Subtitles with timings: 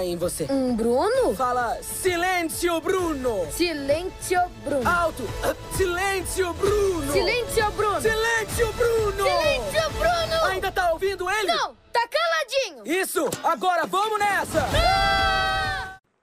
[0.00, 0.46] Aí em você.
[0.50, 1.34] Um Bruno?
[1.34, 3.46] Fala silêncio, Bruno!
[3.50, 4.88] Silêncio, Bruno.
[4.88, 5.22] Alto!
[5.42, 7.12] Ah, Silêncio, Bruno!
[7.12, 8.00] Silêncio, Bruno.
[8.00, 9.24] Silêncio, Bruno!
[9.24, 10.44] Silêncio, Bruno.
[10.46, 11.52] Ainda tá ouvindo ele?
[11.52, 12.82] Não, tá caladinho.
[12.84, 13.28] Isso!
[13.44, 14.66] Agora vamos nessa!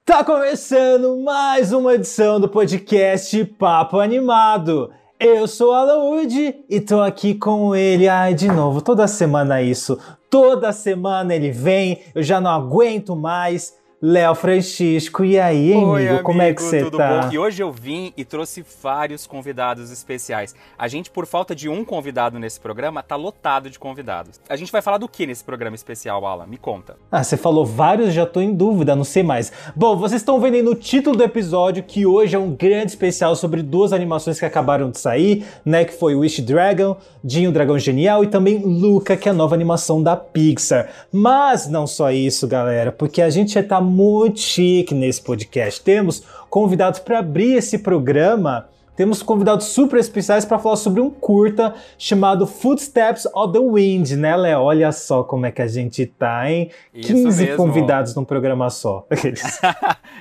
[0.04, 4.92] Tá começando mais uma edição do podcast Papo Animado.
[5.20, 9.98] Eu sou Alan Wood e tô aqui com ele, ai, de novo, toda semana isso.
[10.30, 13.74] Toda semana ele vem, eu já não aguento mais.
[14.00, 17.22] Léo Francisco, e aí, amigo, Oi, como é que você tá?
[17.24, 17.34] bom?
[17.34, 20.54] E hoje eu vim e trouxe vários convidados especiais.
[20.78, 24.40] A gente, por falta de um convidado nesse programa, tá lotado de convidados.
[24.48, 26.46] A gente vai falar do que nesse programa especial, Alan?
[26.46, 26.96] Me conta.
[27.12, 29.52] Ah, você falou vários, já tô em dúvida, não sei mais.
[29.76, 33.36] Bom, vocês estão vendo aí no título do episódio que hoje é um grande especial
[33.36, 35.84] sobre duas animações que acabaram de sair, né?
[35.84, 40.04] Que foi Wish Dragon, Dinho Dragão Genial e também Luca, que é a nova animação
[40.04, 40.88] da Pixar.
[41.12, 45.82] Mas não só isso, galera, porque a gente já tá muito chique nesse podcast.
[45.82, 48.68] Temos convidados para abrir esse programa.
[48.96, 54.36] Temos convidados super especiais para falar sobre um curta chamado Footsteps of the Wind, né,
[54.36, 54.62] Léo?
[54.62, 56.72] Olha só como é que a gente tá, hein?
[56.92, 57.58] Isso 15 mesmo.
[57.58, 59.06] convidados num programa só.
[59.12, 59.44] Aqueles.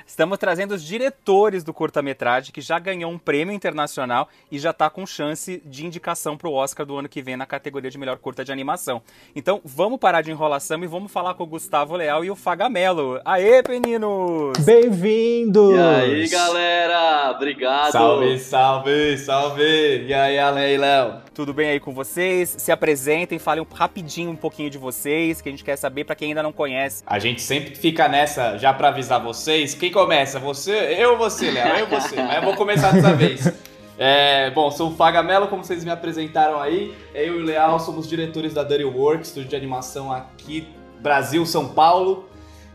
[0.07, 4.89] Estamos trazendo os diretores do curta-metragem, que já ganhou um prêmio internacional e já tá
[4.89, 8.43] com chance de indicação pro Oscar do ano que vem na categoria de melhor curta
[8.45, 9.01] de animação.
[9.35, 13.19] Então, vamos parar de enrolação e vamos falar com o Gustavo Leal e o Fagamelo.
[13.25, 14.57] Aê, meninos!
[14.59, 15.75] Bem-vindos!
[15.75, 17.31] E aí, galera?
[17.35, 17.91] Obrigado.
[17.91, 20.05] Salve, salve, salve!
[20.07, 21.15] E aí, Alan e Léo?
[21.33, 22.55] Tudo bem aí com vocês?
[22.57, 26.15] Se apresentem, falem um- rapidinho um pouquinho de vocês, que a gente quer saber pra
[26.15, 27.03] quem ainda não conhece.
[27.05, 29.75] A gente sempre fica nessa, já pra avisar vocês.
[29.75, 30.37] Quem começa?
[30.39, 30.95] Você?
[30.99, 31.75] Eu ou você, Léo?
[31.75, 32.17] Eu ou você?
[32.17, 33.51] Mas eu vou começar dessa vez.
[33.97, 36.93] É, bom, sou o Fagamelo, como vocês me apresentaram aí.
[37.15, 40.67] Eu e o Leal somos diretores da Dirty Works, estúdio de animação aqui,
[40.99, 42.29] Brasil, São Paulo.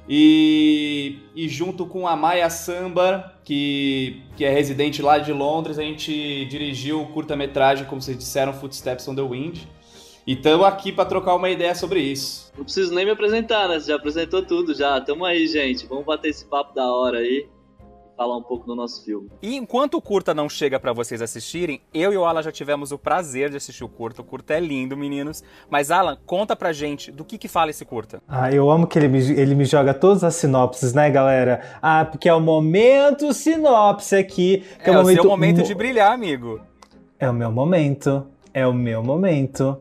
[0.09, 5.83] E, e junto com a Maya Samba, que, que é residente lá de Londres, a
[5.83, 9.69] gente dirigiu o curta-metragem, como vocês disseram, Footsteps on the Wind.
[10.27, 12.53] E estamos aqui para trocar uma ideia sobre isso.
[12.57, 13.81] Não preciso nem me apresentar, né?
[13.81, 15.01] Você já apresentou tudo já.
[15.01, 15.87] Tamo aí, gente.
[15.87, 17.49] Vamos bater esse papo da hora aí.
[18.17, 19.29] Falar um pouco do nosso filme.
[19.43, 22.93] E enquanto o curta não chega pra vocês assistirem, eu e o Alan já tivemos
[22.93, 24.21] o prazer de assistir o curta.
[24.21, 25.43] O curta é lindo, meninos.
[25.69, 28.23] Mas Alan, conta pra gente do que que fala esse curta.
[28.29, 31.63] Ah, eu amo que ele me, ele me joga todas as sinopses, né, galera?
[31.83, 34.63] Ah, porque é o momento sinopse aqui.
[34.85, 36.61] Que É, é, o seu momento mo- de brilhar, amigo.
[37.19, 38.25] É o meu momento.
[38.55, 39.79] É o meu momento.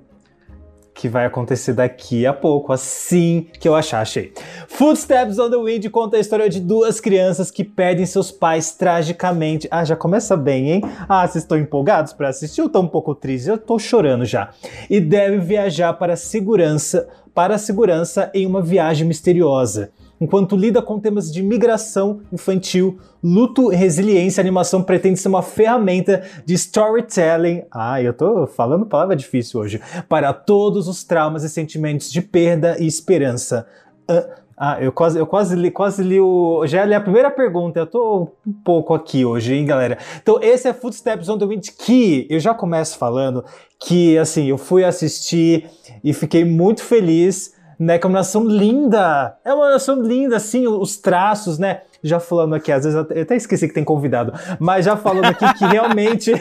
[1.01, 4.31] Que vai acontecer daqui a pouco, assim que eu achar, achei.
[4.67, 9.67] Footsteps on the Wind conta a história de duas crianças que perdem seus pais tragicamente.
[9.71, 10.81] Ah, já começa bem, hein?
[11.09, 13.47] Ah, vocês estão empolgados para assistir ou estão um pouco tristes?
[13.47, 14.51] Eu tô chorando já.
[14.87, 19.89] E devem viajar para a segurança, para a segurança em uma viagem misteriosa.
[20.21, 26.21] Enquanto lida com temas de migração infantil, luto resiliência, a animação pretende ser uma ferramenta
[26.45, 27.63] de storytelling.
[27.71, 29.81] Ah, eu tô falando palavra difícil hoje.
[30.07, 33.65] Para todos os traumas e sentimentos de perda e esperança.
[34.07, 34.27] Ah,
[34.63, 36.67] ah, eu quase, eu quase li, quase li o.
[36.67, 39.97] Já li a primeira pergunta, eu tô um pouco aqui hoje, hein, galera?
[40.21, 43.43] Então, esse é Footsteps on the Wind, que eu já começo falando
[43.79, 45.67] que, assim, eu fui assistir
[46.03, 47.97] e fiquei muito feliz né?
[47.97, 49.35] Que é uma animação linda.
[49.43, 51.81] É uma animação linda, assim, os traços, né?
[52.03, 55.51] Já falando aqui, às vezes eu até- esqueci que tem convidado, mas já falando aqui
[55.55, 56.31] que realmente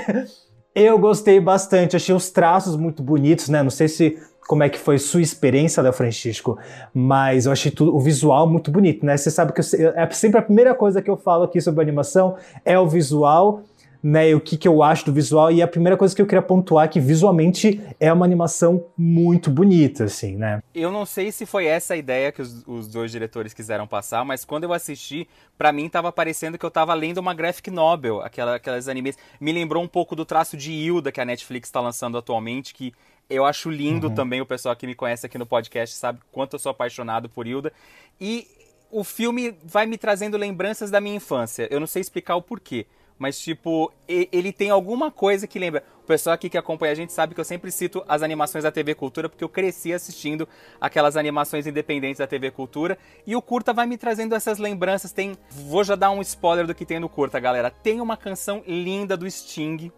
[0.74, 1.96] eu gostei bastante.
[1.96, 3.62] Achei os traços muito bonitos, né?
[3.62, 6.58] Não sei se como é que foi sua experiência, Léo Francisco,
[6.92, 9.16] mas eu achei tudo, o visual muito bonito, né?
[9.16, 12.36] Você sabe que eu é sempre a primeira coisa que eu falo aqui sobre animação
[12.64, 13.62] é o visual
[14.02, 16.42] né, o que, que eu acho do visual, e a primeira coisa que eu queria
[16.42, 20.62] pontuar é que visualmente é uma animação muito bonita, assim, né?
[20.74, 24.24] Eu não sei se foi essa a ideia que os, os dois diretores quiseram passar,
[24.24, 28.20] mas quando eu assisti, pra mim tava parecendo que eu tava lendo uma graphic novel,
[28.20, 29.18] aquela, aquelas animes.
[29.40, 32.92] Me lembrou um pouco do traço de Hilda que a Netflix tá lançando atualmente, que
[33.28, 34.40] eu acho lindo também.
[34.40, 37.72] O pessoal que me conhece aqui no podcast sabe quanto eu sou apaixonado por Hilda.
[38.20, 38.46] E
[38.90, 41.68] o filme vai me trazendo lembranças da minha infância.
[41.70, 42.86] Eu não sei explicar o porquê.
[43.20, 45.84] Mas, tipo, ele tem alguma coisa que lembra.
[46.02, 48.72] O pessoal aqui que acompanha a gente sabe que eu sempre cito as animações da
[48.72, 50.48] TV Cultura, porque eu cresci assistindo
[50.80, 52.96] aquelas animações independentes da TV Cultura.
[53.26, 55.12] E o curta vai me trazendo essas lembranças.
[55.12, 55.36] Tem.
[55.50, 57.70] Vou já dar um spoiler do que tem no curta, galera.
[57.70, 59.92] Tem uma canção linda do Sting.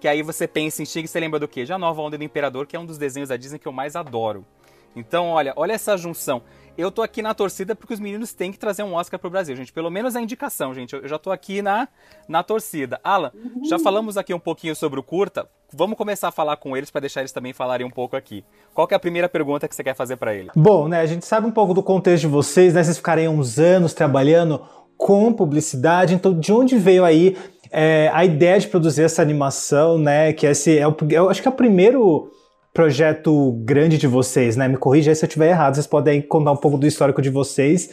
[0.00, 1.64] Que aí você pensa em Sting e você lembra do quê?
[1.64, 3.94] Já Nova Onda do Imperador, que é um dos desenhos da Disney que eu mais
[3.94, 4.44] adoro.
[4.96, 6.42] Então, olha, olha essa junção.
[6.78, 9.56] Eu tô aqui na torcida porque os meninos têm que trazer um Oscar pro Brasil,
[9.56, 9.72] gente.
[9.72, 10.94] Pelo menos a indicação, gente.
[10.94, 11.88] Eu já tô aqui na,
[12.28, 13.00] na torcida.
[13.02, 13.32] Alan,
[13.64, 15.48] já falamos aqui um pouquinho sobre o curta.
[15.72, 18.44] Vamos começar a falar com eles para deixar eles também falarem um pouco aqui.
[18.74, 20.50] Qual é a primeira pergunta que você quer fazer para ele?
[20.54, 22.84] Bom, né, a gente sabe um pouco do contexto de vocês, né?
[22.84, 24.62] Vocês ficarem uns anos trabalhando
[24.98, 27.36] com publicidade, então de onde veio aí
[27.70, 30.32] é, a ideia de produzir essa animação, né?
[30.32, 32.30] Que esse é o, eu acho que é o primeiro
[32.76, 34.68] projeto grande de vocês, né?
[34.68, 37.30] Me corrija aí se eu estiver errado, vocês podem contar um pouco do histórico de
[37.30, 37.88] vocês,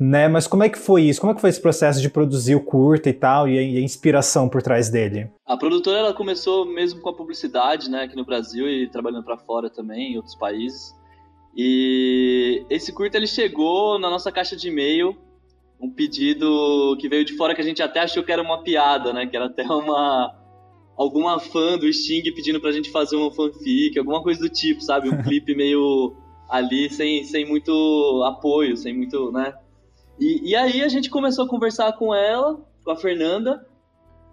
[0.00, 0.26] né?
[0.26, 1.20] Mas como é que foi isso?
[1.20, 4.48] Como é que foi esse processo de produzir o curta e tal, e a, inspiração
[4.48, 5.30] por trás dele?
[5.46, 9.36] A produtora ela começou mesmo com a publicidade, né, aqui no Brasil e trabalhando para
[9.36, 10.94] fora também, em outros países.
[11.54, 15.14] E esse curta ele chegou na nossa caixa de e-mail,
[15.78, 19.12] um pedido que veio de fora que a gente até achou que era uma piada,
[19.12, 20.41] né, que era até uma
[20.96, 25.08] alguma fã do Sting pedindo pra gente fazer uma fanfic, alguma coisa do tipo, sabe?
[25.08, 26.14] Um clipe meio
[26.48, 29.54] ali sem, sem muito apoio, sem muito, né?
[30.20, 33.66] E, e aí a gente começou a conversar com ela, com a Fernanda,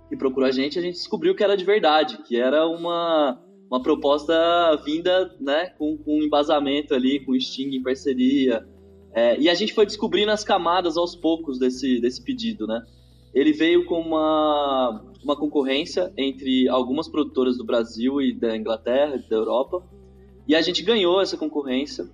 [0.10, 3.40] que procurou a gente, a gente descobriu que era de verdade, que era uma,
[3.70, 4.36] uma proposta
[4.84, 8.68] vinda, né, com, com um embasamento ali, com o Sting em parceria.
[9.14, 12.86] É, e a gente foi descobrindo as camadas aos poucos desse, desse pedido, né?
[13.34, 19.36] Ele veio com uma, uma concorrência entre algumas produtoras do Brasil e da Inglaterra, da
[19.36, 19.84] Europa.
[20.48, 22.10] E a gente ganhou essa concorrência.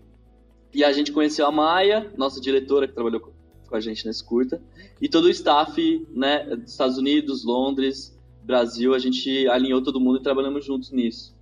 [0.73, 4.61] E a gente conheceu a Maia, nossa diretora que trabalhou com a gente nesse curta,
[5.01, 10.19] e todo o staff, né, dos Estados Unidos, Londres, Brasil, a gente alinhou todo mundo
[10.19, 11.35] e trabalhamos juntos nisso.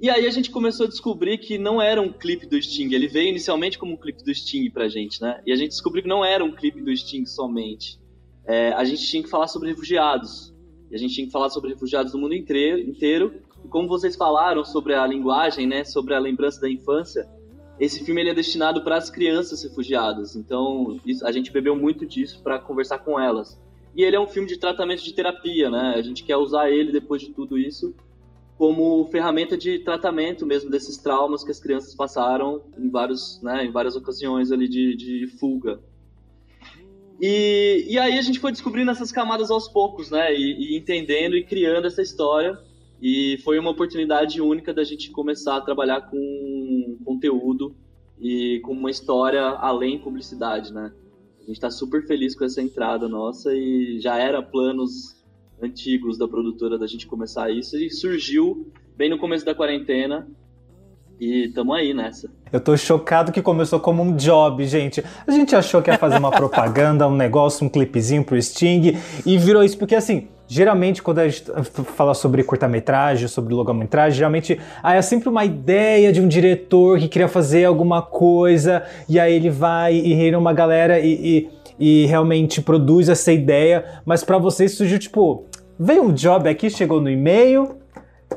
[0.00, 2.94] E aí a gente começou a descobrir que não era um clipe do Sting.
[2.94, 5.42] Ele veio inicialmente como um clipe do Sting pra gente, né?
[5.44, 7.98] E a gente descobriu que não era um clipe do Sting somente.
[8.48, 10.54] É, a gente tinha que falar sobre refugiados.
[10.90, 12.80] E a gente tinha que falar sobre refugiados do mundo inteiro.
[12.80, 13.34] inteiro.
[13.62, 17.28] E como vocês falaram sobre a linguagem, né, sobre a lembrança da infância,
[17.78, 20.34] esse filme ele é destinado para as crianças refugiadas.
[20.34, 23.60] Então isso, a gente bebeu muito disso para conversar com elas.
[23.94, 25.94] E ele é um filme de tratamento de terapia, né?
[25.96, 27.94] A gente quer usar ele depois de tudo isso
[28.58, 33.70] como ferramenta de tratamento mesmo desses traumas que as crianças passaram em vários, né, em
[33.70, 35.80] várias ocasiões ali de, de fuga.
[37.20, 40.32] E, e aí a gente foi descobrindo essas camadas aos poucos, né?
[40.34, 42.58] E, e, entendendo e criando essa história.
[43.00, 47.74] E foi uma oportunidade única da gente começar a trabalhar com conteúdo
[48.20, 50.92] e com uma história além publicidade, né?
[51.38, 55.16] A gente está super feliz com essa entrada nossa e já era planos
[55.62, 60.28] antigos da produtora da gente começar isso e surgiu bem no começo da quarentena
[61.20, 62.28] e tamo aí nessa.
[62.52, 65.04] Eu tô chocado que começou como um job, gente.
[65.26, 69.36] A gente achou que ia fazer uma propaganda, um negócio, um clipezinho pro Sting e
[69.36, 71.44] virou isso, porque assim, geralmente quando a gente
[71.94, 77.08] fala sobre curta-metragem, sobre longa-metragem, geralmente ah, é sempre uma ideia de um diretor que
[77.08, 81.48] queria fazer alguma coisa e aí ele vai e reina uma galera e,
[81.78, 85.44] e, e realmente produz essa ideia, mas para vocês surgiu tipo,
[85.78, 87.76] veio um job aqui, chegou no e-mail,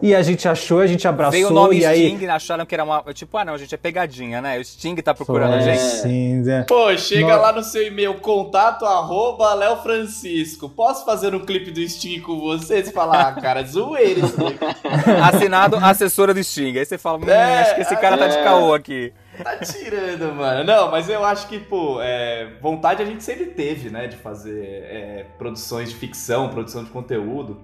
[0.02, 1.32] e a gente achou, a gente abraçou.
[1.32, 2.10] Veio o nome e aí...
[2.16, 3.04] Sting, acharam que era uma.
[3.14, 4.58] Tipo, ah, não, gente, é pegadinha, né?
[4.60, 5.80] O Sting tá procurando a gente.
[5.80, 6.66] Sim, né?
[6.68, 10.70] Pô, chega No- lá no seu e-mail, contato arroba Léo Francisco.
[10.70, 12.90] Posso fazer um clipe do Sting com vocês?
[12.92, 14.58] Falar, ah, cara, zoeira isso daí.
[15.22, 16.78] Assinado assessora do Sting.
[16.78, 18.44] Aí você fala, hum, É, acho que esse cara tá de é.
[18.44, 19.12] caô aqui.
[19.44, 20.64] Tá tirando, mano.
[20.64, 24.08] Não, mas eu acho que, pô, é, vontade a gente sempre teve, né?
[24.08, 27.60] De fazer é, produções de ficção, produção de conteúdo.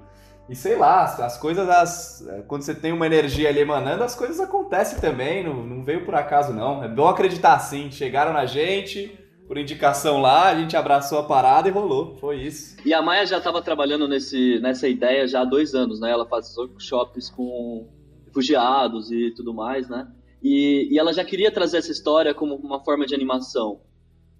[0.49, 4.03] E sei lá, as, as coisas, as, é, quando você tem uma energia ali emanando,
[4.03, 5.43] as coisas acontecem também.
[5.43, 6.83] Não, não veio por acaso, não.
[6.83, 7.91] É bom acreditar assim.
[7.91, 12.15] Chegaram na gente, por indicação lá, a gente abraçou a parada e rolou.
[12.17, 12.77] Foi isso.
[12.85, 16.09] E a Maia já estava trabalhando nesse, nessa ideia já há dois anos, né?
[16.11, 17.87] Ela faz workshops com
[18.25, 20.07] refugiados e tudo mais, né?
[20.41, 23.81] E, e ela já queria trazer essa história como uma forma de animação.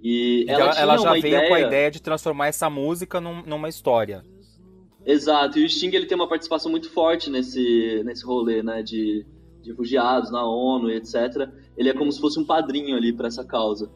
[0.02, 1.48] E Então, ela ela, tinha já uma veio ideia...
[1.50, 4.24] com a ideia de transformar essa música num- numa história.
[5.08, 9.26] Exato, e o Sting ele tem uma participação muito forte nesse, nesse rolê, né, de,
[9.62, 11.50] de refugiados na ONU e etc.
[11.78, 13.90] Ele é como se fosse um padrinho ali para essa causa.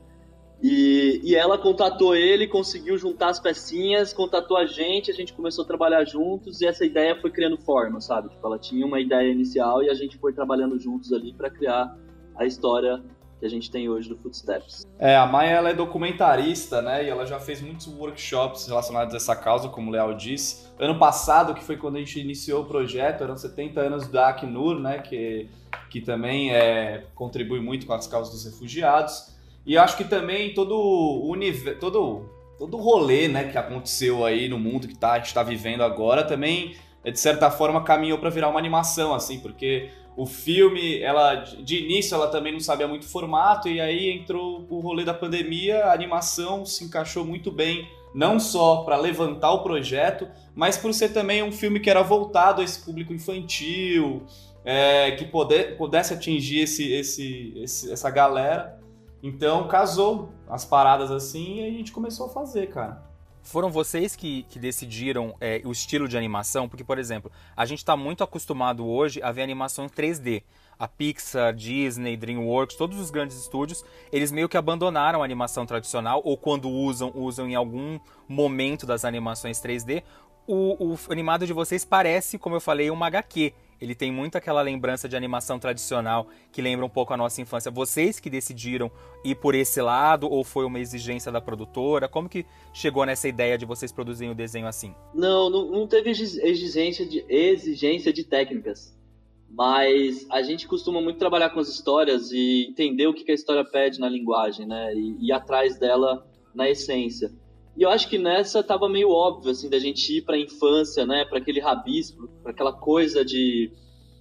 [0.64, 5.66] E, e ela contatou ele, conseguiu juntar as pecinhas, contatou a gente, a gente começou
[5.66, 8.30] a trabalhar juntos e essa ideia foi criando forma, sabe?
[8.30, 11.94] Tipo, ela tinha uma ideia inicial e a gente foi trabalhando juntos ali para criar
[12.38, 13.04] a história
[13.42, 14.86] que a gente tem hoje do Footsteps.
[15.00, 17.04] É, a Maia ela é documentarista, né?
[17.04, 20.68] E ela já fez muitos workshops relacionados a essa causa, como o Leal disse.
[20.80, 24.80] Ano passado, que foi quando a gente iniciou o projeto, eram 70 anos da Acnur,
[24.80, 25.00] né?
[25.00, 25.50] Que,
[25.90, 29.36] que também é, contribui muito com as causas dos refugiados.
[29.66, 32.30] E acho que também todo o universo, todo,
[32.60, 35.84] todo o rolê né, que aconteceu aí no mundo que tá, a gente está vivendo
[35.84, 36.76] agora também
[37.10, 42.14] de certa forma caminhou para virar uma animação, assim, porque o filme, ela de início
[42.14, 46.66] ela também não sabia muito formato e aí entrou o rolê da pandemia, a animação
[46.66, 51.52] se encaixou muito bem, não só para levantar o projeto, mas por ser também um
[51.52, 54.24] filme que era voltado a esse público infantil,
[54.66, 58.80] é, que poder, pudesse atingir esse, esse, esse, essa galera.
[59.24, 63.11] Então casou as paradas assim e a gente começou a fazer, cara.
[63.44, 66.70] Foram vocês que, que decidiram é, o estilo de animação?
[66.70, 70.44] Porque, por exemplo, a gente está muito acostumado hoje a ver animação em 3D.
[70.78, 76.22] A Pixar, Disney, DreamWorks, todos os grandes estúdios, eles meio que abandonaram a animação tradicional,
[76.24, 80.02] ou quando usam, usam em algum momento das animações 3D.
[80.48, 83.54] O, o animado de vocês parece, como eu falei, uma HQ.
[83.82, 87.72] Ele tem muito aquela lembrança de animação tradicional que lembra um pouco a nossa infância.
[87.72, 88.92] Vocês que decidiram
[89.26, 92.08] ir por esse lado ou foi uma exigência da produtora?
[92.08, 94.94] Como que chegou nessa ideia de vocês produzirem o desenho assim?
[95.14, 98.96] Não, não, não teve exigência de, exigência de técnicas.
[99.50, 103.66] Mas a gente costuma muito trabalhar com as histórias e entender o que a história
[103.66, 104.94] pede na linguagem, né?
[104.94, 107.32] E ir atrás dela na essência.
[107.78, 111.26] E eu acho que nessa tava meio óbvio, assim, da gente ir pra infância, né?
[111.26, 113.72] Pra aquele rabisco, pra aquela coisa de,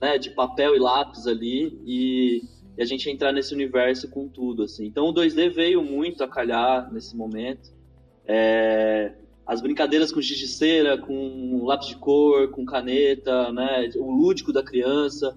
[0.01, 2.43] né, de papel e lápis ali e,
[2.77, 4.87] e, a gente entrar nesse universo com tudo, assim.
[4.87, 7.71] Então o 2D veio muito a calhar nesse momento.
[8.27, 9.13] É,
[9.47, 13.91] as brincadeiras com giz de cera, com lápis de cor, com caneta, né?
[13.97, 15.37] O lúdico da criança.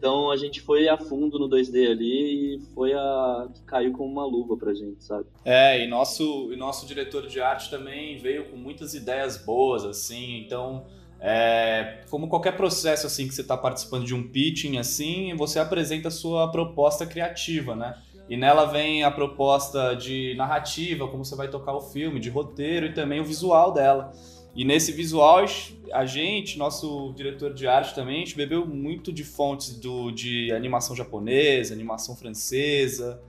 [0.00, 4.10] Então a gente foi a fundo no 2D ali e foi a que caiu como
[4.10, 5.26] uma luva pra gente, sabe?
[5.44, 10.38] É, e nosso, e nosso diretor de arte também veio com muitas ideias boas, assim,
[10.38, 10.86] então.
[11.22, 16.08] É, como qualquer processo assim que você está participando de um pitching assim, você apresenta
[16.08, 17.94] a sua proposta criativa, né?
[18.26, 22.86] E nela vem a proposta de narrativa, como você vai tocar o filme, de roteiro
[22.86, 24.12] e também o visual dela.
[24.60, 25.42] E nesse visual,
[25.90, 30.52] a gente, nosso diretor de arte também, a gente bebeu muito de fontes do, de
[30.52, 33.22] animação japonesa, animação francesa,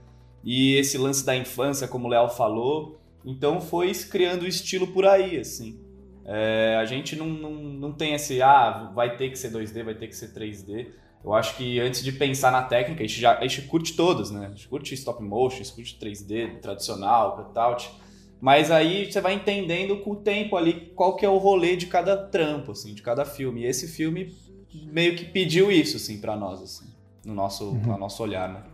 [0.44, 3.00] e esse lance da infância, como o Léo falou.
[3.24, 5.80] Então foi criando o estilo por aí, assim.
[6.26, 9.94] É, a gente não, não, não tem esse, ah, vai ter que ser 2D, vai
[9.94, 10.88] ter que ser 3D.
[11.24, 14.30] Eu acho que antes de pensar na técnica, a gente, já, a gente curte todos,
[14.30, 14.48] né?
[14.48, 17.90] A gente curte stop motion, a gente curte 3D tradicional, cutout.
[18.42, 21.86] Mas aí você vai entendendo com o tempo ali qual que é o rolê de
[21.86, 23.60] cada trampo, assim, de cada filme.
[23.60, 24.34] E esse filme
[24.90, 26.86] meio que pediu isso, assim, para nós, assim,
[27.24, 27.86] no nosso, uhum.
[27.86, 28.64] no nosso olhar, né?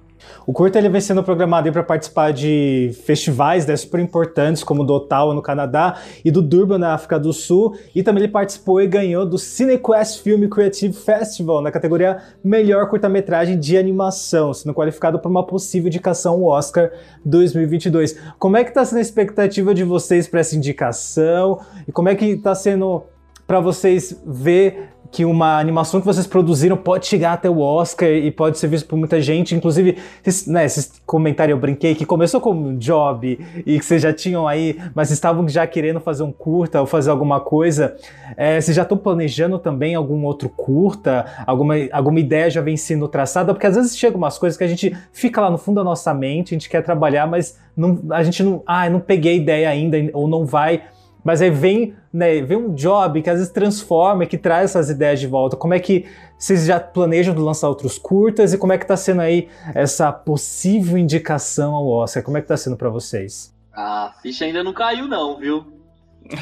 [0.46, 4.94] O curta ele vem sendo programado para participar de festivais né, super importantes, como do
[4.94, 7.76] Ottawa no Canadá e do Durban na África do Sul.
[7.94, 13.58] E também ele participou e ganhou do CineQuest Film Creative Festival na categoria Melhor Curta-Metragem
[13.58, 16.90] de Animação, sendo qualificado para uma possível indicação ao Oscar
[17.24, 18.18] 2022.
[18.38, 21.60] Como é que está sendo a expectativa de vocês para essa indicação?
[21.86, 23.04] E como é que está sendo
[23.48, 28.30] para vocês ver que uma animação que vocês produziram pode chegar até o Oscar e
[28.30, 29.54] pode ser visto por muita gente.
[29.54, 34.02] Inclusive, esses, né, esses comentários eu brinquei que começou como um job e que vocês
[34.02, 37.96] já tinham aí, mas estavam já querendo fazer um curta ou fazer alguma coisa.
[38.36, 41.24] É, vocês já estão planejando também algum outro curta?
[41.46, 43.54] Alguma, alguma ideia já vem sendo traçada?
[43.54, 46.12] Porque às vezes chegam umas coisas que a gente fica lá no fundo da nossa
[46.12, 49.96] mente, a gente quer trabalhar, mas não, a gente não, ah, não peguei ideia ainda
[50.12, 50.82] ou não vai
[51.28, 55.20] mas aí vem, né, vem um job que às vezes transforma, que traz essas ideias
[55.20, 55.58] de volta.
[55.58, 56.06] Como é que
[56.38, 60.96] vocês já planejam lançar outros curtas e como é que está sendo aí essa possível
[60.96, 62.22] indicação ao Oscar?
[62.22, 63.54] Como é que está sendo para vocês?
[63.74, 65.66] A ficha ainda não caiu não, viu?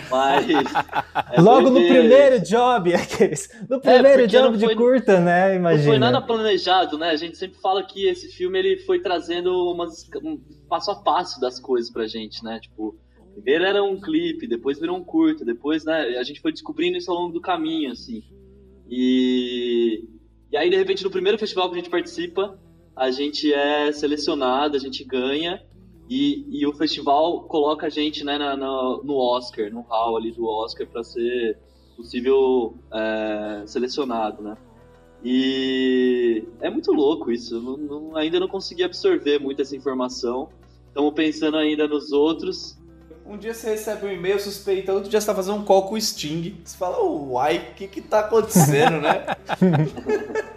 [0.09, 0.47] Mas
[1.35, 5.57] é logo no primeiro job, aqueles, no é, primeiro é, job foi, de curta, né?
[5.57, 5.83] Imagina.
[5.83, 7.11] Não foi nada planejado, né?
[7.11, 11.41] A gente sempre fala que esse filme ele foi trazendo umas, um passo a passo
[11.41, 12.61] das coisas pra gente, né?
[12.61, 12.97] Tipo,
[13.37, 17.11] Primeiro era um clipe, depois virou um curto, depois, né, a gente foi descobrindo isso
[17.11, 18.25] ao longo do caminho, assim.
[18.89, 20.09] E,
[20.51, 22.59] e aí, de repente, no primeiro festival que a gente participa,
[22.97, 25.63] a gente é selecionado, a gente ganha,
[26.09, 30.33] e, e o festival coloca a gente né, na, na, no Oscar, no hall ali
[30.33, 31.59] do Oscar, para ser
[31.95, 34.57] possível é, selecionado, né?
[35.23, 40.49] E é muito louco isso, não, não, ainda não consegui absorver muito essa informação.
[40.89, 42.76] Estamos pensando ainda nos outros,
[43.29, 45.95] um dia você recebe um e-mail suspeitando, outro dia você tá fazendo um call com
[45.95, 46.61] o Sting.
[46.65, 49.27] Você fala, uai, o que que tá acontecendo, né?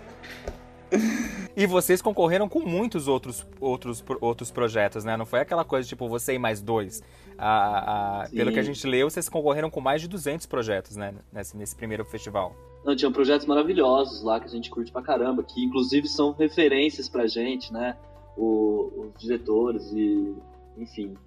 [1.56, 5.18] E vocês concorreram com muitos outros, outros, outros projetos, né?
[5.18, 7.04] Não foi aquela coisa tipo você e mais dois.
[7.38, 11.14] A, a, pelo que a gente leu, vocês concorreram com mais de 200 projetos, né?
[11.34, 12.56] Nesse, nesse primeiro festival.
[12.86, 17.10] Não, tinham projetos maravilhosos lá que a gente curte pra caramba, que inclusive são referências
[17.10, 17.98] pra gente, né?
[18.38, 20.34] O, os diretores e,
[20.78, 21.18] enfim,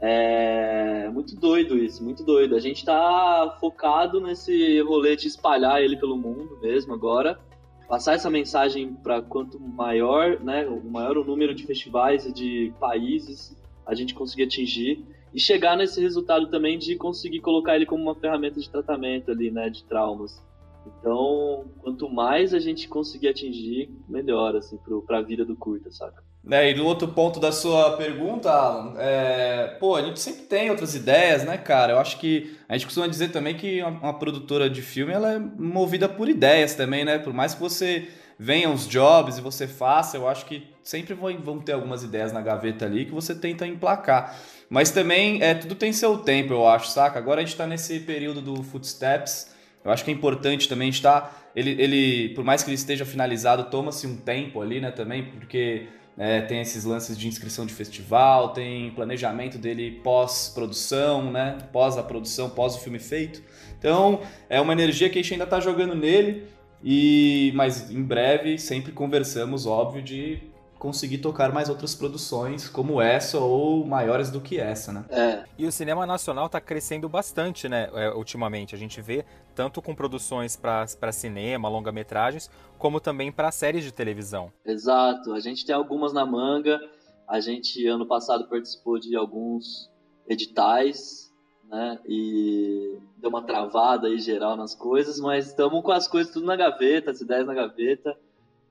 [0.00, 2.56] É muito doido isso, muito doido.
[2.56, 7.38] A gente tá focado nesse rolê de espalhar ele pelo mundo mesmo agora.
[7.86, 12.72] Passar essa mensagem para quanto maior, né, o maior o número de festivais e de
[12.78, 15.04] países a gente conseguir atingir
[15.34, 19.50] e chegar nesse resultado também de conseguir colocar ele como uma ferramenta de tratamento ali,
[19.50, 20.42] né, de traumas.
[20.86, 26.22] Então, quanto mais a gente conseguir atingir, melhor, assim, pro, pra vida do curta, saca?
[26.48, 30.70] É, e no outro ponto da sua pergunta, Alan, é, pô, a gente sempre tem
[30.70, 31.92] outras ideias, né, cara?
[31.92, 35.34] Eu acho que a gente costuma dizer também que uma, uma produtora de filme ela
[35.34, 37.18] é movida por ideias também, né?
[37.18, 41.58] Por mais que você venha uns jobs e você faça, eu acho que sempre vão,
[41.58, 44.34] ter algumas ideias na gaveta ali que você tenta emplacar.
[44.70, 47.18] Mas também é, tudo tem seu tempo, eu acho, saca?
[47.18, 49.54] Agora a gente tá nesse período do Footsteps.
[49.84, 51.50] Eu acho que é importante também estar.
[51.54, 55.88] Ele, ele, por mais que ele esteja finalizado, toma-se um tempo ali, né, também, porque
[56.22, 61.56] é, tem esses lances de inscrição de festival, tem planejamento dele pós-produção, né?
[61.72, 63.42] Pós a produção, pós o filme feito.
[63.78, 66.46] Então, é uma energia que a gente ainda tá jogando nele.
[66.84, 70.42] E mas em breve sempre conversamos, óbvio, de
[70.80, 75.04] conseguir tocar mais outras produções como essa ou maiores do que essa, né?
[75.10, 78.74] É, E o cinema nacional está crescendo bastante, né, é, ultimamente.
[78.74, 84.50] A gente vê tanto com produções para cinema, longa-metragens, como também para séries de televisão.
[84.64, 85.34] exato.
[85.34, 86.80] A gente tem algumas na manga.
[87.28, 89.90] A gente, ano passado, participou de alguns
[90.26, 91.30] editais,
[91.68, 91.98] né?
[92.08, 96.56] E deu uma travada aí geral nas coisas, mas estamos com as coisas tudo na
[96.56, 98.16] gaveta, as ideias na gaveta.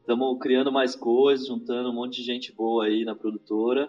[0.10, 3.88] Estamos criando mais coisas, juntando um monte de gente boa aí na produtora.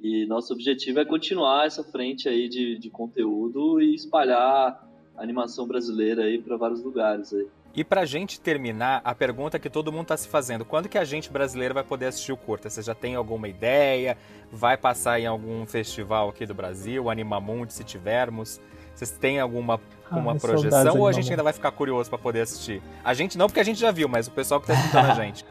[0.00, 5.68] E nosso objetivo é continuar essa frente aí de, de conteúdo e espalhar a animação
[5.68, 7.46] brasileira aí para vários lugares aí.
[7.74, 11.04] E pra gente terminar, a pergunta que todo mundo tá se fazendo, quando que a
[11.04, 12.70] gente brasileiro vai poder assistir o curta?
[12.70, 14.16] Você já tem alguma ideia?
[14.50, 18.58] Vai passar em algum festival aqui do Brasil, Animamundi, se tivermos?
[18.98, 22.40] Vocês têm alguma uma Ai, projeção ou a gente ainda vai ficar curioso pra poder
[22.40, 22.82] assistir?
[23.04, 25.14] A gente não, porque a gente já viu, mas o pessoal que tá escutando a
[25.22, 25.44] gente.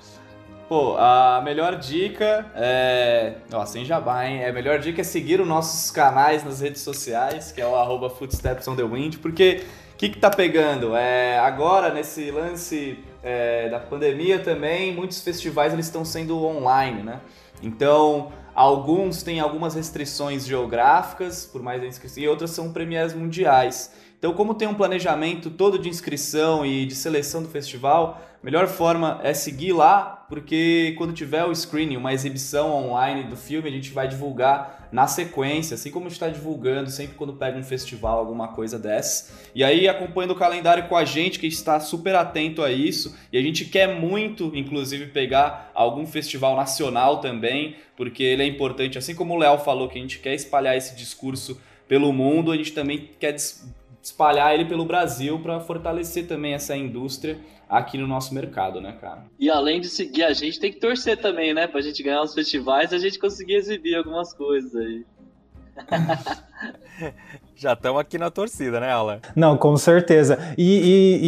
[0.68, 3.36] Pô, a melhor dica é.
[3.54, 4.44] Ó, sem jabá, hein?
[4.44, 8.10] A melhor dica é seguir os nossos canais nas redes sociais, que é o arroba
[8.10, 10.94] Footsteps on the Wind, porque o que, que tá pegando?
[10.94, 17.22] É, agora, nesse lance é, da pandemia também, muitos festivais eles estão sendo online, né?
[17.64, 23.94] Então, alguns têm algumas restrições geográficas, por mais inscrição, e outras são premiers mundiais.
[24.18, 29.20] Então, como tem um planejamento todo de inscrição e de seleção do festival, melhor forma
[29.24, 33.92] é seguir lá, porque quando tiver o screening, uma exibição online do filme, a gente
[33.92, 38.78] vai divulgar na sequência, assim como está divulgando sempre quando pega um festival, alguma coisa
[38.78, 39.34] dessa.
[39.54, 43.38] E aí, acompanhando o calendário com a gente, que está super atento a isso, e
[43.38, 49.16] a gente quer muito, inclusive, pegar algum festival nacional também, porque ele é importante, assim
[49.16, 52.74] como o Léo falou, que a gente quer espalhar esse discurso pelo mundo, a gente
[52.74, 53.36] também quer
[54.02, 57.38] espalhar ele pelo Brasil para fortalecer também essa indústria
[57.70, 59.26] aqui no nosso mercado, né, cara?
[59.40, 61.68] E além de seguir a gente, tem que torcer também, né?
[61.68, 65.06] Pra gente ganhar os festivais e a gente conseguir exibir algumas coisas aí.
[67.56, 69.20] Já estamos aqui na torcida, né, Alan?
[69.36, 70.38] Não, com certeza.
[70.58, 71.20] E, e-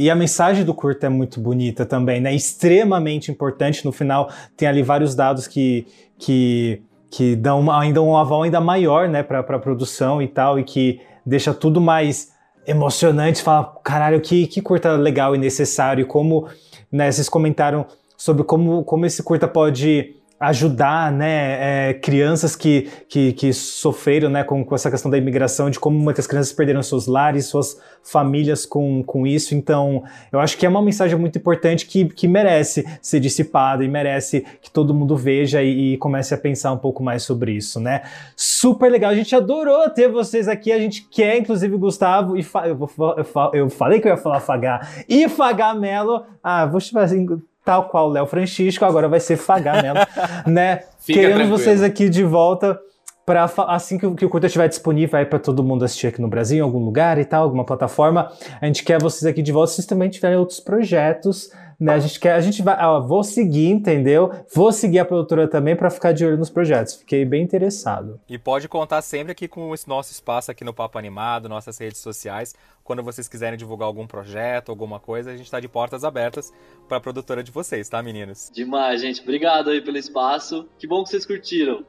[0.00, 2.34] e- e a mensagem do curta é muito bonita também, né?
[2.34, 3.84] Extremamente importante.
[3.84, 5.86] No final, tem ali vários dados que,
[6.18, 10.58] que, que dão uma- ainda um aval ainda maior, né, para a produção e tal,
[10.58, 12.31] e que deixa tudo mais
[12.66, 13.42] emocionante.
[13.42, 16.06] Fala, caralho, que, que curta legal e necessário.
[16.06, 16.48] Como,
[16.90, 23.32] né, vocês comentaram sobre como, como esse curta pode ajudar né, é, crianças que, que,
[23.32, 27.06] que sofreram né, com, com essa questão da imigração, de como muitas crianças perderam seus
[27.06, 29.54] lares, suas famílias com, com isso.
[29.54, 30.02] Então,
[30.32, 34.44] eu acho que é uma mensagem muito importante que, que merece ser dissipada e merece
[34.60, 38.02] que todo mundo veja e, e comece a pensar um pouco mais sobre isso, né?
[38.36, 42.66] Super legal, a gente adorou ter vocês aqui, a gente quer, inclusive, Gustavo e Fa-
[42.66, 46.24] eu, fa- eu, fa- eu falei que eu ia falar Fagá e Fagá Melo.
[46.42, 47.24] Ah, vou chamar assim,
[47.64, 49.98] tal qual o Léo Francisco, agora vai ser Fagá Melo,
[50.46, 50.80] né?
[50.98, 51.58] Fica Queremos tranquilo.
[51.58, 52.78] vocês aqui de volta
[53.24, 56.20] para assim que, o- que o curta estiver disponível aí para todo mundo assistir aqui
[56.20, 58.30] no Brasil, em algum lugar e tal, alguma plataforma.
[58.60, 59.70] A gente quer vocês aqui de volta.
[59.70, 61.50] Se vocês também tiverem outros projetos,
[61.82, 61.94] né?
[61.94, 64.32] A gente quer, a gente vai, ó, vou seguir, entendeu?
[64.54, 66.94] Vou seguir a produtora também para ficar de olho nos projetos.
[66.94, 68.20] Fiquei bem interessado.
[68.28, 71.98] E pode contar sempre aqui com esse nosso espaço aqui no Papo Animado, nossas redes
[71.98, 72.54] sociais.
[72.84, 76.52] Quando vocês quiserem divulgar algum projeto, alguma coisa, a gente está de portas abertas
[76.86, 78.50] para a produtora de vocês, tá, meninos?
[78.54, 79.20] Demais, gente.
[79.20, 80.68] Obrigado aí pelo espaço.
[80.78, 81.84] Que bom que vocês curtiram.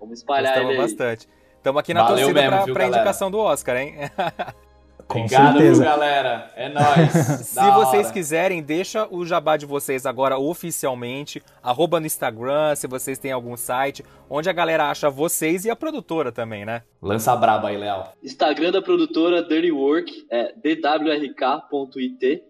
[0.00, 0.88] Vamos espalhar Gostamos ele aí.
[0.88, 1.28] bastante.
[1.56, 3.94] Estamos aqui na Valeu torcida para a indicação do Oscar, hein?
[5.10, 5.84] Com Obrigado, certeza.
[5.84, 6.52] galera.
[6.54, 7.10] É nóis.
[7.44, 13.18] Se vocês quiserem, deixa o jabá de vocês agora oficialmente, arroba no Instagram, se vocês
[13.18, 16.82] têm algum site, onde a galera acha vocês e a produtora também, né?
[17.02, 18.04] Lança braba aí, Léo.
[18.22, 22.44] Instagram da produtora Dirty Work é dwrk.it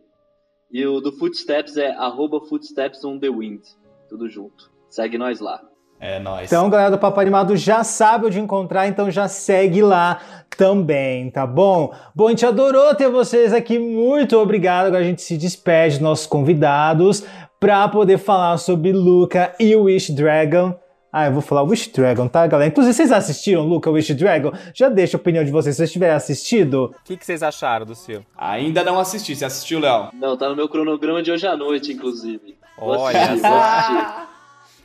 [0.70, 3.62] e o do Footsteps é arroba Footsteps on the Wind.
[4.07, 4.70] Tudo junto.
[4.90, 5.62] Segue nós lá.
[6.01, 6.47] É nóis.
[6.47, 10.19] Então, galera do Papo Animado já sabe onde encontrar, então já segue lá
[10.57, 11.93] também, tá bom?
[12.15, 14.87] Bom, a gente adorou ter vocês aqui, muito obrigado.
[14.87, 17.23] Agora a gente se despede dos nossos convidados
[17.61, 20.75] para poder falar sobre Luca e o Wish Dragon.
[21.13, 22.71] Ah, eu vou falar Wish Dragon, tá, galera?
[22.71, 24.53] Inclusive, vocês assistiram Luca Wish Dragon?
[24.73, 26.85] Já deixa a opinião de vocês se vocês tiverem assistido.
[26.85, 28.25] O que, que vocês acharam do filme?
[28.39, 29.35] Ainda não assisti.
[29.35, 30.09] Você assistiu, Léo?
[30.15, 32.57] Não, tá no meu cronograma de hoje à noite, inclusive.
[32.79, 34.31] Olha só.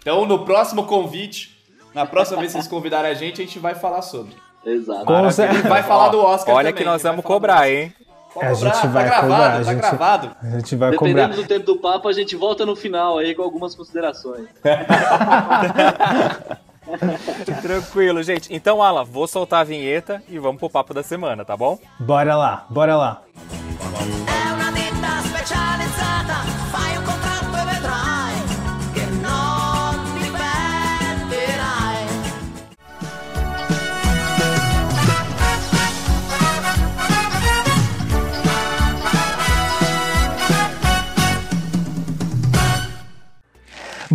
[0.06, 1.58] Então, no próximo convite,
[1.92, 4.36] na próxima vez que vocês convidarem a gente, a gente vai falar sobre.
[4.64, 5.12] Exato.
[5.12, 5.68] E certeza.
[5.68, 7.92] vai falar do Oscar Olha também, que nós vai vamos cobrar, hein?
[8.32, 10.36] Pode A gente cobrar, vai tá gravado, cobrar, a tá gente- gravado.
[10.44, 11.42] A gente vai Dependendo cobrar.
[11.42, 14.46] do tempo do papo, a gente volta no final aí com algumas considerações.
[17.64, 18.54] Tranquilo, gente.
[18.54, 21.80] Então, Alan, vou soltar a vinheta e vamos pro papo da semana, tá bom?
[22.00, 23.24] Bora lá, bora lá.
[23.50, 24.55] È una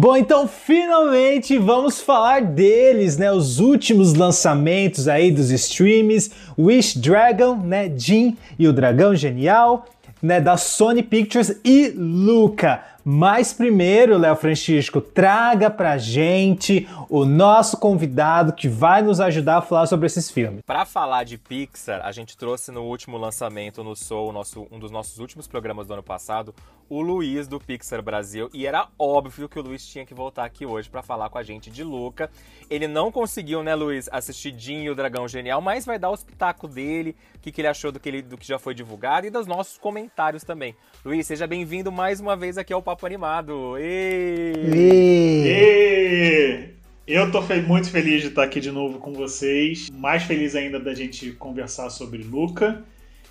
[0.00, 3.30] Bom, então finalmente vamos falar deles, né?
[3.30, 7.92] Os últimos lançamentos aí dos streams, Wish Dragon, né?
[7.94, 9.84] Jin e o Dragão Genial,
[10.22, 10.40] né?
[10.40, 12.82] Da Sony Pictures e Luca.
[13.04, 19.62] Mas primeiro, Léo Francisco, traga pra gente o nosso convidado que vai nos ajudar a
[19.62, 20.62] falar sobre esses filmes.
[20.64, 24.90] Pra falar de Pixar, a gente trouxe no último lançamento no Soul, nosso, um dos
[24.90, 26.54] nossos últimos programas do ano passado,
[26.90, 28.50] o Luiz do Pixar Brasil.
[28.52, 31.42] E era óbvio que o Luiz tinha que voltar aqui hoje pra falar com a
[31.42, 32.28] gente de Luca.
[32.68, 36.14] Ele não conseguiu, né, Luiz, assistir Jim e o Dragão Genial, mas vai dar o
[36.14, 39.26] espetáculo dele, o que, que ele achou do que, ele, do que já foi divulgado
[39.26, 40.74] e dos nossos comentários também.
[41.04, 43.78] Luiz, seja bem-vindo mais uma vez aqui ao Papo Animado.
[43.78, 44.60] Êêêê!
[47.06, 49.88] E eu tô fe- muito feliz de estar aqui de novo com vocês.
[49.90, 52.84] Mais feliz ainda da gente conversar sobre Luca.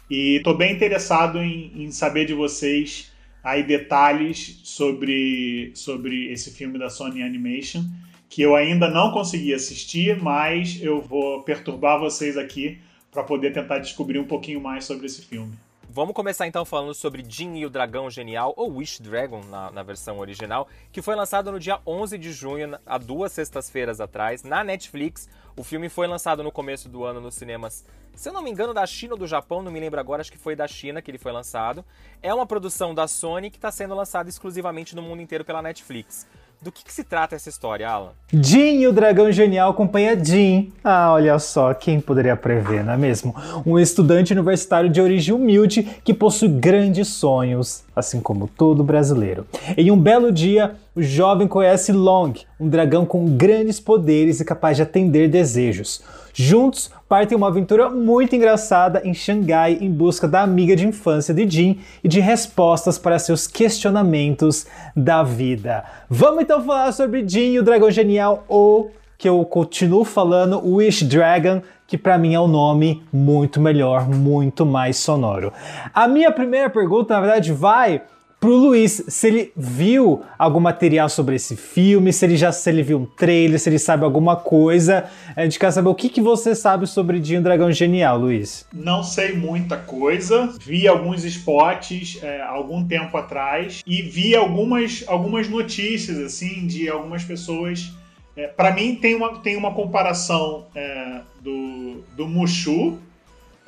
[0.09, 3.08] E tô bem interessado em, em saber de vocês
[3.43, 7.83] aí detalhes sobre, sobre esse filme da Sony Animation,
[8.29, 12.79] que eu ainda não consegui assistir, mas eu vou perturbar vocês aqui
[13.11, 15.53] para poder tentar descobrir um pouquinho mais sobre esse filme.
[15.91, 19.81] Vamos começar então falando sobre Jin e o Dragão Genial, ou Wish Dragon na, na
[19.81, 24.63] versão original, que foi lançado no dia 11 de junho, há duas sextas-feiras atrás, na
[24.63, 25.27] Netflix.
[25.57, 28.71] O filme foi lançado no começo do ano nos cinemas, se eu não me engano,
[28.71, 31.09] da China ou do Japão, não me lembro agora, acho que foi da China que
[31.09, 31.83] ele foi lançado.
[32.21, 36.27] É uma produção da Sony que está sendo lançada exclusivamente no mundo inteiro pela Netflix.
[36.61, 38.09] Do que, que se trata essa história, Alan?
[38.33, 40.73] Jin e o Dragão Genial acompanha Jin.
[40.83, 43.33] Ah, olha só, quem poderia prever, não é mesmo?
[43.65, 49.47] Um estudante universitário de origem humilde que possui grandes sonhos, assim como todo brasileiro.
[49.77, 54.75] Em um belo dia, o jovem conhece Long, um dragão com grandes poderes e capaz
[54.75, 56.01] de atender desejos.
[56.41, 61.45] Juntos, partem uma aventura muito engraçada em Xangai em busca da amiga de infância de
[61.45, 65.83] Jin e de respostas para seus questionamentos da vida.
[66.09, 71.03] Vamos então falar sobre Jin e o Dragão Genial, ou que eu continuo falando, Wish
[71.03, 75.51] Dragon, que para mim é um nome muito melhor, muito mais sonoro.
[75.93, 78.01] A minha primeira pergunta, na verdade, vai
[78.39, 82.81] pro Luiz, se ele viu algum material sobre esse filme, se ele já se ele
[82.81, 85.05] viu um trailer, se ele sabe alguma coisa.
[85.35, 88.65] A gente quer saber o que, que você sabe sobre Dinho Dragão Genial, Luiz.
[88.73, 95.49] Não sei muita coisa, vi alguns spots é, algum tempo atrás e vi algumas, algumas
[95.49, 97.91] notícias assim de algumas pessoas.
[98.35, 102.97] É, para mim tem uma, tem uma comparação é, do, do Mushu.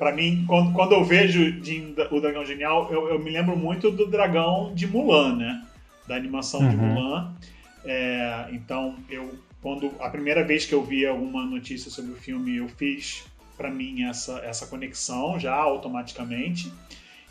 [0.02, 3.88] Para mim, quando, quando eu vejo Jin- o Dragão Genial, eu, eu me lembro muito
[3.88, 5.62] do dragão de Mulan, né?
[6.08, 6.86] Da animação de Uhum.
[6.94, 7.32] Mulan.
[7.84, 12.56] É, então, eu quando a primeira vez que eu vi alguma notícia sobre o filme,
[12.56, 13.24] eu fiz
[13.56, 16.72] para mim essa, essa conexão já automaticamente.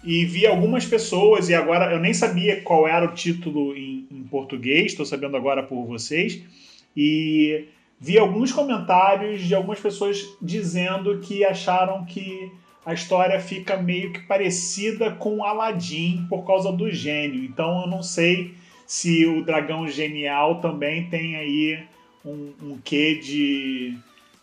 [0.02, 4.24] E vi algumas pessoas, e agora eu nem sabia qual era o título em, em
[4.24, 6.42] português, estou sabendo agora por vocês.
[6.96, 7.66] E
[8.00, 12.50] vi alguns comentários de algumas pessoas dizendo que acharam que
[12.86, 17.44] a história fica meio que parecida com Aladdin por causa do gênio.
[17.44, 18.56] Então eu não sei
[18.88, 21.84] se o dragão genial também tem aí
[22.26, 23.98] um, um quê de,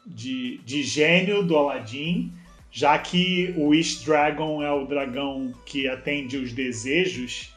[0.07, 2.33] de, de gênio do Aladdin.
[2.70, 7.53] já que o Wish Dragon é o dragão que atende os desejos,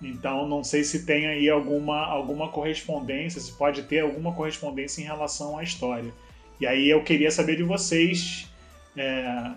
[0.00, 5.04] então não sei se tem aí alguma, alguma correspondência, se pode ter alguma correspondência em
[5.04, 6.12] relação à história.
[6.60, 8.48] E aí eu queria saber de vocês,
[8.96, 9.50] é,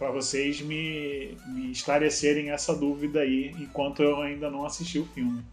[0.00, 5.44] para vocês me, me esclarecerem essa dúvida aí, enquanto eu ainda não assisti o filme.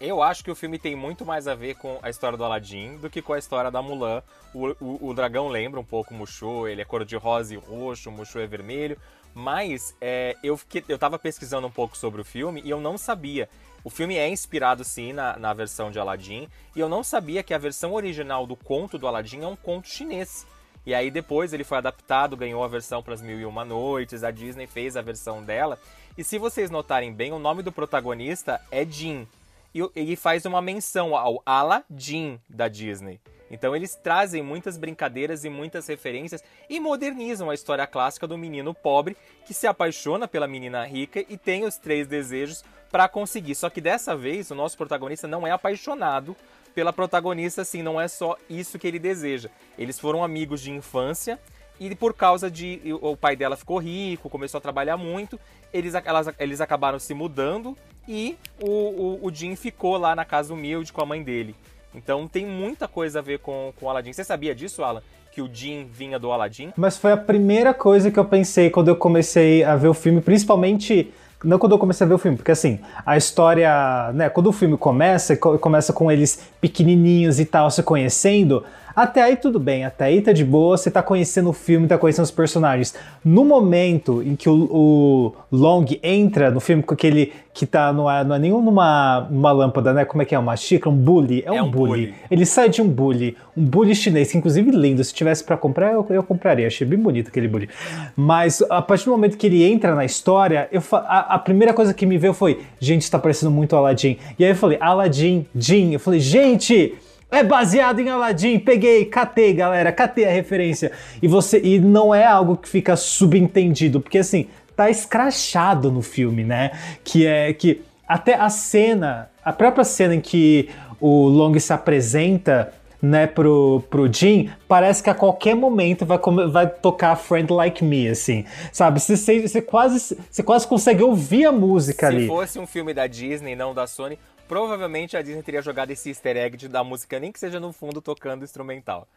[0.00, 2.96] Eu acho que o filme tem muito mais a ver com a história do Aladdin
[2.96, 4.22] do que com a história da Mulan.
[4.54, 7.58] O, o, o dragão lembra um pouco o Mushu, ele é cor de rosa e
[7.58, 8.96] roxo, o Mushu é vermelho.
[9.34, 12.96] Mas é, eu, fiquei, eu tava pesquisando um pouco sobre o filme e eu não
[12.96, 13.46] sabia.
[13.84, 17.52] O filme é inspirado sim na, na versão de Aladdin e eu não sabia que
[17.52, 20.46] a versão original do conto do Aladdin é um conto chinês.
[20.84, 24.24] E aí depois ele foi adaptado, ganhou a versão para as Mil e Uma Noites,
[24.24, 25.78] a Disney fez a versão dela.
[26.18, 29.26] E se vocês notarem bem, o nome do protagonista é Jin,
[29.74, 33.20] e ele faz uma menção ao Aladdin da Disney.
[33.50, 38.74] Então eles trazem muitas brincadeiras e muitas referências e modernizam a história clássica do menino
[38.74, 39.16] pobre
[39.46, 43.54] que se apaixona pela menina rica e tem os três desejos para conseguir.
[43.54, 46.34] Só que dessa vez o nosso protagonista não é apaixonado
[46.74, 49.48] pela protagonista, assim, não é só isso que ele deseja.
[49.78, 51.38] Eles foram amigos de infância
[51.78, 55.38] e por causa de o pai dela ficou rico, começou a trabalhar muito,
[55.72, 60.52] eles, elas, eles acabaram se mudando e o, o, o Jim ficou lá na casa
[60.52, 61.54] humilde com a mãe dele.
[61.94, 64.12] Então tem muita coisa a ver com, com o Aladdin.
[64.12, 65.02] Você sabia disso, Alan?
[65.30, 66.72] Que o Jim vinha do Aladdin?
[66.76, 70.20] Mas foi a primeira coisa que eu pensei quando eu comecei a ver o filme,
[70.20, 71.12] principalmente
[71.44, 74.52] não quando eu comecei a ver o filme, porque assim, a história, né, quando o
[74.52, 80.04] filme começa, começa com eles pequenininhos e tal, se conhecendo, até aí tudo bem, até
[80.06, 82.94] aí tá de boa, você tá conhecendo o filme, tá conhecendo os personagens.
[83.24, 88.04] No momento em que o, o Long entra no filme com aquele que tá no,
[88.24, 90.04] não é nenhum numa, numa lâmpada, né?
[90.04, 90.38] Como é que é?
[90.38, 90.90] Uma xícara?
[90.90, 91.42] Um bully?
[91.44, 91.88] É um, É um bully.
[92.06, 92.14] bully.
[92.30, 95.04] Ele sai de um bully, um bully chinês, que inclusive lindo.
[95.04, 96.66] Se tivesse pra comprar, eu, eu compraria.
[96.66, 97.68] Achei bem bonito aquele bully.
[98.16, 101.92] Mas a partir do momento que ele entra na história, eu, a, a primeira coisa
[101.92, 104.16] que me veio foi: gente, tá parecendo muito Aladdin.
[104.38, 105.92] E aí eu falei: Aladdin, Jin.
[105.92, 106.94] Eu falei: gente.
[107.32, 110.92] É baseado em Aladdin, peguei, catei, galera, catei a referência.
[111.22, 116.44] E você e não é algo que fica subentendido, porque assim, tá escrachado no filme,
[116.44, 116.72] né?
[117.02, 120.68] Que é que até a cena, a própria cena em que
[121.00, 126.18] o Long se apresenta, né, pro, pro Jim, parece que a qualquer momento vai,
[126.50, 129.00] vai tocar Friend Like Me, assim, sabe?
[129.00, 132.26] Você, você, você quase, você quase consegue ouvir a música Se ali.
[132.28, 134.16] fosse um filme da Disney, não da Sony,
[134.52, 138.02] provavelmente a Disney teria jogado esse easter egg da música, nem que seja no fundo
[138.02, 139.08] tocando instrumental.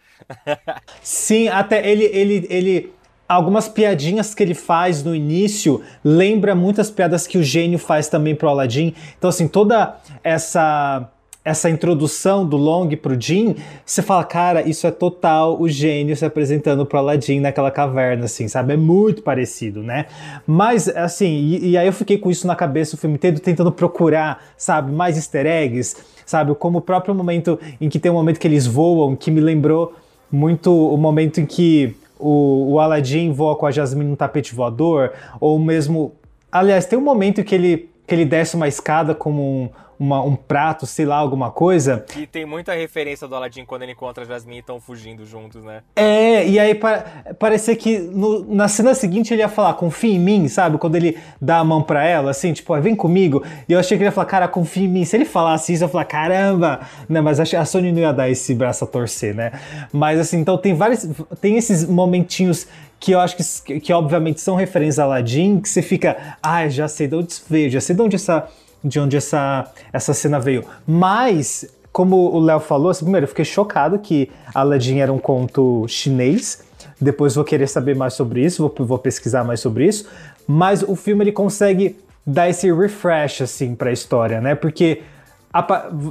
[1.03, 2.93] Sim, até ele, ele, ele.
[3.27, 8.33] Algumas piadinhas que ele faz no início lembra muitas piadas que o gênio faz também
[8.33, 8.95] pro Aladdin.
[9.17, 11.11] Então, assim, toda essa
[11.45, 13.55] essa introdução do Long pro Jin,
[13.85, 18.47] você fala, cara, isso é total o gênio se apresentando pro Aladdin naquela caverna, assim,
[18.47, 18.73] sabe?
[18.73, 20.07] É muito parecido, né?
[20.47, 23.71] Mas, assim, e, e aí eu fiquei com isso na cabeça o filme inteiro, tentando
[23.71, 26.55] procurar, sabe, mais easter eggs, sabe?
[26.55, 29.93] Como o próprio momento em que tem um momento que eles voam, que me lembrou
[30.31, 35.13] muito o momento em que o, o Aladdin voa com a Jasmine no tapete voador,
[35.39, 36.13] ou mesmo.
[36.51, 40.35] Aliás, tem um momento que ele, que ele desce uma escada como um, uma- um
[40.35, 42.05] prato, sei lá, alguma coisa.
[42.17, 45.63] E tem muita referência do Aladdin quando ele encontra a Jasmine e estão fugindo juntos,
[45.63, 45.83] né?
[45.95, 47.05] É, e aí pa
[47.39, 50.77] parecia que no- na cena seguinte ele ia falar, confia em mim, sabe?
[50.77, 53.41] Quando ele dá a mão pra ela, assim, tipo, "Ah, vem comigo.
[53.69, 55.05] E eu achei que ele ia falar, cara, confia em mim.
[55.05, 56.81] Se ele falasse isso, eu ia falar, caramba!
[57.07, 59.53] Né, mas a Sony não ia dar esse braço a torcer, né?
[59.93, 61.07] Mas assim, então tem vários.
[61.39, 62.67] Tem esses momentinhos
[63.05, 66.87] que eu acho que, que obviamente são referências a Aladdin, que você fica, ah, já
[66.87, 68.47] sei de onde isso veio, já sei de onde essa,
[68.83, 70.65] de onde essa, essa cena veio.
[70.87, 75.85] Mas, como o Léo falou, assim, primeiro, eu fiquei chocado que Aladdin era um conto
[75.87, 76.63] chinês.
[76.99, 80.09] Depois vou querer saber mais sobre isso, vou, vou pesquisar mais sobre isso.
[80.47, 84.55] Mas o filme ele consegue dar esse refresh assim para a história, né?
[84.55, 85.03] Porque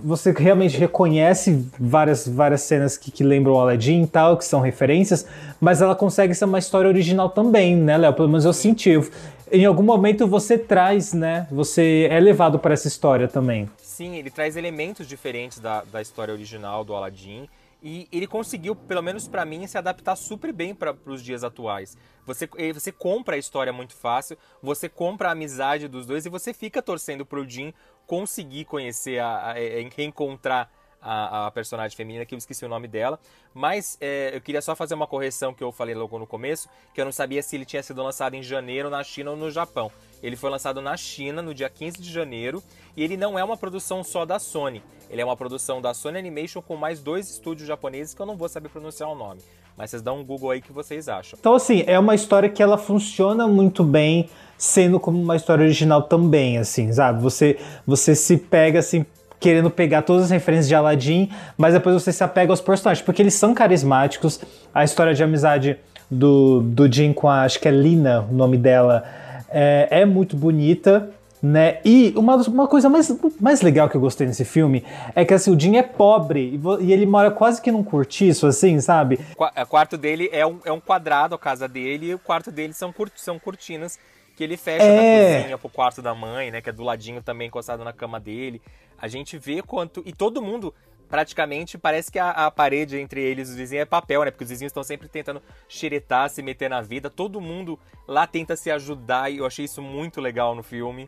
[0.03, 4.61] você realmente reconhece várias, várias cenas que, que lembram o Aladdin e tal, que são
[4.61, 5.27] referências,
[5.61, 8.15] mas ela consegue ser uma história original também, né, Léo?
[8.15, 8.91] Pelo menos eu senti.
[8.91, 9.09] Eu-
[9.53, 11.47] Em algum momento você traz, né?
[11.51, 13.69] Você é levado para essa história também.
[13.77, 17.47] Sim, ele traz elementos diferentes da, da história original do Aladdin.
[17.87, 21.99] E ele conseguiu, pelo menos pra mim, se adaptar super bem para os dias atuais.
[22.27, 26.31] Você, eh, você compra a história muito fácil, você compra a amizade dos dois e
[26.31, 27.75] você fica torcendo pro Jim
[28.19, 30.71] conseguir conhecer, a, a- eh, reencontrar
[31.03, 33.19] a, a personagem feminina, que eu esqueci o nome dela.
[33.53, 37.01] Mas é, eu queria só fazer uma correção que eu falei logo no começo, que
[37.01, 39.91] eu não sabia se ele tinha sido lançado em janeiro na China ou no Japão.
[40.23, 42.63] Ele foi lançado na China no dia 15 de janeiro
[42.97, 44.81] e ele não é uma produção só da Sony.
[45.11, 48.37] Ele é uma produção da Sony Animation com mais dois estúdios japoneses que eu não
[48.37, 49.43] vou saber pronunciar o nome.
[49.77, 51.37] Mas vocês dão um Google aí que vocês acham.
[51.39, 56.03] Então, assim, é uma história que ela funciona muito bem, sendo como uma história original
[56.03, 57.21] também, assim, sabe?
[57.21, 59.05] Você, você se pega, assim,
[59.41, 63.21] querendo pegar todas as referências de Aladdin, mas depois você se apega aos personagens, porque
[63.21, 64.41] eles são carismáticos.
[64.73, 65.77] A história de amizade
[66.11, 69.05] do, do Jim com a, acho que é Lina, o nome dela,
[69.51, 71.11] é, é muito bonita.
[71.47, 71.79] Né?
[71.85, 74.83] E uma, uma coisa mais, mais legal que eu gostei nesse filme
[75.15, 76.41] é que assim, o Jim é pobre
[76.81, 79.19] e, e ele mora quase que num cortiço, assim, sabe?
[79.37, 82.73] O quarto dele é um, é um quadrado, a casa dele, e o quarto dele
[82.73, 83.99] são, cur- são cortinas
[84.35, 85.33] que ele fecha É.
[85.35, 86.63] da cozinha pro quarto da mãe, né?
[86.63, 88.63] Que é do ladinho também encostado na cama dele.
[88.99, 90.03] A gente vê quanto.
[90.07, 90.73] E todo mundo,
[91.11, 94.31] praticamente, parece que a, a parede entre eles e os vizinhos é papel, né?
[94.31, 97.11] Porque os vizinhos estão sempre tentando xeretar, se meter na vida.
[97.11, 97.79] Todo mundo
[98.09, 101.07] lá tenta se ajudar e eu achei isso muito legal no filme.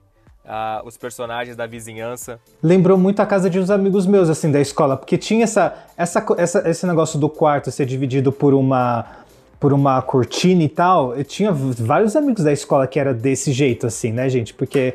[0.85, 2.39] Os personagens da vizinhança.
[2.63, 6.25] lembrou muito a casa de uns amigos meus, assim, da escola, porque tinha essa, essa,
[6.39, 9.05] essa- esse negócio do quarto ser dividido por uma,
[9.59, 11.17] por uma cortina e tal.
[11.17, 14.55] Eu tinha vários amigos da escola que era desse jeito, assim, né, gente?
[14.55, 14.95] Porque,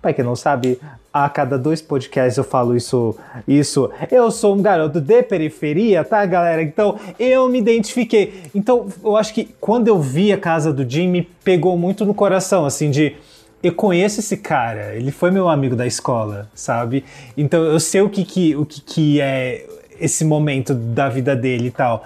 [0.00, 0.78] para quem não sabe,
[1.12, 3.90] a cada dois podcasts eu falo isso, isso.
[4.10, 6.62] Eu sou um garoto de periferia, tá, galera?
[6.62, 8.44] Então, eu me identifiquei.
[8.54, 12.14] Então, eu acho que quando eu vi a casa do Jim, me pegou muito no
[12.14, 13.16] coração, assim, de
[13.62, 17.04] eu conheço esse cara, ele foi meu amigo da escola, sabe?
[17.36, 19.64] Então eu sei o que, que, o que, que é
[20.00, 22.04] esse momento da vida dele e tal.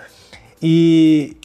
[0.63, 1.37] E,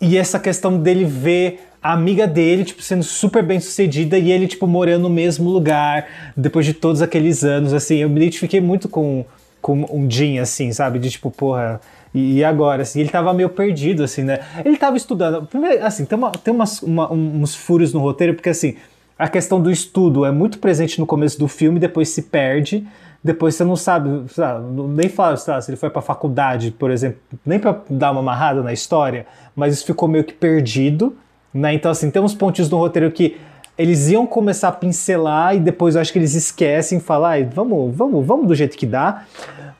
[0.00, 4.46] e essa questão dele ver a amiga dele, tipo, sendo super bem sucedida e ele,
[4.46, 8.88] tipo, morando no mesmo lugar depois de todos aqueles anos, assim, eu me identifiquei muito
[8.88, 9.24] com,
[9.60, 10.98] com um Jim, assim, sabe?
[10.98, 11.80] De tipo, porra,
[12.14, 12.82] e e agora?
[12.82, 14.40] Assim, ele tava meio perdido, assim, né?
[14.64, 15.46] Ele tava estudando.
[15.46, 18.76] Primeiro, assim, tem, uma, tem umas, uma- uns furos no roteiro, porque assim,
[19.18, 22.86] a questão do estudo é muito presente no começo do filme, depois se perde.
[23.22, 27.18] Depois você não sabe, sabe, nem fala lá, se ele foi pra faculdade, por exemplo,
[27.44, 31.16] nem pra dar uma amarrada na história, mas isso ficou meio que perdido,
[31.52, 31.72] né?
[31.72, 33.38] Então, assim, tem uns pontos no roteiro que
[33.78, 37.96] eles iam começar a pincelar e depois eu acho que eles esquecem, falar, "Ai, vamos,
[37.96, 39.24] vamos, vamos do jeito que dá.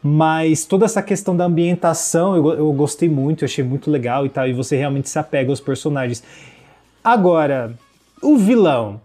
[0.03, 4.29] Mas toda essa questão da ambientação eu, eu gostei muito, eu achei muito legal e
[4.29, 6.23] tal, e você realmente se apega aos personagens.
[7.03, 7.75] Agora,
[8.23, 9.01] o vilão,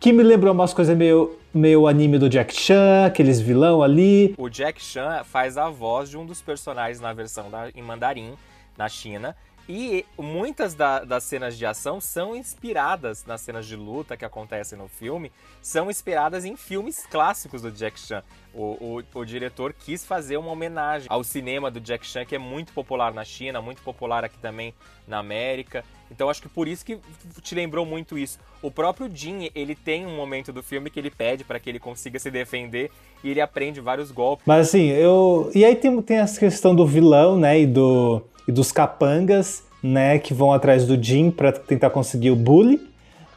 [0.00, 4.34] que me lembrou umas coisas meio, meio anime do Jack Chan, aqueles vilão ali.
[4.38, 8.32] O Jack Chan faz a voz de um dos personagens na versão da, em mandarim,
[8.78, 9.36] na China.
[9.72, 14.76] E muitas da- das cenas de ação são inspiradas nas cenas de luta que acontecem
[14.76, 15.30] no filme,
[15.62, 18.24] são inspiradas em filmes clássicos do Jack Chan.
[18.52, 22.38] O, o- o diretor quis fazer uma homenagem ao cinema do Jack Chan, que é
[22.38, 24.74] muito popular na China, muito popular aqui também
[25.06, 25.84] na América.
[26.10, 26.98] Então acho que por isso que
[27.40, 28.40] te lembrou muito isso.
[28.60, 31.78] O próprio Jin, ele tem um momento do filme que ele pede para que ele
[31.78, 32.90] consiga se defender
[33.22, 34.44] e ele aprende vários golpes.
[34.44, 35.48] Mas assim, eu.
[35.54, 37.60] E aí tem, tem essa questão do vilão, né?
[37.60, 40.18] E, do, e dos capangas, né?
[40.18, 42.80] Que vão atrás do Jim pra tentar conseguir o bully,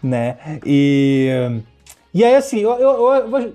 [0.01, 0.59] né?
[0.65, 1.29] E.
[2.13, 3.53] E aí, assim, eu, eu, eu-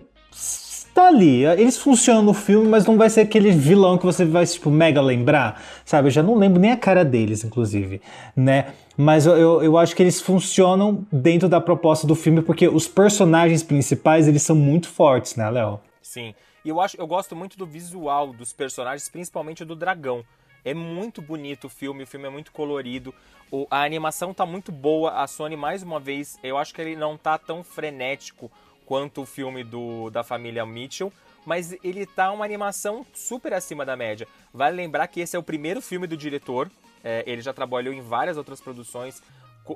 [0.93, 1.45] tá ali.
[1.45, 5.01] Eles funcionam no filme, mas não vai ser aquele vilão que você vai, tipo, mega
[5.01, 6.09] lembrar, sabe?
[6.09, 8.03] Eu já não lembro nem a cara deles, inclusive,
[8.35, 8.73] né?
[8.97, 12.89] Mas eu, eu, eu acho que eles funcionam dentro da proposta do filme, porque os
[12.89, 15.79] personagens principais, eles são muito fortes, né, Léo?
[16.03, 16.35] Sim.
[16.65, 20.25] E eu acho, eu gosto muito do visual dos personagens, principalmente do dragão.
[20.69, 23.15] É muito bonito o filme, o filme é muito colorido.
[23.51, 25.13] O- a animação tá muito boa.
[25.23, 28.51] A Sony, mais uma vez, eu acho que ele não tá tão frenético
[28.85, 31.11] quanto o filme do, da família Mitchell,
[31.47, 34.29] mas ele tá uma animação super acima da média.
[34.53, 36.71] Vale lembrar que esse é o primeiro filme do diretor.
[37.03, 39.23] É, ele já trabalhou em várias outras produções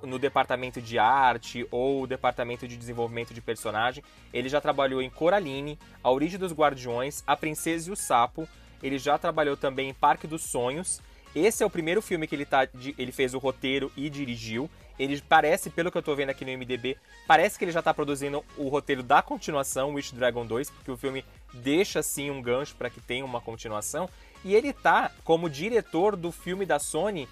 [0.03, 4.05] no departamento de arte ou departamento de desenvolvimento de personagem.
[4.31, 8.47] Ele já trabalhou em Coraline, A Origem dos Guardiões, A Princesa e o Sapo.
[8.83, 11.01] Ele já trabalhou também em Parque dos Sonhos.
[11.35, 12.69] Esse é o primeiro filme que ele, tá,
[12.99, 14.69] ele fez o roteiro e dirigiu.
[14.99, 17.95] Ele parece, pelo que eu tô vendo aqui no MDB, parece que ele já tá
[17.95, 22.77] produzindo o roteiro da continuação, Wish Dragon 2, porque o filme deixa sim um gancho
[22.77, 24.09] para que tenha uma continuação.
[24.45, 27.29] E ele tá como diretor do filme da Sony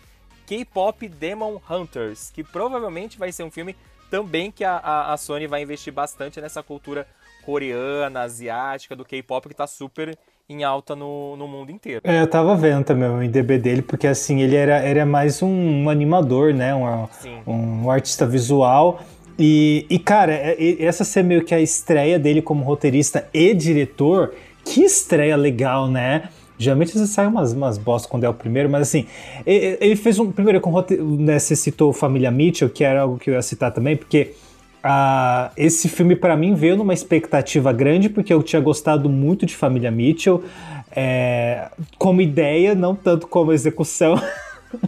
[0.46, 3.76] K-Pop Demon Hunters, que provavelmente vai ser um filme
[4.10, 7.06] também que a, a, a Sony vai investir bastante nessa cultura
[7.44, 10.18] coreana, asiática, do K-pop, que tá super
[10.50, 12.00] em alta no, no mundo inteiro.
[12.02, 15.88] É, eu tava vendo também o IDB dele, porque assim, ele era, era mais um,
[15.88, 16.74] animador, né?
[16.74, 17.38] Um, Sim.
[17.46, 19.00] um artista visual.
[19.38, 24.34] E, e, cara, é- essa ser meio que a estreia dele como roteirista e diretor,
[24.64, 26.28] que estreia legal, né?
[26.58, 29.06] Geralmente vezes sai umas, umas bosta quando é o primeiro, mas assim,
[29.46, 30.30] ele fez um.
[30.30, 30.70] Primeiro, com
[31.18, 34.34] né, você citou Família Mitchell, que era algo que eu ia citar também, porque
[34.82, 39.54] ah, esse filme pra mim veio numa expectativa grande, porque eu tinha gostado muito de
[39.54, 40.42] Família Mitchell,
[40.90, 41.68] é,
[41.98, 44.20] como ideia, não tanto como execução.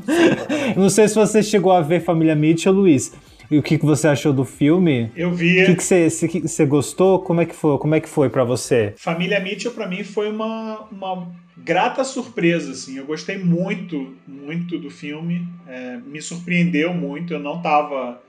[0.77, 3.13] não sei se você chegou a ver Família Mitchell, Luiz.
[3.51, 5.11] E o que, que você achou do filme?
[5.15, 5.67] Eu O vi.
[5.67, 7.19] que, que você, que você gostou?
[7.19, 7.77] Como é que foi?
[7.77, 8.95] Como é que foi para você?
[8.97, 11.29] Família Mitchell pra mim foi uma, uma
[11.59, 12.97] grata surpresa, assim.
[12.97, 15.47] Eu gostei muito, muito do filme.
[15.69, 17.35] É, me surpreendeu muito.
[17.35, 18.23] Eu não tava,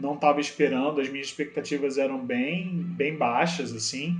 [0.00, 1.00] não tava esperando.
[1.00, 4.18] As minhas expectativas eram bem, bem baixas, assim.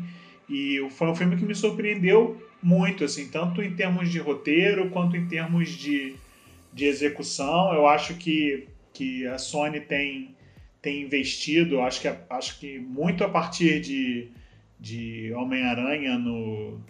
[0.48, 5.16] E foi um filme que me surpreendeu muito, assim, tanto em termos de roteiro quanto
[5.16, 6.14] em termos de,
[6.72, 7.72] de execução.
[7.72, 10.34] Eu acho que, que a Sony tem,
[10.82, 14.28] tem investido, acho que, acho que muito a partir de,
[14.78, 16.80] de Homem-Aranha no,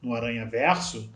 [0.00, 1.10] no Aranha Verso,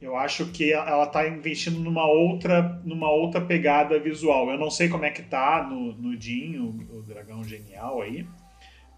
[0.00, 4.50] eu acho que ela está investindo numa outra, numa outra pegada visual.
[4.50, 8.26] Eu não sei como é que tá no, no Jim, o, o dragão genial aí,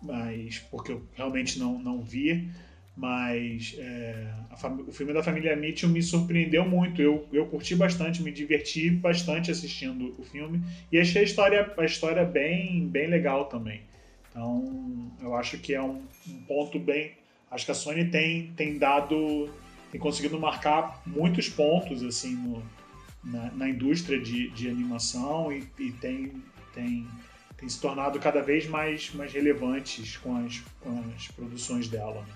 [0.03, 2.49] mas porque eu realmente não, não vi.
[2.97, 7.01] Mas é, a o filme da família Mitchell me surpreendeu muito.
[7.01, 10.61] Eu, eu curti bastante, me diverti bastante assistindo o filme
[10.93, 13.81] e achei a história, a história bem, bem legal também.
[14.29, 17.13] Então, eu acho que é um, um ponto bem.
[17.51, 19.49] Acho que a Sony tem, tem dado.
[19.91, 22.63] Tem conseguido marcar muitos pontos assim no,
[23.25, 27.07] na, na indústria de, de animação e, e tem, tem,
[27.57, 32.23] tem se tornado cada vez mais, mais relevantes com as, com as produções dela.
[32.23, 32.35] né?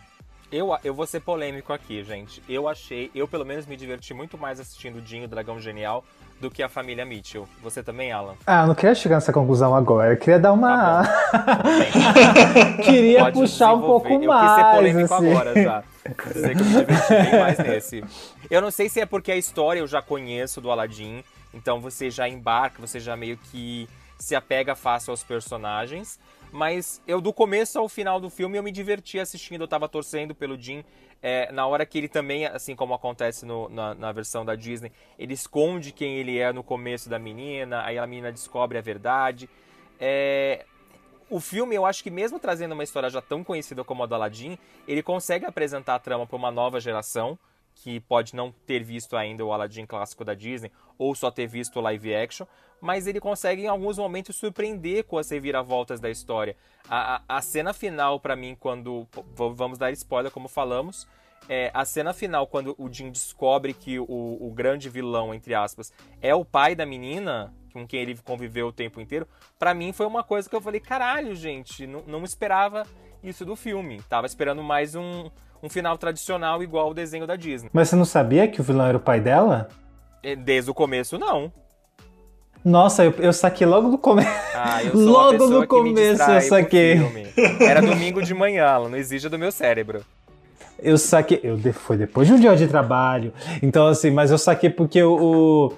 [0.52, 2.42] Eu, eu vou ser polêmico aqui, gente.
[2.48, 6.04] Eu achei, eu pelo menos me diverti muito mais assistindo Dinho, Dragão Genial,
[6.44, 7.48] do que a família Mitchell.
[7.62, 8.34] Você também, Alan?
[8.46, 10.12] Ah, eu não queria chegar nessa conclusão agora.
[10.12, 11.02] Eu queria dar uma.
[12.84, 14.54] queria Pode puxar um pouco eu quis mais.
[14.54, 15.30] ser polêmico assim.
[15.30, 15.82] agora já.
[16.32, 18.04] Sei que eu me diverti bem mais nesse.
[18.50, 21.24] Eu não sei se é porque a história eu já conheço do Aladdin,
[21.54, 23.88] então você já embarca, você já meio que
[24.18, 26.18] se apega fácil aos personagens.
[26.54, 30.36] Mas eu, do começo ao final do filme, eu me diverti assistindo, eu tava torcendo
[30.36, 30.84] pelo Jim.
[31.20, 34.92] É, na hora que ele também, assim como acontece no- na, na versão da Disney,
[35.18, 39.50] ele esconde quem ele é no começo da menina, aí a menina descobre a verdade.
[39.98, 40.64] É,
[41.28, 44.14] o filme, eu acho que mesmo trazendo uma história já tão conhecida como a do
[44.14, 47.36] Aladdin, ele consegue apresentar a trama para uma nova geração
[47.74, 51.80] que pode não ter visto ainda o Aladdin clássico da Disney ou só ter visto
[51.80, 52.46] o live action,
[52.84, 56.54] mas ele consegue em alguns momentos surpreender com as reviravoltas da história.
[56.86, 61.08] A, a, a cena final para mim quando vamos dar spoiler como falamos,
[61.48, 65.94] é, a cena final quando o Jim descobre que o, o grande vilão entre aspas
[66.20, 69.26] é o pai da menina com quem ele conviveu o tempo inteiro,
[69.58, 72.86] pra mim foi uma coisa que eu falei, caralho, gente, não, não esperava
[73.22, 74.00] isso do filme.
[74.08, 75.28] Tava esperando mais um,
[75.62, 77.70] um final tradicional igual o desenho da Disney.
[77.72, 79.68] Mas você não sabia que o vilão era o pai dela?
[80.22, 81.52] E Desde o começo, não.
[82.64, 84.30] Nossa, eu, eu saquei logo no começo.
[84.54, 86.98] Ah, eu sou uma Logo no começo eu saquei.
[87.60, 90.02] Era domingo de manhã, ela não exige do meu cérebro.
[90.82, 91.40] Eu saquei.
[91.42, 93.32] Eu, foi depois de um dia de trabalho.
[93.62, 95.72] Então, assim, mas eu saquei porque o.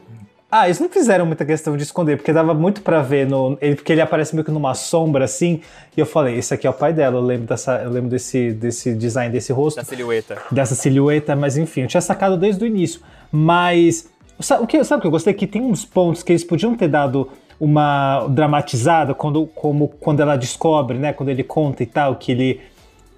[0.51, 3.59] Ah, eles não fizeram muita questão de esconder, porque dava muito pra ver no.
[3.61, 5.61] Ele, porque ele aparece meio que numa sombra assim.
[5.97, 7.17] E eu falei, esse aqui é o pai dela.
[7.17, 9.77] Eu lembro, dessa, eu lembro desse, desse design desse rosto.
[9.77, 10.39] Da silhueta.
[10.51, 13.01] dessa silhueta, mas enfim, eu tinha sacado desde o início.
[13.31, 14.09] Mas
[14.41, 15.35] sabe o que, sabe o que eu gostei?
[15.35, 17.29] Que tem uns pontos que eles podiam ter dado
[17.59, 21.13] uma dramatizada quando, como, quando ela descobre, né?
[21.13, 22.61] Quando ele conta e tal, que ele.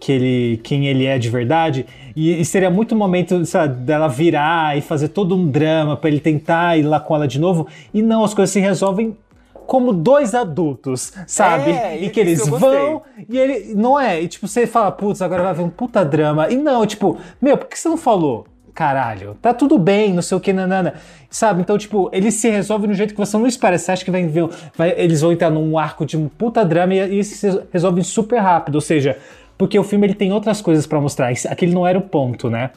[0.00, 4.78] Que ele, quem ele é de verdade, e, e seria muito momento sabe, dela virar
[4.78, 8.00] e fazer todo um drama pra ele tentar ir lá com ela de novo, e
[8.00, 9.16] não, as coisas se resolvem
[9.68, 11.72] como dois adultos, sabe?
[11.72, 13.74] É, e que eles vão e ele.
[13.74, 14.22] Não é?
[14.22, 16.48] E tipo, você fala, putz, agora vai haver um puta drama.
[16.48, 18.46] E não, tipo, meu, por que você não falou?
[18.74, 20.94] Caralho, tá tudo bem, não sei o que, nanana.
[21.30, 21.60] Sabe?
[21.60, 23.76] Então, tipo, ele se resolve no jeito que você não espera.
[23.76, 24.26] Você acha que vai,
[24.76, 28.38] vai- eles vão entrar num arco de um puta drama e, e se resolve super
[28.38, 28.76] rápido.
[28.76, 29.18] Ou seja,
[29.56, 31.30] porque o filme ele tem outras coisas pra mostrar.
[31.50, 32.70] Aquele não era o ponto, né?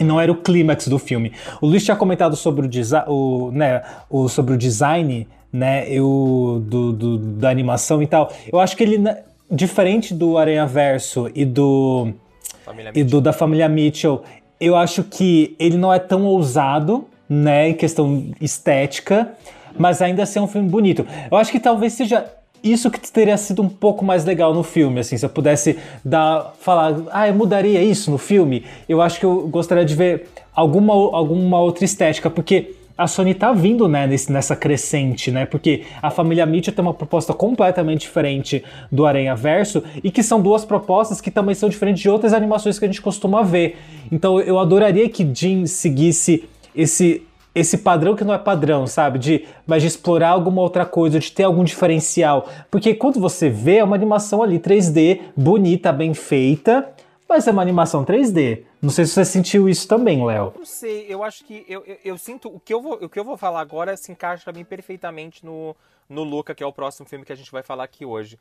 [0.00, 1.32] E não era o clímax do filme.
[1.60, 6.92] O Luiz tinha comentado sobre o, o, né, o, sobre o design né, eu, do,
[6.92, 8.32] do- da animação e tal.
[8.50, 9.18] Eu acho que ele, na-
[9.50, 12.12] diferente do Aranha Verso e do,
[12.64, 14.22] Família e do da família Mitchell,
[14.60, 19.32] eu acho que ele não é tão ousado, né, em questão estética,
[19.78, 21.06] mas ainda assim é um filme bonito.
[21.30, 22.24] Eu acho que talvez seja
[22.62, 26.54] isso que teria sido um pouco mais legal no filme, assim, se eu pudesse dar,
[26.60, 30.94] falar, ah, eu mudaria isso no filme, eu acho que eu gostaria de ver alguma,
[30.94, 35.46] alguma outra estética, porque a Sony tá vindo né, nesse- nessa crescente, né?
[35.46, 40.40] Porque a família Mitchell tem uma proposta completamente diferente do Aranha Verso e que são
[40.40, 43.76] duas propostas que também são diferentes de outras animações que a gente costuma ver.
[44.12, 47.22] Então eu adoraria que Jim seguisse esse
[47.54, 49.16] esse padrão que não é padrão, sabe?
[49.16, 52.48] De, mas de explorar alguma outra coisa, de ter algum diferencial.
[52.68, 56.84] Porque quando você vê, é uma animação ali 3D, bonita, bem feita,
[57.34, 58.64] mas é uma animação 3D.
[58.80, 60.54] Não sei se você sentiu isso também, Léo.
[60.56, 63.18] Não sei, eu acho que eu, eu, eu sinto o que eu vou o que
[63.18, 65.74] eu vou falar agora se encaixa pra mim perfeitamente no
[66.08, 68.38] no Luca, que é o próximo filme que a gente vai falar aqui hoje.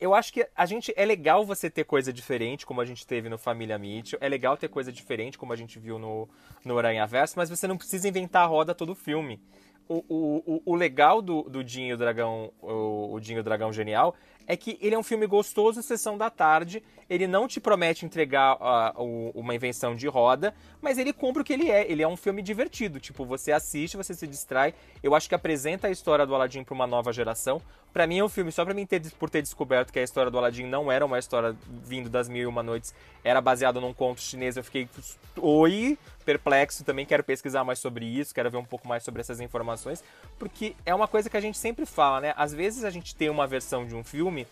[0.00, 3.28] Eu acho que a gente é legal você ter coisa diferente, como a gente teve
[3.28, 4.18] no Família Mitchell.
[4.20, 6.28] É legal ter coisa diferente, como a gente viu no,
[6.64, 9.40] no Aranha Verso, mas você não precisa inventar a roda todo o filme.
[9.88, 14.16] O, o, o, legal do, do Dinho Dragão, o, o Dinho Dragão Genial,
[14.46, 16.82] é que ele é um filme gostoso, sessão da tarde.
[17.12, 18.56] Ele não te promete entregar
[18.96, 21.90] o- uma invenção de roda, mas ele cumpre o que ele é.
[21.90, 22.98] Ele é um filme divertido.
[22.98, 24.72] Tipo, você assiste, você se distrai.
[25.02, 27.60] Eu acho que apresenta a história do Aladdin para uma nova geração.
[27.92, 30.30] Pra mim é um filme só pra mim ter, por ter descoberto que a história
[30.30, 31.54] do Aladdin não era uma história
[31.84, 34.56] vindo das Mil e Uma Noites, era baseado num conto chinês.
[34.56, 34.88] Eu fiquei,
[35.36, 37.04] oi, perplexo também.
[37.04, 40.02] Quero pesquisar mais sobre isso, quero ver um pouco mais sobre essas informações,
[40.38, 42.34] porque é uma coisa que a gente sempre fala, né?
[42.36, 44.46] Às vezes a gente tem uma versão de um filme,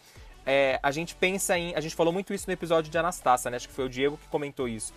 [0.47, 1.75] é, a gente pensa em.
[1.75, 3.57] A gente falou muito isso no episódio de Anastácia, né?
[3.57, 4.93] Acho que foi o Diego que comentou isso.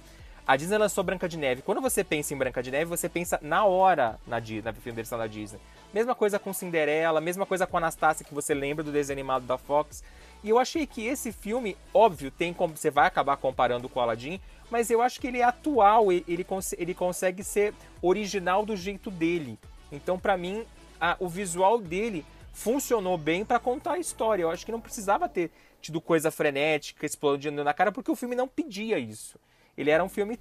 [0.45, 1.61] A Disney lançou Branca de Neve.
[1.61, 5.25] Quando você pensa em Branca de Neve, você pensa na hora na, na versão da
[5.25, 5.59] Disney.
[5.93, 9.57] Mesma coisa com Cinderela, mesma coisa com Anastácia, que você lembra do desenho animado da
[9.57, 10.03] Fox.
[10.43, 14.03] E eu achei que esse filme, óbvio, tem como você vai acabar comparando com o
[14.03, 18.75] Aladdin, mas eu acho que ele é atual, ele, cons- ele consegue ser original do
[18.75, 19.57] jeito dele.
[19.91, 20.65] Então, pra mim,
[20.99, 24.43] a- o visual dele funcionou bem pra contar a história.
[24.43, 25.51] Eu acho que não precisava ter
[25.82, 29.38] tido coisa frenética, explodindo na cara, porque o filme não pedia isso.
[29.76, 30.39] Ele era um filme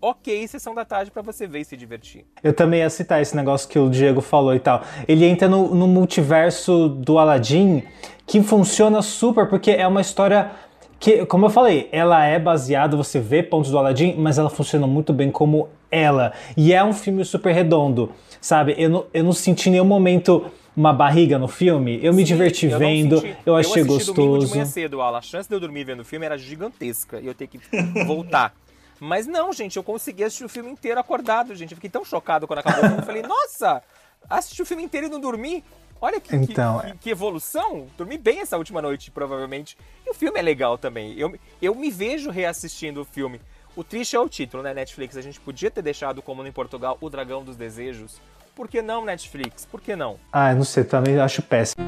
[0.00, 2.24] ok, sessão da tarde pra você ver e se divertir.
[2.42, 4.82] Eu também ia citar esse negócio que o Diego falou e tal.
[5.06, 7.82] Ele entra no, no multiverso do Aladdin,
[8.24, 10.52] que funciona super, porque é uma história
[11.00, 14.86] que, como eu falei, ela é baseada, você vê pontos do Aladdin, mas ela funciona
[14.86, 16.32] muito bem como ela.
[16.56, 18.74] E é um filme super redondo, sabe?
[18.78, 20.46] Eu não, eu não senti nenhum momento
[20.78, 21.98] uma barriga no filme.
[22.02, 24.50] Eu me diverti Eu vendo, senti- eu achei de gostoso.
[24.50, 25.18] manhã cedo, Alan.
[25.18, 27.58] A chance de eu dormir vendo o filme era gigantesca e eu ter que
[28.06, 28.54] voltar.
[29.00, 31.72] Mas não, gente, eu consegui assistir o filme inteiro acordado, gente.
[31.72, 32.98] Eu fiquei tão chocado quando acabou o filme.
[33.02, 33.82] Eu falei, nossa,
[34.30, 35.64] assisti o filme inteiro e não dormi?
[36.00, 37.86] Olha que, que- Então, que, que evolução.
[37.96, 39.76] Dormi bem essa última noite, provavelmente.
[40.06, 41.12] E o filme é legal também.
[41.18, 43.40] Eu, eu me vejo reassistindo o filme.
[43.74, 45.16] O triste é o título, né, Netflix?
[45.16, 48.20] A gente podia ter deixado como no em Portugal O Dragão dos Desejos.
[48.58, 49.64] Por que não, Netflix?
[49.64, 50.18] Por que não?
[50.32, 51.80] Ah, não sei, também acho péssimo.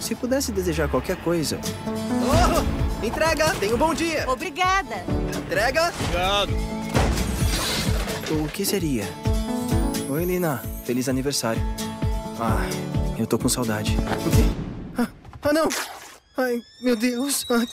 [0.00, 1.60] Se pudesse desejar qualquer coisa.
[1.86, 3.54] Oh, entrega!
[3.60, 4.28] Tenha um bom dia!
[4.28, 5.04] Obrigada.
[5.38, 5.92] Entrega!
[6.00, 6.52] Obrigado!
[8.42, 9.04] O que seria?
[10.10, 10.60] Oi, Lina.
[10.84, 11.62] Feliz aniversário.
[12.40, 12.66] Ah,
[13.16, 13.96] eu tô com saudade.
[13.96, 14.42] O quê?
[14.98, 15.06] Ah,
[15.42, 15.68] ah, não!
[16.36, 17.46] Ai, meu Deus!
[17.48, 17.68] Ai.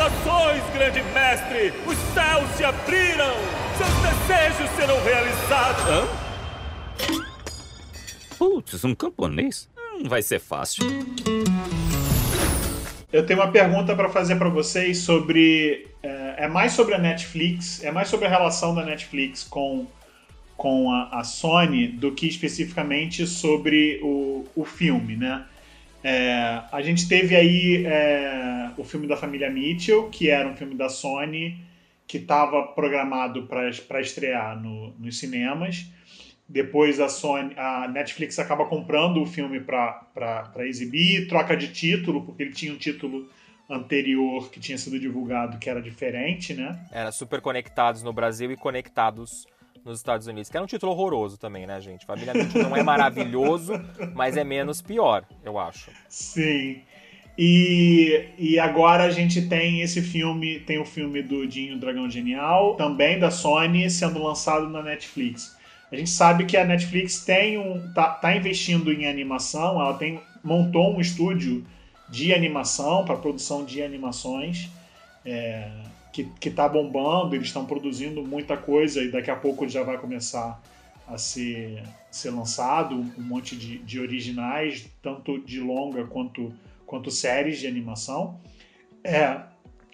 [0.00, 1.74] Saudações, grande mestre!
[1.86, 3.34] Os céus se abriram!
[3.76, 5.84] Seus desejos serão realizados!
[5.84, 6.08] Hã?
[8.38, 9.68] Putz, um camponês?
[9.76, 10.86] Hum, vai ser fácil.
[13.12, 15.86] Eu tenho uma pergunta para fazer para vocês sobre.
[16.02, 19.86] É, é mais sobre a Netflix, é mais sobre a relação da Netflix com,
[20.56, 25.44] com a, a Sony do que especificamente sobre o, o filme, né?
[26.02, 30.74] É, a gente teve aí é, o filme da família Mitchell, que era um filme
[30.74, 31.58] da Sony
[32.06, 35.86] que estava programado para estrear no, nos cinemas.
[36.48, 42.42] Depois a Sony, a Netflix acaba comprando o filme para exibir, troca de título, porque
[42.42, 43.30] ele tinha um título
[43.68, 46.84] anterior que tinha sido divulgado que era diferente, né?
[46.90, 49.46] Era super conectados no Brasil e conectados
[49.84, 50.50] nos Estados Unidos.
[50.50, 52.06] Que era um título horroroso também, né, gente?
[52.06, 53.72] Família Mitchell não é maravilhoso,
[54.14, 55.90] mas é menos pior, eu acho.
[56.08, 56.82] Sim.
[57.38, 62.74] E, e agora a gente tem esse filme, tem o filme do Dinho Dragão Genial,
[62.74, 65.56] também da Sony, sendo lançado na Netflix.
[65.90, 70.20] A gente sabe que a Netflix tem um, tá, tá investindo em animação, ela tem,
[70.44, 71.66] montou um estúdio
[72.08, 74.68] de animação, para produção de animações,
[75.24, 75.70] é,
[76.12, 79.98] que, que tá bombando, eles estão produzindo muita coisa e daqui a pouco já vai
[79.98, 80.60] começar
[81.06, 86.52] a ser, ser lançado um monte de, de originais, tanto de longa quanto,
[86.86, 88.40] quanto séries de animação.
[89.02, 89.40] É,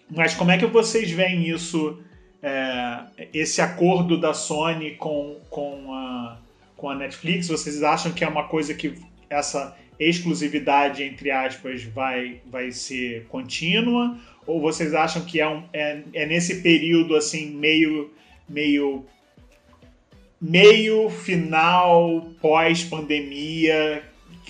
[0.09, 1.99] mas como é que vocês veem isso,
[2.41, 3.03] é,
[3.33, 6.37] esse acordo da Sony com, com, a,
[6.75, 7.47] com a Netflix?
[7.47, 8.93] Vocês acham que é uma coisa que
[9.29, 14.17] essa, exclusividade, entre aspas, vai, vai ser contínua?
[14.47, 18.11] Ou vocês acham que é, um, é, é nesse período assim, meio,
[18.47, 19.05] meio,
[20.41, 24.01] meio final, pós-pandemia,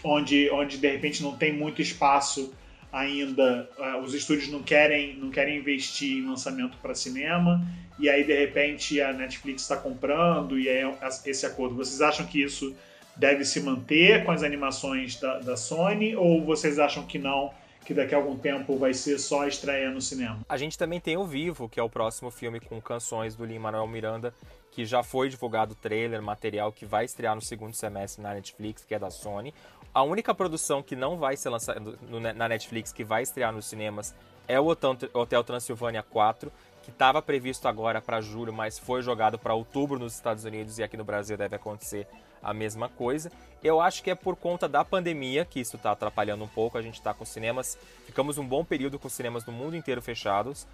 [0.04, 2.54] onde, onde de repente não tem muito espaço
[2.92, 7.62] ainda, uh, os estúdios não querem, não querem investir em lançamento para cinema,
[8.00, 10.84] e aí de repente a Netflix está comprando, e é
[11.26, 11.76] esse acordo.
[11.76, 12.76] Vocês acham que isso
[13.16, 17.52] deve se manter com as animações da, da Sony, ou vocês acham que não?
[17.88, 20.40] Que daqui a algum tempo vai ser só estreia no cinema.
[20.50, 23.88] A gente também tem o Vivo, que é o próximo filme com canções do Lin-Manuel
[23.88, 24.34] Miranda,
[24.72, 28.94] que já foi divulgado trailer, material que vai estrear no segundo semestre na Netflix, que
[28.94, 29.54] é da Sony.
[29.94, 31.80] A única produção que não vai ser lançada
[32.36, 34.14] na Netflix, que vai estrear nos cinemas,
[34.50, 36.52] é o Hotel Transilvânia 4,
[36.88, 40.84] que estava previsto agora para julho, mas foi jogado para outubro nos Estados Unidos e
[40.84, 42.08] aqui no Brasil deve acontecer
[42.42, 43.30] a mesma coisa.
[43.62, 46.78] Eu acho que é por conta da pandemia que isso está atrapalhando um pouco.
[46.78, 50.66] A gente está com cinemas, ficamos um bom período com cinemas no mundo inteiro fechados.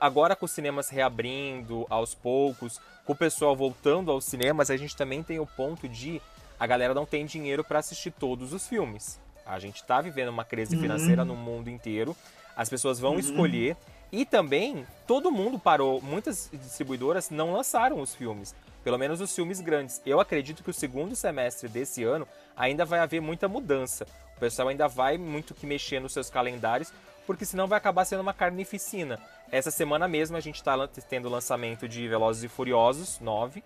[0.00, 4.96] Agora com os cinemas reabrindo aos poucos, com o pessoal voltando aos cinemas, a gente
[4.96, 6.18] também tem o ponto de
[6.58, 9.20] a galera não tem dinheiro para assistir todos os filmes.
[9.44, 10.80] A gente está vivendo uma crise Uhum.
[10.80, 12.16] financeira no mundo inteiro.
[12.56, 13.18] As pessoas vão Uhum.
[13.18, 13.76] escolher
[14.12, 16.00] e também todo mundo parou.
[16.02, 18.54] Muitas distribuidoras não lançaram os filmes,
[18.84, 20.02] pelo menos os filmes grandes.
[20.04, 24.06] Eu acredito que o segundo semestre desse ano ainda vai haver muita mudança.
[24.36, 26.92] O pessoal ainda vai muito que mexer nos seus calendários,
[27.26, 29.18] porque senão vai acabar sendo uma carnificina.
[29.50, 30.76] Essa semana mesmo a gente está
[31.08, 33.62] tendo o lançamento de Velozes e Furiosos 9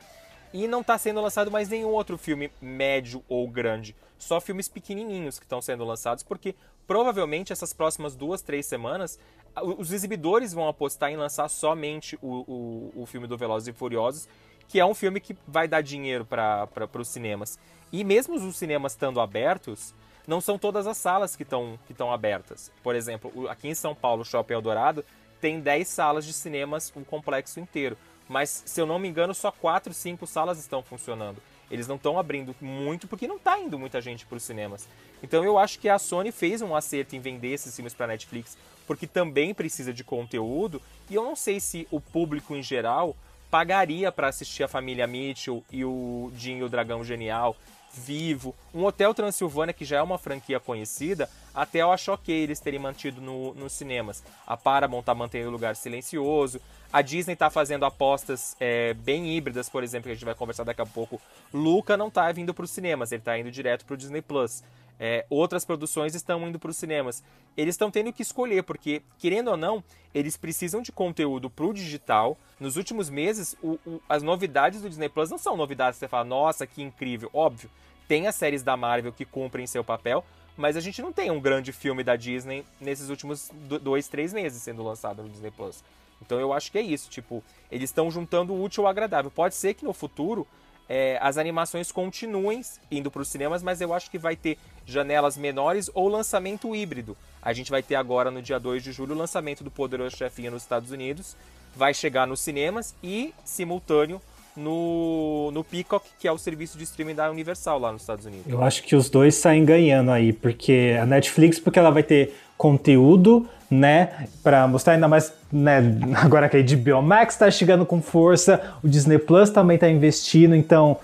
[0.53, 3.97] e não está sendo lançado mais nenhum outro filme médio ou grande.
[4.19, 6.55] Só filmes pequenininhos que estão sendo lançados, porque
[6.87, 9.19] provavelmente essas próximas duas, três semanas
[9.63, 14.29] os exibidores vão apostar em lançar somente o, o, o filme do Velozes e Furiosos,
[14.69, 16.69] que é um filme que vai dar dinheiro para
[16.99, 17.59] os cinemas.
[17.93, 19.95] E mesmo os cinemas estando abertos,
[20.27, 22.73] não são todas as salas que estão que abertas.
[22.83, 25.05] Por exemplo, aqui em São Paulo, o Shopping Eldorado
[25.41, 27.97] tem 10 salas de cinemas, o complexo inteiro.
[28.29, 31.41] Mas, se eu não me engano, só 4, 5 salas estão funcionando.
[31.71, 34.89] Eles não estão abrindo muito porque não está indo muita gente para os cinemas.
[35.23, 38.57] Então eu acho que a Sony fez um acerto em vender esses filmes para Netflix,
[38.87, 40.81] porque também precisa de conteúdo.
[41.11, 43.17] E eu não sei se o público em geral
[43.51, 47.57] pagaria para assistir a família Mitchell e o Jim e o Dragão Genial
[47.93, 48.55] vivo.
[48.75, 52.79] Um Hotel Transilvânia, que já é uma franquia conhecida, até eu acho ok eles terem
[52.79, 54.23] mantido no, nos cinemas.
[54.47, 56.61] A Paramount tá mantendo o lugar silencioso.
[56.93, 60.65] A Disney tá fazendo apostas é, bem híbridas, por exemplo, que a gente vai conversar
[60.65, 61.21] daqui a pouco.
[61.53, 64.63] Luca não tá vindo para os cinemas, ele tá indo direto para o Disney Plus.
[64.99, 67.23] É, outras produções estão indo para os cinemas.
[67.57, 69.85] Eles estão tendo que escolher, porque, querendo ou não,
[70.15, 72.37] eles precisam de conteúdo para o digital.
[72.59, 76.09] Nos últimos meses, o- o- as novidades do Disney Plus não são novidades que você
[76.09, 77.29] fala, nossa, que incrível.
[77.35, 77.71] Óbvio,
[78.09, 80.25] tem as séries da Marvel que cumprem seu papel,
[80.57, 84.33] mas a gente não tem um grande filme da Disney nesses últimos do- dois, três
[84.33, 85.85] meses sendo lançado no Disney Plus.
[86.23, 89.31] Então eu acho que é isso, tipo, eles estão juntando o útil ao agradável.
[89.31, 90.47] Pode ser que no futuro
[90.89, 95.37] é, as animações continuem indo para os cinemas, mas eu acho que vai ter janelas
[95.37, 97.17] menores ou lançamento híbrido.
[97.43, 100.51] A gente vai ter agora, no dia 2 de julho, o lançamento do Poderoso Chefinho
[100.51, 101.37] nos Estados Unidos.
[101.75, 104.21] Vai chegar nos cinemas e, simultâneo,
[104.57, 108.47] no, no Peacock, que é o serviço de streaming da Universal lá nos Estados Unidos.
[108.49, 112.35] Eu acho que os dois saem ganhando aí, porque a Netflix, porque ela vai ter
[112.57, 115.83] conteúdo, né, Pra mostrar ainda mais, né,
[116.17, 120.55] agora que a HBO Max tá chegando com força, o Disney Plus também tá investindo,
[120.55, 120.97] então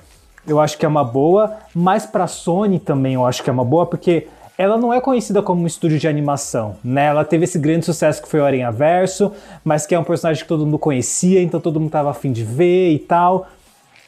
[0.47, 3.65] eu acho que é uma boa, mas pra Sony também eu acho que é uma
[3.65, 7.07] boa, porque ela não é conhecida como um estúdio de animação, né?
[7.07, 9.33] Ela teve esse grande sucesso que foi o Aranha Verso,
[9.65, 12.45] mas que é um personagem que todo mundo conhecia, então todo mundo tava afim de
[12.45, 13.49] ver e tal.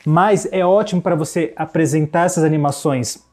[0.05, 3.24] Mas é ótimo para você apresentar essas animações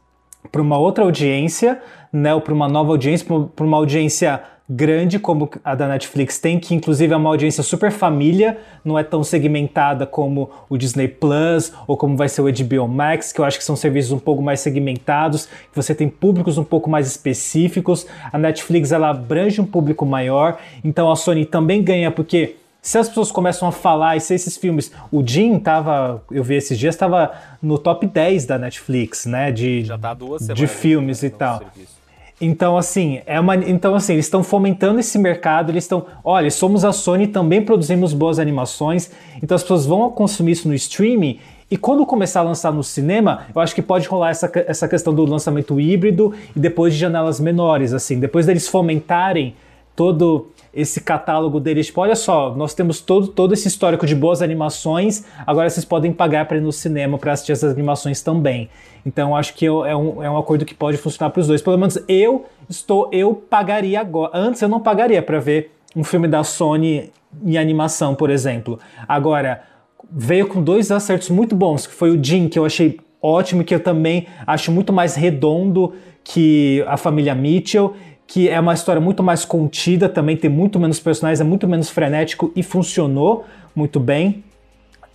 [0.51, 1.81] para uma outra audiência,
[2.11, 4.41] né, ou para uma nova audiência, para uma audiência
[4.73, 9.03] grande como a da Netflix tem, que inclusive é uma audiência super família, não é
[9.03, 13.45] tão segmentada como o Disney Plus ou como vai ser o HBO Max, que eu
[13.45, 17.05] acho que são serviços um pouco mais segmentados, que você tem públicos um pouco mais
[17.05, 18.07] específicos.
[18.31, 23.07] A Netflix ela abrange um público maior, então a Sony também ganha porque se as
[23.07, 24.91] pessoas começam a falar, e se esses filmes.
[25.11, 26.23] O Jim tava.
[26.31, 29.51] Eu vi esses dias, estava no top 10 da Netflix, né?
[29.51, 31.59] De, Já tá duas de semanas filmes né, e tal.
[31.59, 32.00] serviço.
[32.41, 36.07] Então, assim, é uma, então, assim, eles estão fomentando esse mercado, eles estão.
[36.23, 39.11] Olha, somos a Sony, também produzimos boas animações,
[39.43, 41.39] então as pessoas vão consumir isso no streaming.
[41.69, 45.13] E quando começar a lançar no cinema, eu acho que pode rolar essa, essa questão
[45.13, 49.55] do lançamento híbrido e depois de janelas menores, assim, depois deles fomentarem
[49.95, 51.87] todo esse catálogo deles.
[51.87, 56.11] Tipo, olha só, nós temos todo, todo esse histórico de boas animações, agora vocês podem
[56.13, 58.69] pagar para ir no cinema para assistir essas animações também.
[59.05, 61.61] Então acho que eu- é um, é um acordo que pode funcionar para os dois.
[61.61, 64.31] Pelo menos eu estou, eu pagaria agora.
[64.33, 67.11] Antes eu não pagaria para ver um filme da Sony
[67.45, 68.79] em animação, por exemplo.
[69.07, 69.63] Agora,
[70.09, 73.73] veio com dois acertos muito bons, que foi o Jim, que eu achei ótimo, que
[73.75, 75.93] eu também acho muito mais redondo
[76.23, 77.93] que a família Mitchell,
[78.31, 81.89] que é uma história muito mais contida, também tem muito menos personagens, é muito menos
[81.89, 84.41] frenético e funcionou muito bem.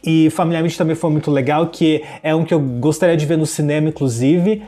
[0.05, 0.29] E
[0.63, 3.89] Mitchell também foi muito legal, que é um que eu gostaria de ver no cinema,
[3.89, 4.63] inclusive.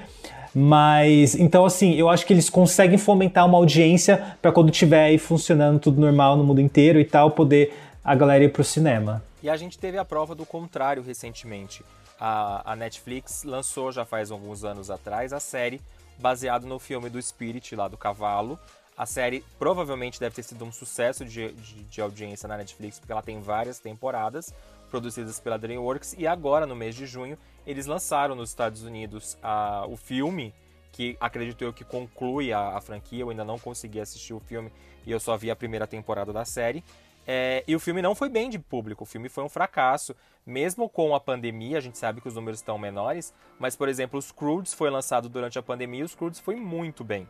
[0.55, 5.18] Mas, então, assim, eu acho que eles conseguem fomentar uma audiência para quando tiver aí
[5.18, 9.22] funcionando tudo normal no mundo inteiro e tal, poder a galera ir pro cinema.
[9.42, 11.84] E a gente teve a prova do contrário recentemente.
[12.18, 15.82] A, a Netflix lançou já faz alguns anos atrás a série
[16.19, 18.59] baseada no filme do Spirit, lá do cavalo.
[18.97, 23.12] A série provavelmente deve ter sido um sucesso de, de, de audiência na Netflix, porque
[23.12, 24.53] ela tem várias temporadas
[24.91, 26.14] produzidas pela DreamWorks.
[26.19, 30.53] E agora, no mês de junho, eles lançaram nos Estados Unidos a- o filme,
[30.91, 33.21] que acredito eu que conclui a, a franquia.
[33.21, 34.73] Eu ainda não consegui assistir o filme
[35.07, 36.83] e eu só vi a primeira temporada da série.
[37.31, 40.16] É, e o filme não foi bem de público, o filme foi um fracasso.
[40.47, 44.18] Mesmo com a pandemia, a gente sabe que os números estão menores, mas, por exemplo,
[44.18, 47.29] o Scrooge foi lançado durante a pandemia e o Scrooge foi muito bem.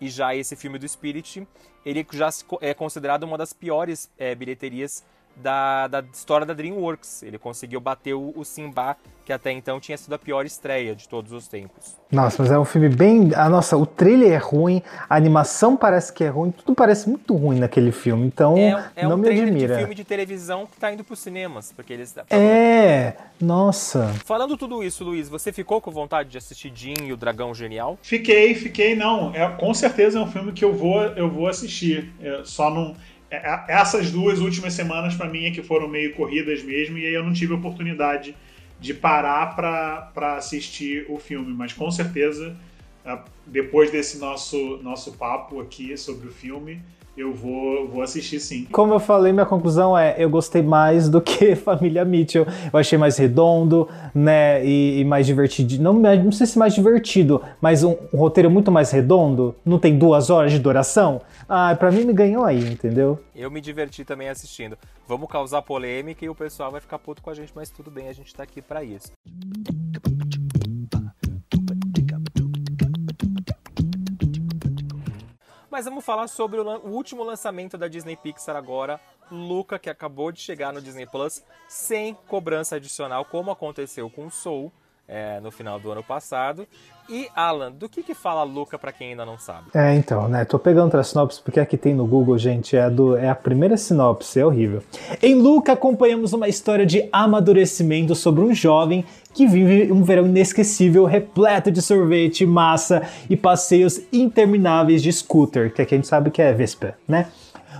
[0.00, 1.44] E já esse filme do Spirit,
[1.84, 2.28] ele já
[2.60, 5.04] é considerado uma das piores é, bilheterias
[5.36, 7.22] da, da história da DreamWorks.
[7.22, 11.08] Ele conseguiu bater o, o Simba, que até então tinha sido a pior estreia de
[11.08, 11.96] todos os tempos.
[12.10, 13.30] Nossa, mas é um filme bem.
[13.34, 17.34] Ah, nossa, o trailer é ruim, a animação parece que é ruim, tudo parece muito
[17.34, 19.74] ruim naquele filme, então É, é não um me admira.
[19.74, 22.14] de filme de televisão que tá indo pros cinemas, porque eles...
[22.28, 24.12] É, nossa.
[24.24, 27.98] Falando tudo isso, Luiz, você ficou com vontade de assistir Jim e o Dragão Genial?
[28.02, 29.34] Fiquei, fiquei, não.
[29.34, 32.12] É, com certeza é um filme que eu vou, eu vou assistir.
[32.20, 32.94] É, só não.
[33.32, 37.06] É- é- essas duas últimas semanas, pra mim, é que foram meio corridas mesmo, e
[37.06, 38.34] aí eu não tive oportunidade
[38.78, 41.52] de parar pra assistir o filme.
[41.52, 42.56] Mas com certeza,
[43.04, 46.80] é, depois desse nosso, nosso papo aqui sobre o filme,
[47.16, 48.66] eu vou, vou assistir sim.
[48.72, 52.46] Como eu falei, minha conclusão é: eu gostei mais do que Família Mitchell.
[52.72, 54.64] Eu achei mais redondo, né?
[54.64, 55.82] E, e mais divertido.
[55.82, 59.54] Não, não sei se mais divertido, mas um, um roteiro muito mais redondo.
[59.64, 61.20] Não tem duas horas de duração.
[61.48, 63.18] Ah, pra mim me ganhou aí, entendeu?
[63.36, 64.78] Eu me diverti também assistindo.
[65.06, 68.08] Vamos causar polêmica e o pessoal vai ficar puto com a gente, mas tudo bem,
[68.08, 69.12] a gente tá aqui pra isso.
[75.72, 79.00] Mas vamos falar sobre o, o último lançamento da Disney Pixar agora,
[79.30, 84.30] Luca, que acabou de chegar no Disney Plus sem cobrança adicional, como aconteceu com o
[84.30, 84.70] Soul
[85.12, 86.66] é, no final do ano passado.
[87.08, 89.66] E Alan, do que que fala Luca pra quem ainda não sabe?
[89.74, 90.44] É, então, né?
[90.44, 93.76] Tô pegando outra sinopse porque aqui tem no Google, gente, é, do, é a primeira
[93.76, 94.82] sinopse, é horrível.
[95.20, 99.04] Em Luca, acompanhamos uma história de amadurecimento sobre um jovem
[99.34, 105.82] que vive um verão inesquecível, repleto de sorvete, massa e passeios intermináveis de scooter, que
[105.82, 107.26] aqui a gente sabe que é Vespa, né?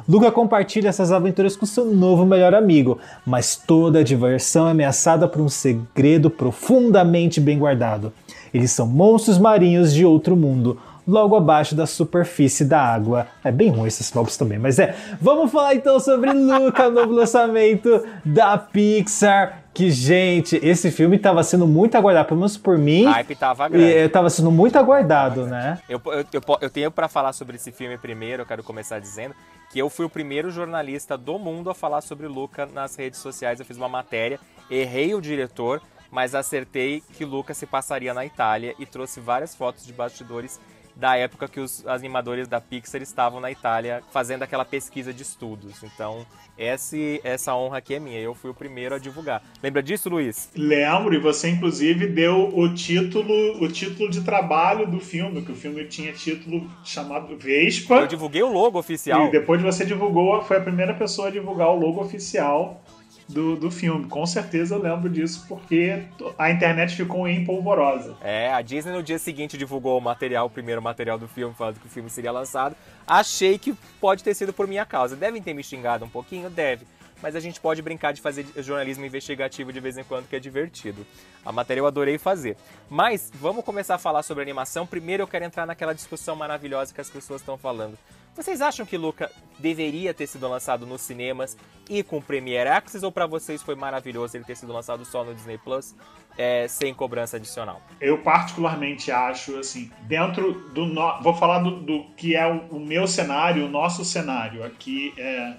[0.08, 5.28] Luca compartilha essas aventuras com seu novo melhor amigo, mas toda a diversão é ameaçada
[5.28, 8.12] por um segredo profundamente bem guardado.
[8.52, 13.26] Eles são monstros marinhos de outro mundo, logo abaixo da superfície da água.
[13.42, 14.94] É bem ruim esse sinopse também, mas é.
[15.20, 19.61] Vamos falar então sobre Luca, novo lançamento da Pixar.
[19.74, 23.04] Que, gente, esse filme tava sendo muito aguardado, pelo menos por mim.
[23.04, 23.84] Hype tava grande.
[23.86, 25.78] E, eh, tava sendo muito aguardado, né?
[25.88, 29.34] Eu, eu, eu, eu tenho pra falar sobre esse filme primeiro, eu quero começar dizendo
[29.72, 33.58] que eu fui o primeiro jornalista do mundo a falar sobre Luca nas redes sociais.
[33.58, 34.38] Eu fiz uma matéria,
[34.70, 39.86] errei o diretor, mas acertei que Luca se passaria na Itália e trouxe várias fotos
[39.86, 40.60] de bastidores
[40.94, 45.82] da época que os animadores da Pixar estavam na Itália fazendo aquela pesquisa de estudos.
[45.82, 46.26] Então,
[46.56, 48.18] esse, essa honra aqui é minha.
[48.18, 49.42] Eu fui o primeiro a divulgar.
[49.62, 50.50] Lembra disso, Luiz?
[50.54, 55.56] Lembro, e você inclusive deu o título, o título de trabalho do filme, que o
[55.56, 57.94] filme tinha título chamado Vespa.
[57.94, 59.26] Eu divulguei o logo oficial.
[59.26, 62.82] E depois você divulgou, foi a primeira pessoa a divulgar o logo oficial
[63.28, 64.06] do, do filme.
[64.06, 66.04] Com certeza eu lembro disso, porque
[66.38, 68.16] a internet ficou em polvorosa.
[68.22, 71.78] É, a Disney no dia seguinte divulgou o material, o primeiro material do filme, falando
[71.80, 72.76] que o filme seria lançado.
[73.06, 75.16] Achei que pode ter sido por minha causa.
[75.16, 76.50] Devem ter me xingado um pouquinho?
[76.50, 76.86] Deve.
[77.22, 80.40] Mas a gente pode brincar de fazer jornalismo investigativo de vez em quando, que é
[80.40, 81.06] divertido.
[81.44, 82.56] A matéria eu adorei fazer.
[82.90, 84.84] Mas vamos começar a falar sobre animação.
[84.84, 87.96] Primeiro eu quero entrar naquela discussão maravilhosa que as pessoas estão falando.
[88.34, 91.56] Vocês acham que Luca deveria ter sido lançado nos cinemas
[91.88, 95.34] e com Premiere Access ou pra vocês foi maravilhoso ele ter sido lançado só no
[95.34, 95.94] Disney Plus,
[96.38, 97.82] é, sem cobrança adicional?
[98.00, 100.86] Eu particularmente acho, assim, dentro do.
[100.86, 101.22] No...
[101.22, 104.64] Vou falar do, do que é o, o meu cenário, o nosso cenário.
[104.64, 105.56] Aqui é.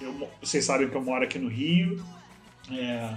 [0.00, 2.02] Eu, vocês sabem que eu moro aqui no Rio.
[2.72, 3.14] É,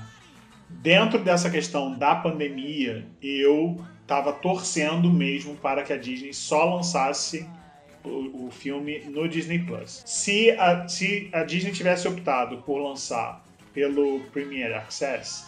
[0.68, 7.48] dentro dessa questão da pandemia, eu estava torcendo mesmo para que a Disney só lançasse
[8.04, 10.04] o, o filme no Disney Plus.
[10.06, 13.44] Se a, se a Disney tivesse optado por lançar
[13.74, 15.46] pelo Premiere Access,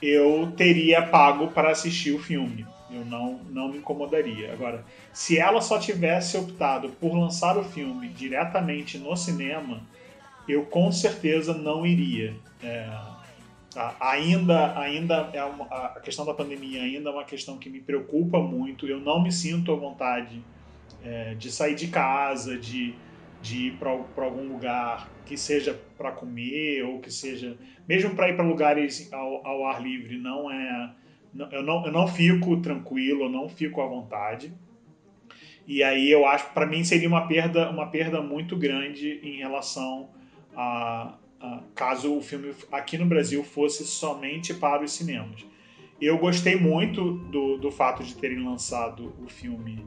[0.00, 2.66] eu teria pago para assistir o filme.
[2.90, 4.52] Eu não, não me incomodaria.
[4.52, 9.82] Agora, se ela só tivesse optado por lançar o filme diretamente no cinema,
[10.48, 12.34] eu com certeza não iria.
[12.62, 12.88] É,
[14.00, 18.38] ainda, ainda é uma, a questão da pandemia ainda é uma questão que me preocupa
[18.38, 18.86] muito.
[18.86, 20.40] Eu não me sinto à vontade
[21.06, 22.94] é, de sair de casa, de,
[23.40, 27.56] de ir para algum lugar que seja para comer ou que seja
[27.88, 30.90] mesmo para ir para lugares ao, ao, ar livre não é
[31.52, 34.54] eu não, eu não fico tranquilo, eu não fico à vontade.
[35.66, 40.08] E aí eu acho, para mim seria uma perda, uma perda muito grande em relação
[40.56, 45.44] a, a, caso o filme aqui no Brasil fosse somente para os cinemas.
[46.00, 49.84] Eu gostei muito do, do fato de terem lançado o filme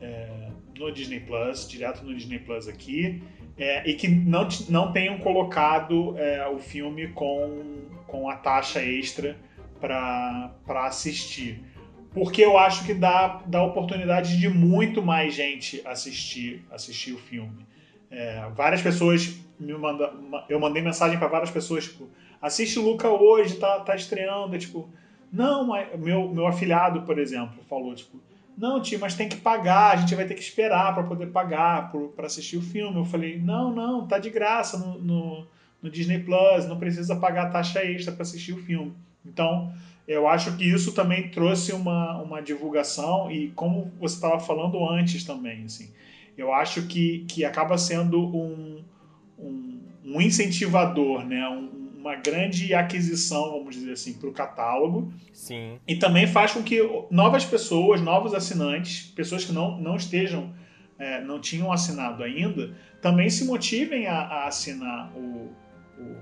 [0.00, 3.22] é, no Disney Plus, direto no Disney Plus aqui,
[3.56, 9.36] é, e que não, não tenham colocado é, o filme com, com a taxa extra
[9.80, 10.52] para
[10.86, 11.60] assistir.
[12.12, 17.66] Porque eu acho que dá, dá oportunidade de muito mais gente assistir, assistir o filme.
[18.10, 20.10] É, várias pessoas me mandam.
[20.48, 22.08] Eu mandei mensagem para várias pessoas, tipo,
[22.40, 24.56] assiste Luca hoje, tá, tá estreando.
[24.58, 24.88] Tipo,
[25.32, 25.68] não,
[25.98, 28.18] meu, meu afilhado, por exemplo, falou, tipo,
[28.58, 31.92] não, tio, mas tem que pagar, a gente vai ter que esperar para poder pagar
[32.16, 32.98] para assistir o filme.
[32.98, 35.46] Eu falei, não, não, tá de graça no, no,
[35.80, 38.92] no Disney Plus, não precisa pagar taxa extra para assistir o filme.
[39.24, 39.72] Então,
[40.08, 45.22] eu acho que isso também trouxe uma, uma divulgação e como você estava falando antes
[45.22, 45.90] também, assim,
[46.36, 48.82] eu acho que, que acaba sendo um,
[49.38, 51.48] um, um incentivador, né?
[51.48, 55.12] Um, uma grande aquisição, vamos dizer assim, para o catálogo.
[55.32, 55.80] Sim.
[55.86, 56.80] E também faz com que
[57.10, 60.54] novas pessoas, novos assinantes, pessoas que não, não estejam,
[60.96, 62.72] é, não tinham assinado ainda,
[63.02, 65.52] também se motivem a, a assinar o,
[65.98, 66.16] o,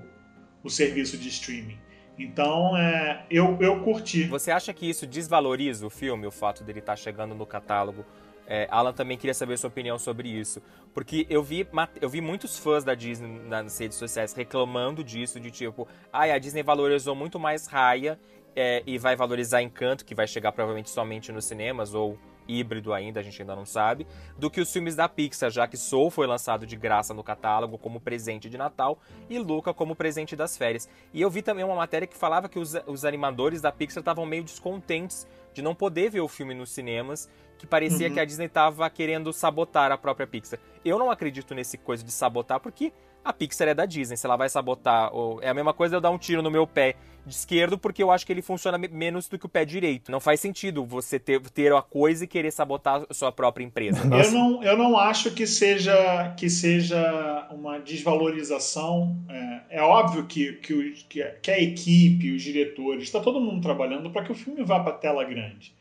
[0.63, 1.77] o serviço de streaming.
[2.17, 4.23] Então, é, eu, eu curti.
[4.23, 8.03] Você acha que isso desvaloriza o filme, o fato dele estar tá chegando no catálogo?
[8.47, 10.61] É, Alan também queria saber sua opinião sobre isso.
[10.93, 11.67] Porque eu vi,
[12.01, 16.35] eu vi muitos fãs da Disney nas redes sociais reclamando disso, de tipo, ai, ah,
[16.35, 18.17] a Disney valorizou muito mais Raya
[18.55, 22.17] é, e vai valorizar Encanto, que vai chegar provavelmente somente nos cinemas, ou
[22.47, 25.77] híbrido ainda, a gente ainda não sabe, do que os filmes da Pixar, já que
[25.77, 28.97] Soul foi lançado de graça no catálogo como presente de Natal
[29.29, 30.89] e Luca como presente das férias.
[31.13, 34.25] E eu vi também uma matéria que falava que os, os animadores da Pixar estavam
[34.25, 35.27] meio descontentes
[35.57, 37.27] de não poder ver o filme nos cinemas,
[37.57, 38.13] que parecia uhum.
[38.13, 40.59] que a Disney estava querendo sabotar a própria Pixar.
[40.85, 42.93] Eu não acredito nesse coisa de sabotar, porque
[43.29, 44.17] a Pixar é da Disney.
[44.17, 45.41] Se ela vai sabotar, ou...
[45.41, 48.09] é a mesma coisa eu dar um tiro no meu pé de esquerdo, porque eu
[48.09, 50.09] acho que ele funciona menos do que o pé direito.
[50.09, 53.99] Não faz sentido você ter, ter a coisa e querer sabotar a sua própria empresa.
[54.03, 59.17] Eu não, eu não acho que seja, que seja uma desvalorização.
[59.29, 60.93] É, é óbvio que, que, o,
[61.41, 64.93] que a equipe, os diretores, está todo mundo trabalhando para que o filme vá para
[64.93, 65.75] a tela grande.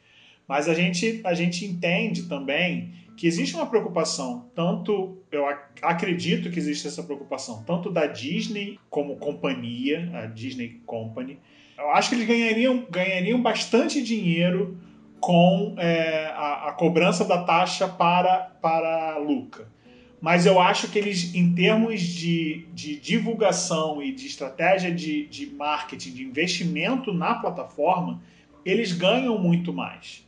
[0.49, 5.47] Mas a gente, a gente entende também que existe uma preocupação, tanto eu
[5.81, 11.39] acredito que existe essa preocupação, tanto da Disney como companhia, a Disney Company.
[11.79, 14.79] Eu acho que eles ganhariam, ganhariam bastante dinheiro
[15.19, 19.67] com é, a, a, cobrança da taxa para, para a Luca.
[20.21, 25.47] Mas eu acho que eles, em termos de, de divulgação e de estratégia de, de
[25.47, 28.23] marketing, de investimento na plataforma,
[28.65, 30.26] eles ganham muito mais.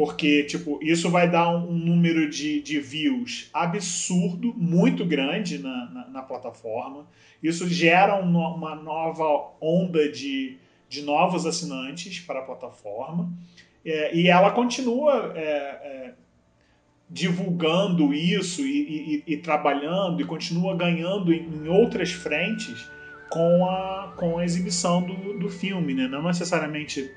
[0.00, 6.08] Porque, tipo, isso vai dar um, número de, de views absurdo, muito grande na, na,
[6.08, 7.06] na plataforma.
[7.42, 10.56] Isso gera um, uma nova onda de,
[10.88, 13.30] de novos assinantes para a plataforma.
[13.84, 16.14] É, e ela continua é, é,
[17.10, 22.90] divulgando isso e, e, e, trabalhando e continua ganhando em, em, outras frentes
[23.28, 26.08] com a, com a exibição do, do filme, né?
[26.08, 27.14] Não necessariamente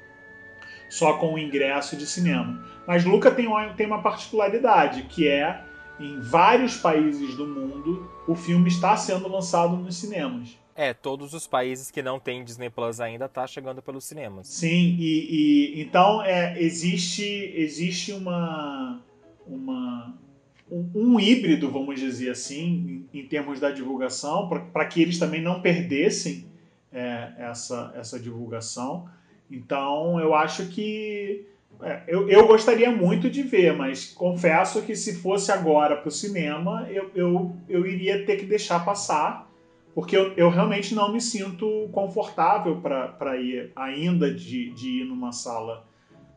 [0.94, 2.64] só com o ingresso de cinema.
[2.86, 5.64] Mas Luca tem uma, particularidade, que é
[6.00, 10.56] em vários países do mundo o filme está sendo lançado nos cinemas.
[10.76, 14.48] É, todos os países que não têm Disney Plus ainda tá chegando pelos cinemas.
[14.48, 17.24] Sim, e, e então é, existe
[17.56, 19.02] existe uma
[19.48, 20.14] uma
[20.72, 25.42] um, um híbrido, vamos dizer assim, em, em termos da divulgação, para que eles também
[25.42, 26.46] não perdessem
[26.92, 29.08] é, essa, essa divulgação.
[29.54, 31.46] Então, eu acho que.
[31.82, 36.12] é, eu, eu gostaria muito de ver, mas confesso que se fosse agora para o
[36.12, 39.48] cinema, eu, eu, eu iria ter que deixar passar,
[39.94, 45.32] porque eu, eu realmente não me sinto confortável para ir ainda de, de ir numa
[45.32, 45.86] sala.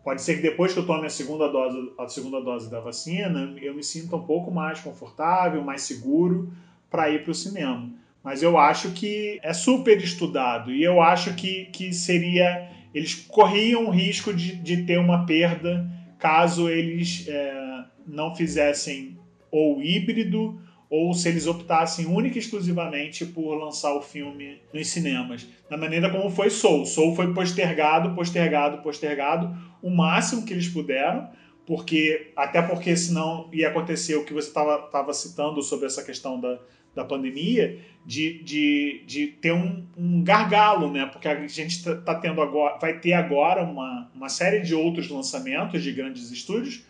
[0.05, 3.57] Pode ser que depois que eu tome a segunda dose, a segunda dose da vacina,
[3.61, 6.53] eu me sinta um pouco mais confortável, mais seguro
[6.91, 7.91] para ir para o cinema.
[8.23, 12.76] Mas eu acho que é super estudado e eu acho que, que seria.
[12.97, 15.86] Eles corriam o risco de, de ter uma perda
[16.18, 19.18] caso eles é, não fizessem
[19.51, 25.47] ou híbrido ou se eles optassem única e exclusivamente por lançar o filme nos cinemas.
[25.68, 26.86] Da maneira como foi Soul.
[26.86, 31.28] Soul foi postergado, postergado, postergado o máximo que eles puderam,
[31.66, 36.59] porque até porque senão ia acontecer o que você estava citando sobre essa questão da,
[36.97, 41.07] da pandemia, de, de, de ter um, um gargalo, né?
[41.07, 45.09] Porque a gente tá, tá tendo agora, vai ter agora uma, uma série de outros
[45.11, 46.82] lançamentos de grandes estúdios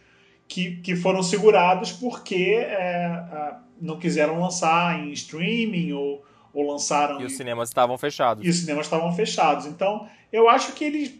[0.46, 7.24] que, que foram segurados porque é, não quiseram lançar em streaming ou, ou lançaram E
[7.24, 8.44] os em- cinemas estavam fechados.
[8.46, 9.66] e os cinemas estavam fechados.
[9.66, 11.14] Então, eu acho que eles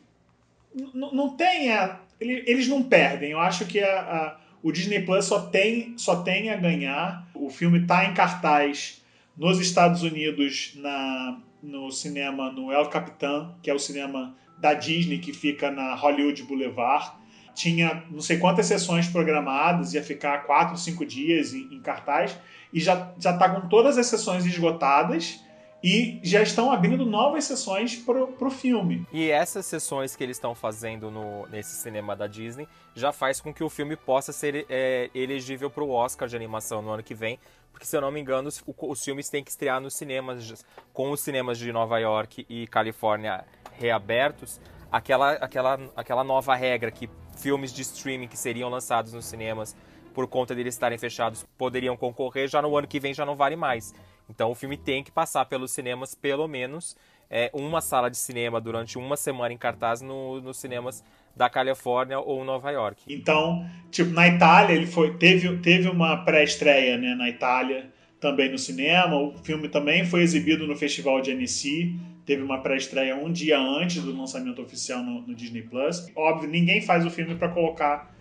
[0.95, 3.31] não tem a, ele- eles não perdem.
[3.33, 7.29] Eu acho que a- a- o Disney Plus só tem, só tem a ganhar.
[7.35, 9.03] O filme está em cartaz
[9.37, 15.19] nos Estados Unidos na, no cinema no El Capitan, que é o cinema da Disney
[15.19, 17.13] que fica na Hollywood Boulevard.
[17.55, 22.37] Tinha não sei quantas sessões programadas, ia ficar quatro, cinco dias em, em cartaz,
[22.73, 25.41] e já está com todas as sessões esgotadas
[25.87, 29.07] e já estão abrindo novas sessões pro, pro filme.
[29.13, 33.55] E essas sessões que eles estão fazendo no, nesse cinema da Disney já faz com
[33.55, 37.15] que o filme possa ser é, elegível para o Oscar de animação no ano que
[37.15, 37.39] vem.
[37.71, 41.13] Porque, se eu não me engano, os, os filmes têm que estrear nos cinemas, com
[41.13, 43.45] os cinemas de Nova York e Califórnia
[43.79, 44.61] reabertos.
[44.91, 49.77] Aquela, aquela, aquela nova regra que filmes de streaming que seriam lançados nos cinemas
[50.17, 53.55] por conta deles estarem fechados poderiam concorrer, já no ano que vem já não vale
[53.55, 53.95] mais.
[54.31, 56.97] Então o filme tem que passar pelos cinemas, pelo menos
[57.29, 61.05] é, uma sala de cinema durante uma semana em cartaz no- nos cinemas
[61.37, 63.03] da Califórnia ou Nova York.
[63.07, 68.57] Então, tipo, na Itália ele foi teve, teve uma pré-estreia, né, na Itália, também no
[68.57, 69.17] cinema.
[69.17, 71.95] O filme também foi exibido no Festival de Annecy,
[72.25, 76.11] teve uma pré-estreia um dia antes do lançamento oficial no, no Disney Plus.
[76.17, 78.16] Óbvio, ninguém faz o filme para colocar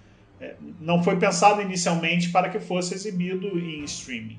[0.79, 4.37] não foi pensado inicialmente para que fosse exibido em streaming.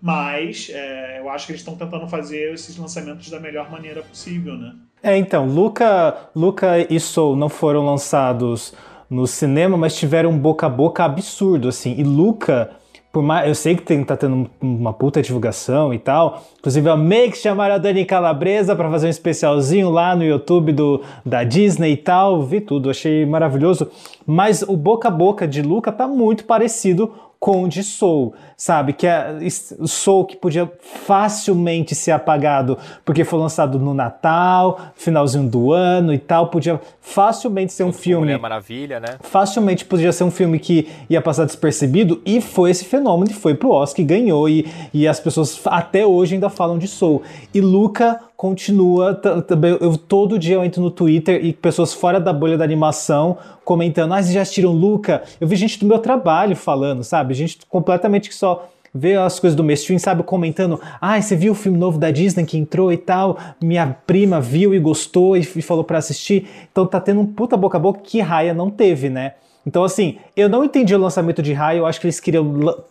[0.00, 4.56] Mas é, eu acho que eles estão tentando fazer esses lançamentos da melhor maneira possível,
[4.56, 4.74] né?
[5.02, 8.74] É, então, Luca, Luca e Soul não foram lançados
[9.08, 11.94] no cinema, mas tiveram um boca a boca absurdo, assim.
[11.98, 12.70] E Luca,
[13.12, 16.44] por mais, eu sei que tem, tá tendo uma puta divulgação e tal.
[16.60, 20.72] Inclusive, eu amei que chamaram a Dani Calabresa para fazer um especialzinho lá no YouTube
[20.72, 22.42] do, da Disney e tal.
[22.42, 23.90] Vi tudo, achei maravilhoso.
[24.24, 28.92] Mas o boca a boca de Luca tá muito parecido com o de Soul, sabe?
[28.92, 29.38] Que é
[29.78, 30.70] o Soul que podia
[31.06, 37.72] facilmente ser apagado porque foi lançado no Natal, finalzinho do ano e tal, podia facilmente
[37.72, 39.16] ser um filme Mulher Maravilha, né?
[39.20, 43.54] facilmente podia ser um filme que ia passar despercebido e foi esse fenômeno e foi
[43.54, 47.22] pro Oscar e ganhou e, e as pessoas até hoje ainda falam de Soul.
[47.54, 52.32] E Luca continua também eu todo dia eu entro no Twitter e pessoas fora da
[52.32, 53.36] bolha da animação
[53.66, 55.22] comentando: "Ah, vocês já assistiram Luca?".
[55.38, 57.34] Eu vi gente do meu trabalho falando, sabe?
[57.34, 61.54] Gente completamente que só vê as coisas do mainstream, sabe, comentando, ah, você viu o
[61.54, 65.60] filme novo da Disney que entrou e tal, minha prima viu e gostou e, e
[65.60, 69.10] falou pra assistir, então tá tendo um puta boca a boca que Raya não teve,
[69.10, 69.34] né?
[69.66, 72.82] Então, assim, eu não entendi o lançamento de Raya, eu acho que eles queriam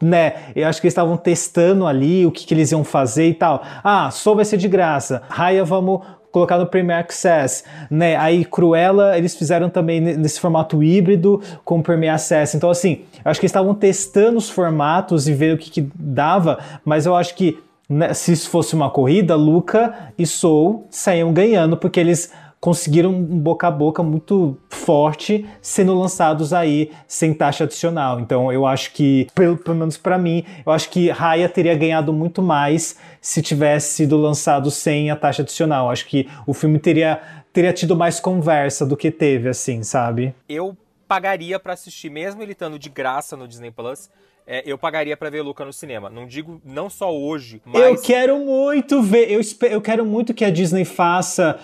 [0.00, 0.34] né?
[0.54, 3.62] Eu acho que eles estavam testando ali o que, que eles iam fazer e tal.
[3.82, 5.22] Ah, Soul vai ser de graça.
[5.28, 8.14] Raya vamos colocar no Premier Access, né?
[8.16, 12.56] Aí Cruella eles fizeram também ne- nesse formato híbrido com Premier Access.
[12.56, 15.88] Então assim, eu acho que eles estavam testando os formatos e ver o que, que
[15.94, 21.32] dava, mas eu acho que né, se isso fosse uma corrida, Luca e Soul saíam
[21.32, 22.30] ganhando porque eles
[22.60, 28.20] conseguiram um boca a boca muito forte sendo lançados aí sem taxa adicional.
[28.20, 32.12] Então eu acho que, pelo, pelo menos pra mim, eu acho que Raya teria ganhado
[32.12, 35.90] muito mais se tivesse sido lançado sem a taxa adicional.
[35.90, 37.20] Acho que o filme teria,
[37.52, 40.34] teria tido mais conversa do que teve, assim, sabe?
[40.48, 44.10] Eu pagaria pra assistir, mesmo ele estando de graça no Disney Plus,
[44.50, 46.08] é, eu pagaria pra ver Luca no cinema.
[46.08, 50.32] Não digo não só hoje, mas Eu quero muito ver, eu, espe- eu quero muito
[50.32, 51.58] que a Disney faça,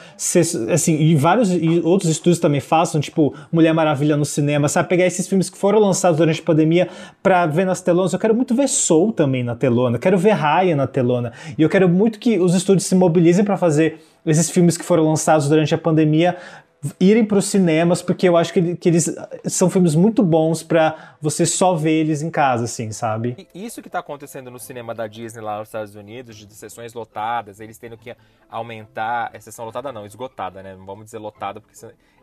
[0.73, 4.89] assim, e vários e outros estúdios também façam, tipo Mulher Maravilha no cinema, sabe?
[4.89, 6.89] Pegar esses filmes que foram lançados durante a pandemia
[7.23, 8.13] pra ver nas telonas.
[8.13, 11.33] Eu quero muito ver Soul também na telona, eu quero ver Raya na telona.
[11.57, 15.05] E eu quero muito que os estúdios se mobilizem pra fazer esses filmes que foram
[15.07, 16.37] lançados durante a pandemia
[17.01, 19.15] irem para os cinemas, porque eu acho que, que eles
[19.45, 23.47] são filmes muito bons pra você só ver eles em casa, assim, sabe?
[23.55, 26.93] E Isso que está acontecendo no cinema da Disney lá nos Estados Unidos, de sessões
[26.93, 28.15] lotadas, eles tendo que
[28.49, 29.31] aumentar.
[29.33, 30.75] É sessão lotada não, esgotada, né?
[30.77, 31.75] Não vamos dizer lotada, porque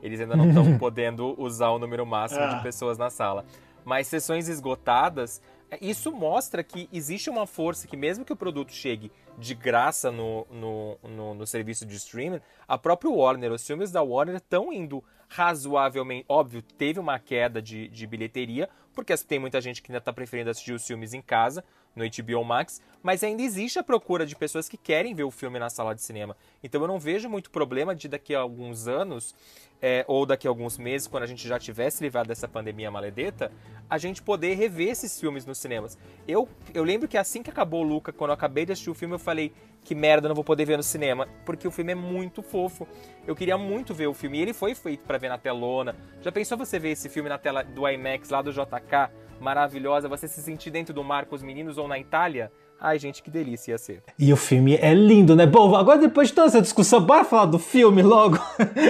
[0.01, 2.55] eles ainda não estão podendo usar o número máximo Ah.
[2.55, 3.45] de pessoas na sala.
[3.83, 5.41] Mas sessões esgotadas,
[5.79, 10.45] isso mostra que existe uma força que, mesmo que o produto chegue de graça no,
[10.51, 15.03] no, no, no serviço de streaming, a própria Warner, os filmes da Warner estão indo
[15.29, 16.25] razoavelmente.
[16.27, 20.49] Óbvio, teve uma queda de, de bilheteria, porque tem muita gente que ainda está preferindo
[20.49, 21.63] assistir os filmes em casa,
[21.95, 25.59] no HBO Max, mas ainda existe a procura de pessoas que querem ver o filme
[25.59, 26.35] na sala de cinema.
[26.63, 29.35] Então eu não vejo muito problema de daqui a alguns anos,
[29.81, 33.51] é, ou daqui a alguns meses, quando a gente já tivesse livrado dessa pandemia maledeta,
[33.89, 35.97] a gente poder rever esses filmes nos cinemas.
[36.27, 38.93] Eu, eu lembro que assim que acabou o Luca, quando eu acabei de assistir o
[38.95, 39.51] filme, eu falei
[39.83, 42.87] que merda, não vou poder ver no cinema, porque o filme é muito fofo.
[43.25, 45.95] Eu queria muito ver o filme, e ele foi feito para ver na telona.
[46.21, 49.09] Já pensou você ver esse filme na tela do IMAX lá do JK?
[49.41, 52.51] Maravilhosa, você se sentir dentro do mar com os meninos ou na Itália?
[52.79, 54.03] Ai, gente, que delícia ia ser.
[54.17, 55.47] E o filme é lindo, né?
[55.47, 58.39] Bom, agora depois de toda essa discussão, bora falar do filme logo.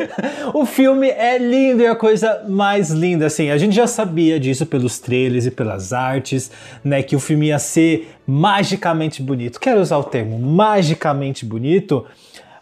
[0.53, 3.49] o filme é lindo e a coisa mais linda, assim.
[3.49, 6.51] A gente já sabia disso pelos trailers e pelas artes,
[6.83, 7.01] né?
[7.01, 9.57] Que o filme ia ser magicamente bonito.
[9.57, 12.05] Quero usar o termo magicamente bonito,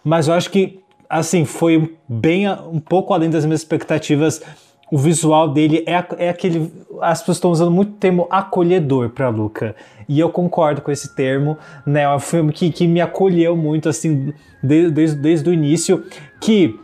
[0.04, 0.80] mas eu acho que,
[1.10, 4.44] assim, foi bem um pouco além das minhas expectativas.
[4.92, 6.72] O visual dele é, a- é aquele.
[7.02, 9.76] As pessoas estão usando muito o termo acolhedor para Luca.
[10.08, 12.02] E eu concordo com esse termo, né?
[12.02, 14.34] É um filme que, que me acolheu muito, assim,
[14.64, 16.04] de- desde, desde o início.
[16.42, 16.78] Que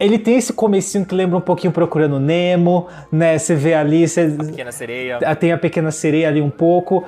[0.00, 3.36] ele tem esse comecinho que lembra um pouquinho Procurando Nemo, né?
[3.38, 5.18] Você vê ali, você, Pequena Sereia.
[5.36, 7.04] tem a pequena sereia ali um pouco,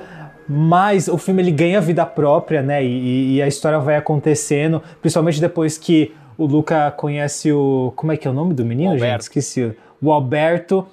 [0.47, 2.85] mas o filme ele ganha vida própria, né?
[2.85, 7.91] E, e a história vai acontecendo, principalmente depois que o Luca conhece o.
[7.95, 9.01] Como é que é o nome do menino, gente?
[9.01, 9.23] Alberto.
[9.23, 9.73] Esqueci.
[10.01, 10.87] O Alberto.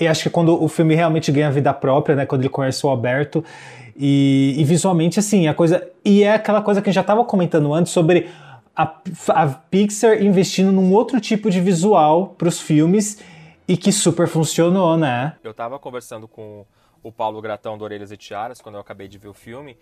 [0.00, 2.26] E acho que quando o filme realmente ganha vida própria, né?
[2.26, 3.44] Quando ele conhece o Alberto.
[3.96, 5.86] E, e visualmente, assim, a coisa.
[6.04, 8.30] E é aquela coisa que eu já tava comentando antes sobre
[8.74, 13.18] a, a Pixar investindo num outro tipo de visual pros filmes
[13.68, 15.36] e que super funcionou, né?
[15.44, 16.64] Eu tava conversando com
[17.02, 19.76] o Paulo Gratão do Orelhas e Tiaras quando eu acabei de ver o filme.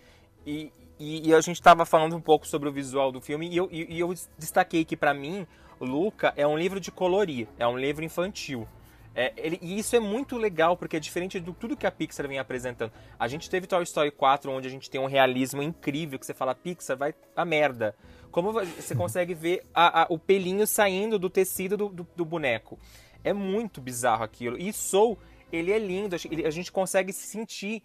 [0.46, 3.48] E, e, e a gente tava falando um pouco sobre o visual do filme.
[3.48, 5.46] E eu, e, eu destaquei que, pra mim,
[5.80, 8.68] Luca é um livro de colorir, é um livro infantil.
[9.12, 12.28] É, ele- e isso é muito legal, porque é diferente de tudo que a Pixar
[12.28, 12.92] vem apresentando.
[13.18, 16.32] A gente teve Toy Story 4, onde a gente tem um realismo incrível, que você
[16.34, 17.94] fala, Pixar, vai a merda.
[18.30, 22.78] Como você consegue ver a- a- o pelinho saindo do tecido do, do- do boneco.
[23.24, 24.56] É muito bizarro aquilo.
[24.56, 25.18] E Soul,
[25.50, 27.82] ele é lindo, a gente consegue se sentir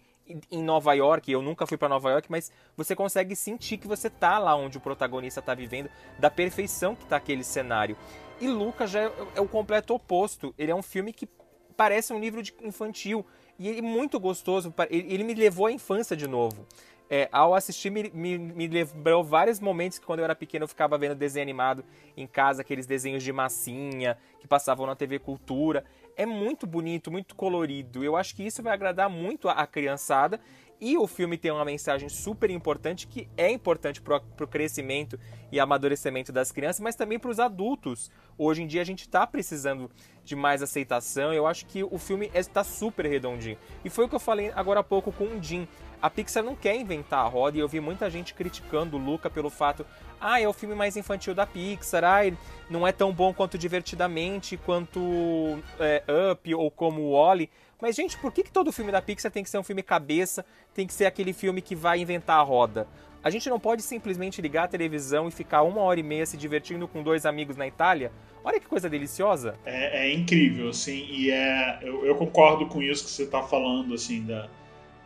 [0.50, 4.10] em- Nova York, eu nunca fui pra Nova York, mas você consegue sentir que você
[4.10, 7.96] tá lá onde o protagonista tá vivendo, da perfeição que tá aquele cenário.
[8.40, 10.54] E Luca já é, é o completo oposto.
[10.58, 11.28] Ele é um filme que
[11.76, 13.24] parece um livro infantil.
[13.58, 14.72] E ele é muito gostoso.
[14.90, 16.66] ele me levou à infância de novo.
[17.08, 20.68] É, ao assistir, me, me, me lembrou vários momentos que quando eu era pequeno eu
[20.68, 21.84] ficava vendo desenho animado
[22.16, 25.84] em casa, aqueles desenhos de massinha que passavam na TV Cultura.
[26.16, 28.02] É muito bonito, muito colorido.
[28.02, 30.40] Eu acho que isso vai agradar muito a, criançada.
[30.78, 35.18] E o filme tem uma mensagem super importante que é importante para o crescimento
[35.50, 38.10] e amadurecimento das crianças, mas também para os adultos.
[38.36, 39.90] Hoje em dia a gente está precisando
[40.22, 41.32] de mais aceitação.
[41.32, 43.56] Eu acho que o filme está super redondinho.
[43.84, 45.66] E foi o que eu falei agora há pouco com o Jim.
[46.02, 49.30] A Pixar não quer inventar a roda e eu vi muita gente criticando o Luca
[49.30, 49.86] pelo fato,
[50.20, 52.36] ah, é o filme mais infantil da Pixar, ah, ele
[52.68, 57.50] não é tão bom quanto Divertidamente, quanto é, Up ou como o Wall-E.
[57.80, 60.44] Mas, gente, por que, que todo filme da Pixar tem que ser um filme cabeça,
[60.74, 62.86] tem que ser aquele filme que vai inventar a roda?
[63.22, 66.36] A gente não pode simplesmente ligar a televisão e ficar uma hora e meia se
[66.36, 68.12] divertindo com dois amigos na Itália?
[68.44, 69.58] Olha que coisa deliciosa.
[69.64, 73.92] É, é incrível, assim, e é, eu, eu concordo com isso que você está falando,
[73.92, 74.48] assim, da,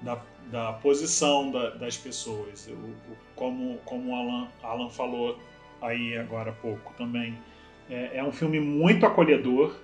[0.02, 2.68] da, da posição da- das pessoas.
[2.68, 5.38] Eu- o- como, como o Alan, Alan falou
[5.80, 7.38] aí agora há pouco também,
[7.88, 9.74] é, é um filme muito acolhedor.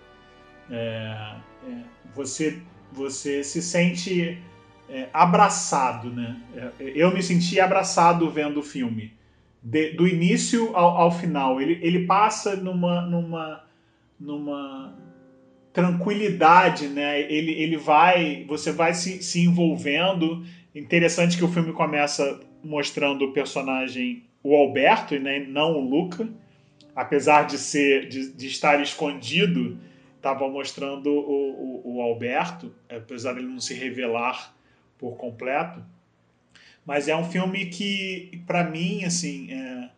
[0.70, 1.82] É, é,
[2.14, 2.60] você,
[2.96, 4.38] você se sente
[4.88, 6.40] é, abraçado, né?
[6.56, 9.12] É, eu me senti abraçado vendo o filme.
[9.62, 11.60] De- do início ao, ao final.
[11.60, 13.64] Ele, ele passa numa, numa,
[14.18, 14.96] numa
[15.72, 17.20] tranquilidade, né?
[17.30, 20.44] Ele, ele vai, você vai se, se envolvendo.
[20.74, 25.40] Interessante que o filme começa mostrando o personagem o Alberto, né?
[25.40, 26.28] Não o Luca,
[26.94, 29.76] apesar de ser de, de estar escondido,
[30.26, 34.54] estava mostrando o, o, o Alberto, apesar de ele não se revelar
[34.98, 35.80] por completo.
[36.84, 39.90] Mas é um filme que, para mim, assim, é,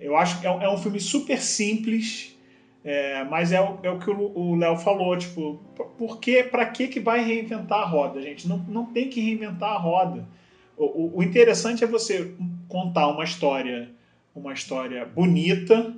[0.00, 2.36] eu acho que é, é um filme super simples,
[2.84, 5.62] é, mas é o, é o que o Léo falou, tipo,
[5.96, 8.48] por que, pra que que vai reinventar a roda, gente?
[8.48, 10.26] Não, não tem que reinventar a roda.
[10.76, 12.34] O, o, o interessante é você
[12.68, 13.90] contar uma história,
[14.34, 15.94] uma história bonita.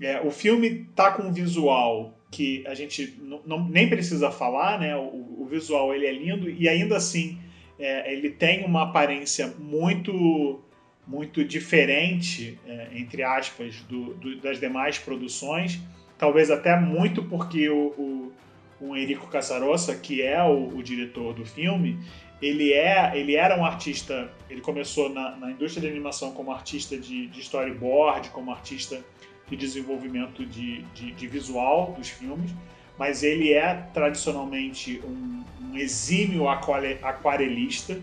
[0.00, 4.78] É, o filme tá com um visual que a gente não, não, nem precisa falar,
[4.78, 4.96] né?
[4.96, 7.38] O, o, visual ele é lindo e ainda assim
[7.78, 10.60] é, ele tem uma aparência muito
[11.06, 15.80] muito diferente, é, entre aspas, do, do, das demais produções.
[16.18, 18.32] Talvez até muito porque o, o,
[18.78, 21.98] o Enrico Casarossa, que é o, o, diretor do filme,
[22.42, 26.98] ele, é, ele era um artista, ele começou na, na indústria de animação como artista
[26.98, 29.02] de, de storyboard, como artista
[29.50, 32.50] de desenvolvimento de, de, de, visual dos filmes,
[32.98, 37.98] mas ele é tradicionalmente um, um exímio aquarelista,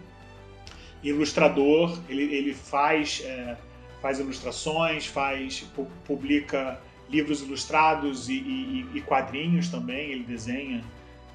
[1.04, 3.58] ilustrador, ele, ele faz, é,
[4.02, 5.66] faz ilustrações, faz,
[6.06, 10.84] publica livros ilustrados e, e, e, quadrinhos também, ele desenha,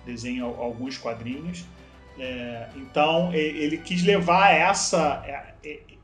[0.05, 1.65] desenha alguns quadrinhos.
[2.19, 5.55] É, então ele quis levar essa, é,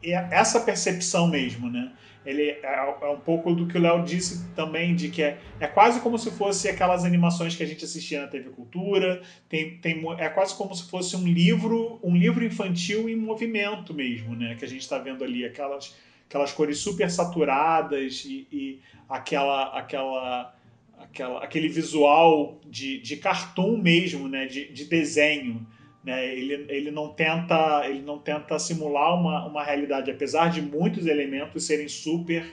[0.03, 1.93] é, essa percepção mesmo, né?
[2.27, 5.67] Ele é, é, um pouco do que o Léo disse também, de que é, é
[5.67, 10.05] quase como se fosse aquelas animações que a gente assistia na TV Cultura, tem, tem,
[10.19, 14.57] é quase como se fosse um livro, um livro infantil em movimento mesmo, né?
[14.57, 15.95] Que a gente está vendo ali, aquelas,
[16.29, 20.55] aquelas cores super saturadas e, e aquela, aquela,
[20.99, 24.47] aquela, aquele visual de, de cartoon mesmo, né?
[24.47, 25.65] De, de desenho.
[26.07, 26.25] Né?
[26.25, 31.67] Ele, ele, não tenta, ele não tenta simular uma, uma realidade, apesar de muitos elementos
[31.67, 32.47] serem super,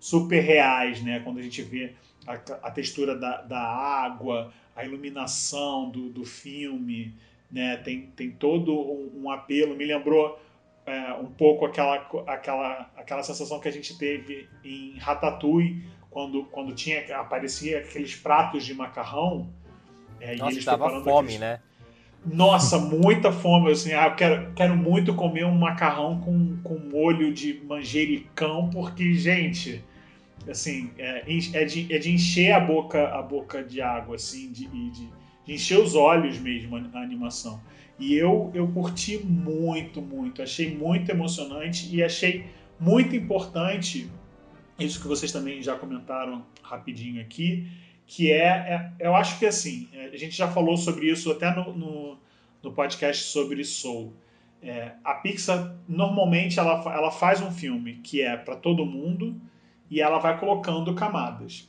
[0.00, 1.00] super reais.
[1.00, 1.20] Né?
[1.20, 1.92] Quando a gente vê
[2.26, 7.14] a, a textura da, da água, a iluminação do, do filme,
[7.48, 7.76] né?
[7.76, 9.76] tem, tem todo um, um apelo.
[9.76, 10.36] Me lembrou
[10.84, 11.94] é, um pouco aquela,
[12.26, 15.80] aquela, aquela sensação que a gente teve em Ratatouille,
[16.10, 19.48] quando, quando tinha aparecia aqueles pratos de macarrão.
[20.20, 21.38] É, Nossa, e eles dava fome, aqueles...
[21.38, 21.60] né?
[22.26, 23.70] Nossa, muita fome.
[23.70, 29.84] Assim, ah, quero, quero muito comer um macarrão com, com molho de manjericão, porque, gente,
[30.48, 31.24] assim, é,
[31.54, 35.08] é, de, é de encher a boca, a boca de água, assim, de, de, de
[35.48, 37.60] encher os olhos mesmo a, a animação.
[37.98, 40.42] E eu, eu curti muito, muito.
[40.42, 42.44] Achei muito emocionante e achei
[42.78, 44.10] muito importante
[44.78, 47.66] isso que vocês também já comentaram rapidinho aqui,
[48.06, 51.54] que é, é, eu acho que assim, é, a gente já falou sobre isso até
[51.54, 52.18] no, no,
[52.62, 54.12] no podcast sobre Soul.
[54.62, 59.38] É, a Pixar normalmente ela, ela faz um filme que é para todo mundo
[59.90, 61.68] e ela vai colocando camadas.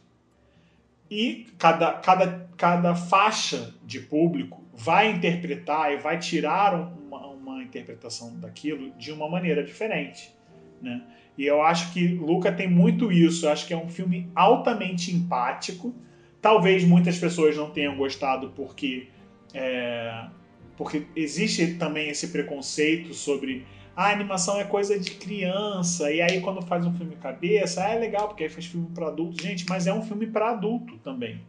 [1.09, 8.39] E cada, cada, cada faixa de público vai interpretar e vai tirar uma, uma interpretação
[8.39, 10.31] daquilo de uma maneira diferente.
[10.81, 11.01] Né?
[11.37, 13.45] E eu acho que Luca tem muito isso.
[13.45, 15.95] Eu acho que é um filme altamente empático
[16.47, 19.09] Talvez muitas pessoas não tenham gostado porque,
[19.53, 20.27] é,
[20.77, 26.39] porque existe também esse preconceito sobre ah, a animação é coisa de criança, e aí
[26.39, 29.43] quando faz um filme cabeça, ah, é legal, porque aí faz filme para adulto.
[29.43, 31.41] Gente, mas é um filme para adulto também.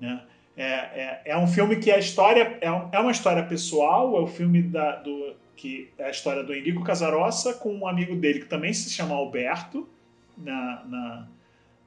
[0.00, 0.22] Né?
[0.56, 4.28] É, é, é, um filme que a história é, é uma história pessoal, é o
[4.28, 8.46] filme da, do, que é a história do Enrico Casarossa com um amigo dele que
[8.46, 9.88] também se chama Alberto
[10.38, 11.28] na, na,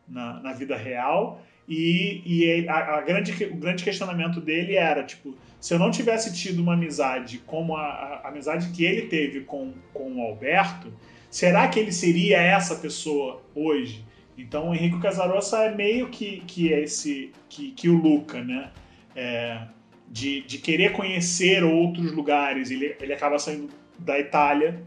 [0.06, 1.42] na, na vida real.
[1.70, 6.34] E, e a, a, grande, o grande questionamento dele era, tipo, se eu não tivesse
[6.34, 10.92] tido uma amizade como a, a, amizade que ele teve com, com o Alberto,
[11.30, 14.04] será que ele seria essa pessoa hoje?
[14.36, 18.72] Então o Henrique Casarossa é meio que, que esse que, que o Luca, né?
[19.16, 19.62] É,
[20.08, 22.72] de, de querer conhecer outros lugares.
[22.72, 23.70] Ele, ele acaba saindo
[24.00, 24.82] da Itália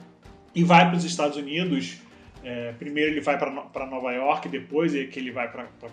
[0.53, 1.99] e vai para os Estados Unidos.
[2.43, 5.89] É, primeiro ele vai para Nova York, depois é que ele vai para a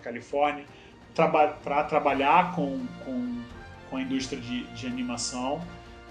[1.14, 3.42] Califórnia para traba trabalhar com, com,
[3.88, 5.60] com, a indústria de, de animação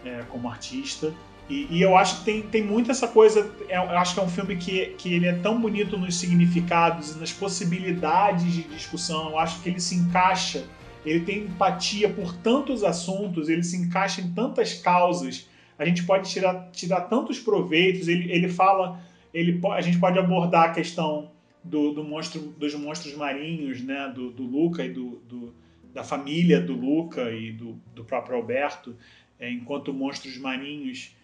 [0.06, 1.14] é, como artista.
[1.50, 3.52] E, e, eu acho que tem, tem muito essa coisa.
[3.68, 7.16] É, eu acho que é um filme que, que ele é tão bonito nos significados
[7.16, 9.30] e nas possibilidades de discussão.
[9.30, 10.64] Eu acho que ele se encaixa,
[11.06, 15.50] ele tem empatia por tantos assuntos, ele se encaixa em tantas causas.
[15.78, 18.08] A gente pode tirar, tirar tantos proveitos.
[18.08, 19.00] Ele, ele fala,
[19.34, 21.32] ele, a gente pode abordar a questão
[21.64, 25.54] do, do monstro, dos monstros marinhos, né, do, do Luca e do, do,
[25.94, 28.96] da família do Luca e do, do próprio Alberto,
[29.40, 31.16] é, enquanto monstros marinhos,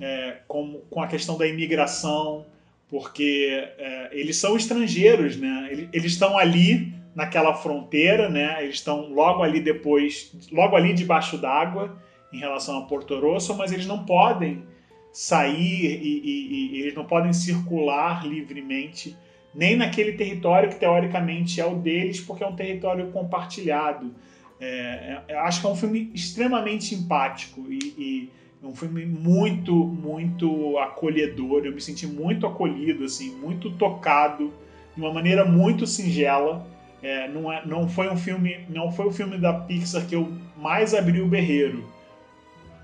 [0.00, 2.46] é, com, com a questão da imigração,
[2.88, 3.48] porque
[3.78, 5.68] é, eles são estrangeiros, né?
[5.70, 8.62] Eles, eles estão ali naquela fronteira, né?
[8.62, 12.00] Eles estão logo ali depois, logo ali debaixo d'água
[12.32, 14.64] em relação a Porto Rosso, mas eles não podem
[15.12, 19.16] sair e, e, e eles não podem circular livremente
[19.56, 24.14] nem naquele território que teoricamente é o deles, porque é um território compartilhado.
[24.60, 28.30] É, é, acho que é um filme extremamente empático e, e
[28.62, 31.64] um filme muito, muito acolhedor.
[31.64, 34.52] Eu me senti muito acolhido, assim, muito tocado
[34.94, 36.66] de uma maneira muito singela.
[37.02, 40.30] É, não, é, não foi um filme, não foi o filme da Pixar que eu
[40.56, 41.82] mais abri o berreiro,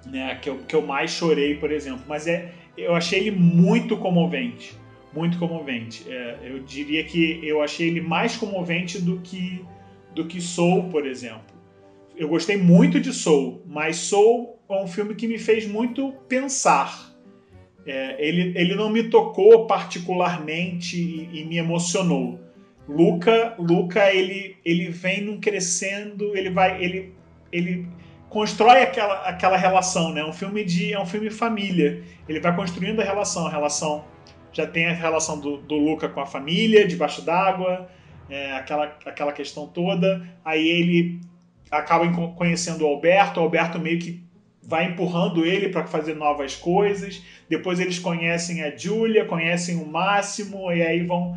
[0.06, 0.38] né?
[0.40, 2.02] Que eu, que eu mais chorei, por exemplo.
[2.08, 4.74] Mas é, eu achei ele muito comovente,
[5.14, 6.04] muito comovente.
[6.08, 9.64] É, eu diria que eu achei ele mais comovente do que
[10.14, 11.52] do que Soul, por exemplo.
[12.16, 17.10] Eu gostei muito de Soul, mas Soul é um filme que me fez muito pensar.
[17.86, 22.38] É, ele, ele não me tocou particularmente e, e me emocionou.
[22.88, 27.14] Luca, Luca ele, ele vem num crescendo, ele vai, ele,
[27.50, 27.88] ele
[28.28, 30.24] constrói aquela, aquela relação, né?
[30.24, 32.02] Um filme de, é um filme família.
[32.28, 34.04] Ele vai construindo a relação, a relação
[34.52, 37.88] já tem a relação do, do Luca com a família debaixo d'água,
[38.28, 40.26] é, aquela, aquela questão toda.
[40.44, 41.20] Aí ele
[41.70, 44.22] acaba conhecendo o Alberto, o Alberto meio que
[44.62, 47.22] vai empurrando ele para fazer novas coisas.
[47.48, 51.36] Depois eles conhecem a Julia, conhecem o Máximo, e aí vão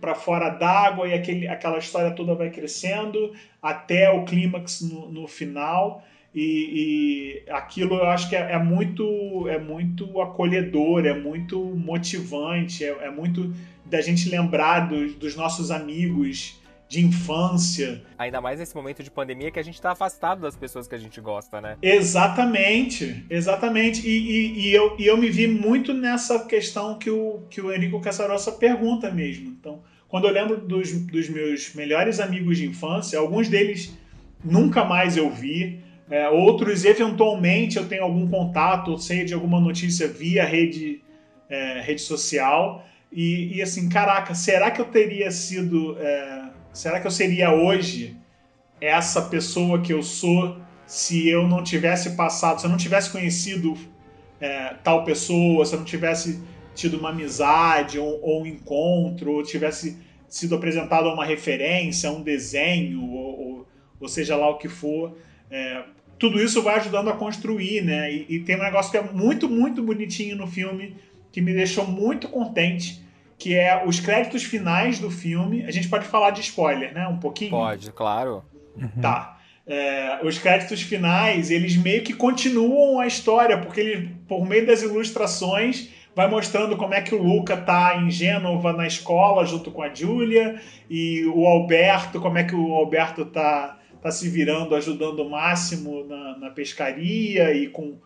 [0.00, 5.26] para fora d'água, e aquele, aquela história toda vai crescendo até o clímax no, no
[5.26, 6.02] final.
[6.34, 12.84] E, e, aquilo eu acho que é, é, muito é muito acolhedor, é muito motivante,
[12.84, 18.02] é, é muito da gente lembrar dos, dos nossos amigos de infância.
[18.16, 20.98] Ainda mais nesse momento de pandemia que a gente tá afastado das pessoas que a
[20.98, 21.76] gente gosta, né?
[21.82, 24.06] Exatamente, exatamente.
[24.08, 27.72] E, e, e eu, e eu me vi muito nessa questão que o, que o
[27.72, 29.50] Enrico Caçarossa pergunta mesmo.
[29.50, 33.94] Então, quando eu lembro dos, dos meus melhores amigos de infância, alguns deles
[34.42, 35.80] nunca mais eu vi.
[36.10, 41.02] É, outros, eventualmente, eu tenho algum contato, ou sei de alguma notícia via rede,
[41.48, 42.84] é, rede social.
[43.12, 45.96] E, e, assim, caraca, será que eu teria sido.
[45.98, 48.16] É, será que eu seria hoje
[48.80, 50.56] essa pessoa que eu sou
[50.86, 53.76] se eu não tivesse passado, se eu não tivesse conhecido
[54.40, 56.40] é, tal pessoa, se eu não tivesse
[56.74, 59.98] tido uma amizade ou, ou um encontro, ou tivesse
[60.28, 63.66] sido apresentado a uma referência, a um desenho, ou, ou,
[64.00, 65.18] ou seja lá o que for.
[65.50, 65.82] É,
[66.18, 68.12] tudo isso vai ajudando a construir, né?
[68.12, 70.96] E, e, tem um negócio que é muito, muito bonitinho no filme,
[71.30, 73.00] que me deixou muito contente,
[73.38, 75.64] que é os créditos finais do filme.
[75.64, 77.06] A gente pode falar de spoiler, né?
[77.06, 77.50] Um pouquinho?
[77.50, 78.42] Pode, claro.
[78.76, 79.00] Uhum.
[79.00, 79.38] Tá.
[79.66, 84.82] É, os créditos finais, eles meio que continuam a história, porque ele, por meio das
[84.82, 89.82] ilustrações, vai mostrando como é que o Luca tá em Gênova na escola junto com
[89.82, 95.20] a Julia, e o Alberto, como é que o Alberto tá, tá se virando, ajudando
[95.20, 97.98] o Máximo na, na pescaria e com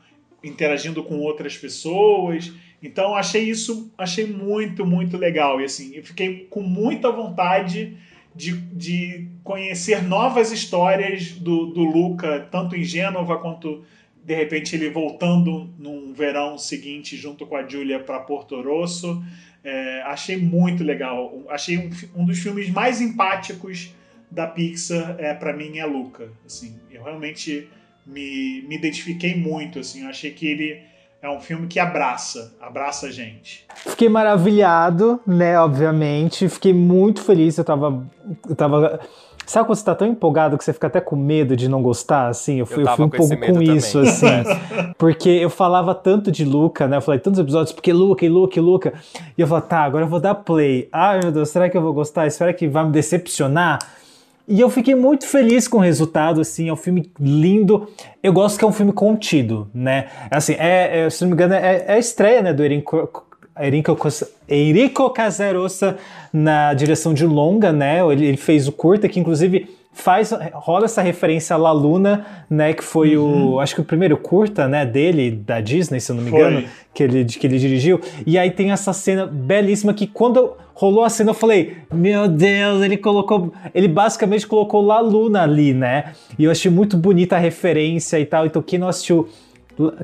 [0.43, 2.53] interagindo com outras pessoas.
[2.83, 5.61] Então achei isso, achei muito, muito legal.
[5.61, 7.97] E assim, eu fiquei com muita vontade
[8.35, 13.85] de, de conhecer novas histórias do, do Luca, tanto em Gênova quanto
[14.25, 19.23] de repente ele voltando num verão seguinte junto com a Julia para Porto Rosso.
[19.65, 21.43] É, achei muito legal.
[21.49, 21.91] Achei um,
[22.23, 23.95] um, dos filmes mais empáticos
[24.33, 26.29] da Pixar, é, para mim, é Luca.
[26.45, 27.69] Assim, eu realmente
[28.07, 29.79] me, me identifiquei muito.
[29.79, 30.81] Assim, eu achei que ele
[31.21, 33.67] é um filme que abraça, abraça a gente.
[33.77, 36.49] Fiquei maravilhado, né, obviamente.
[36.49, 37.59] Fiquei muito feliz.
[37.59, 38.07] Eu tava.
[38.49, 39.01] Eu tava.
[39.45, 42.29] Sabe quando você tá tão empolgado que você fica até com medo de não gostar,
[42.29, 42.61] assim?
[42.61, 44.27] Eu fui, eu, eu fui um pouco com isso, assim.
[44.97, 46.97] porque eu falava tanto de Luca, né?
[46.97, 48.95] Eu falei tantos episódios, porque Luca, e Luca, e Luca.
[49.37, 50.89] E eu falei, tá, agora eu vou dar play.
[50.93, 52.31] Ai, meu Deus, será que eu vou gostar?
[52.31, 53.81] Será que vai me decepcionar?
[54.47, 57.89] E eu fiquei muito feliz com o resultado, assim, é um filme lindo.
[58.23, 60.07] Eu gosto que é um filme contido, né?
[60.31, 63.25] Assim, é, é se não me engano, é, é a estreia, né, do Erinco,
[63.59, 63.97] Erinco,
[64.49, 65.97] Enrico Casarossa
[66.33, 68.01] na direção de longa, né?
[68.11, 72.73] Ele, ele fez o curta, que inclusive faz rola essa referência à La Luna, né,
[72.73, 73.53] que foi uhum.
[73.53, 76.65] o acho que o primeiro curta, né, dele da Disney, se eu não me engano,
[76.95, 78.01] que ele que ele dirigiu.
[78.27, 82.83] E aí tem essa cena belíssima que quando rolou a cena eu falei: "Meu Deus,
[82.83, 87.39] ele colocou, ele basicamente colocou La Luna ali, né?" E eu achei muito bonita a
[87.39, 88.47] referência e tal.
[88.47, 89.29] Então quem não assistiu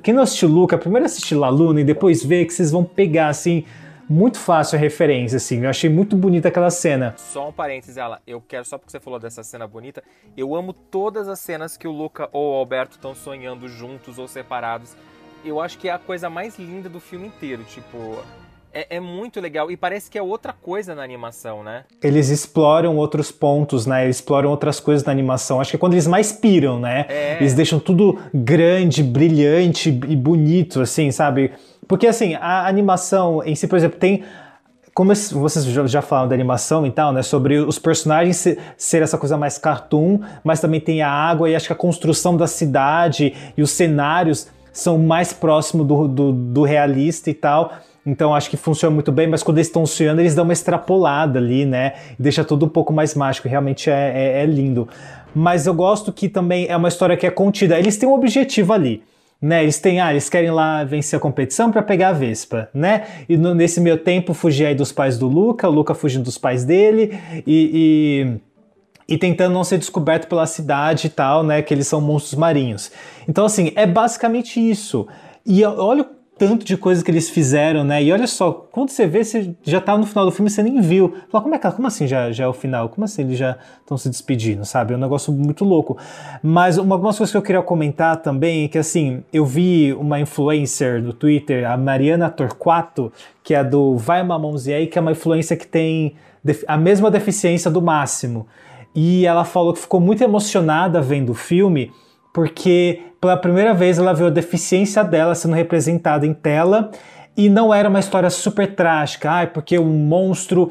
[0.03, 3.29] quem não assistiu Luca, primeiro assistir La Luna e depois ver que vocês vão pegar
[3.29, 3.65] assim
[4.09, 5.63] muito fácil a referência, assim.
[5.63, 7.15] Eu achei muito bonita aquela cena.
[7.19, 8.21] Só um parênteses, ela.
[8.27, 10.03] Eu quero, só porque você falou dessa cena bonita,
[10.37, 14.27] eu amo todas as cenas que o Luca ou o Alberto estão sonhando juntos ou
[14.27, 14.97] separados.
[15.45, 17.63] Eu acho que é a coisa mais linda do filme inteiro.
[17.65, 18.19] Tipo,
[18.73, 19.71] é, é muito legal.
[19.71, 21.85] E parece que é outra coisa na animação, né?
[22.03, 24.05] Eles exploram outros pontos, né?
[24.05, 25.61] Eles exploram outras coisas na animação.
[25.61, 27.07] Acho que é quando eles mais piram, né?
[27.09, 27.37] É.
[27.41, 31.53] Eles deixam tudo grande, brilhante e bonito, assim, sabe?
[31.87, 34.25] Porque, assim, a animação em si, por exemplo, tem
[34.95, 37.23] como vocês já- falaram da animação e tal, né?
[37.23, 41.55] Sobre os personagens se- ser essa coisa mais cartoon, mas também tem a água e
[41.55, 46.63] acho que a construção da cidade e os cenários são mais próximos do, do, do
[46.65, 47.73] realista e tal.
[48.09, 51.39] Então acho que funciona muito bem, mas quando eles estão sonhando, eles dão uma extrapolada
[51.39, 51.93] ali, né?
[52.19, 53.47] Deixa tudo um pouco mais mágico.
[53.49, 54.89] Realmente é, é- é lindo.
[55.35, 57.79] Mas eu gosto que também é uma história que é contida.
[57.79, 59.03] Eles têm um objetivo ali
[59.41, 59.63] né?
[59.63, 63.05] Eles têm, ah, eles querem lá vencer a competição para pegar a Vespa, né?
[63.29, 66.37] E no- nesse meio tempo fugir aí dos pais do Luca, o Luca fugindo dos
[66.37, 67.17] pais dele
[67.47, 68.37] e,
[69.07, 71.63] e, e tentando não ser descoberto pela cidade e tal, né?
[71.63, 72.91] Que eles são monstros marinhos.
[73.29, 75.07] Então, assim, é basicamente isso.
[75.47, 76.05] E olha
[76.39, 78.03] tanto de coisa que eles fizeram, né?
[78.03, 80.81] E olha só, quando você vê, você já tá no final do filme, você nem
[80.81, 81.15] viu.
[81.31, 82.89] Fala, como é que, como assim já, já é o final?
[82.89, 84.95] Como assim eles já estão se despedindo, sabe?
[84.95, 85.99] É um negócio muito louco.
[86.43, 90.21] Mas uma, algumas coisas que eu queria comentar também é que, assim, eu vi uma
[90.21, 93.13] influencer no Twitter, a Mariana Torquato,
[93.43, 96.15] que é do Vai Mamãozinha aí, que é uma influencer que tem
[96.67, 98.47] a mesma deficiência do Máximo.
[98.95, 101.91] E ela falou que ficou muito emocionada vendo o filme,
[102.39, 106.93] porque pela primeira vez ela viu a deficiência dela sendo representada em tela
[107.37, 110.71] e não era uma história super trágica, ai, porque um monstro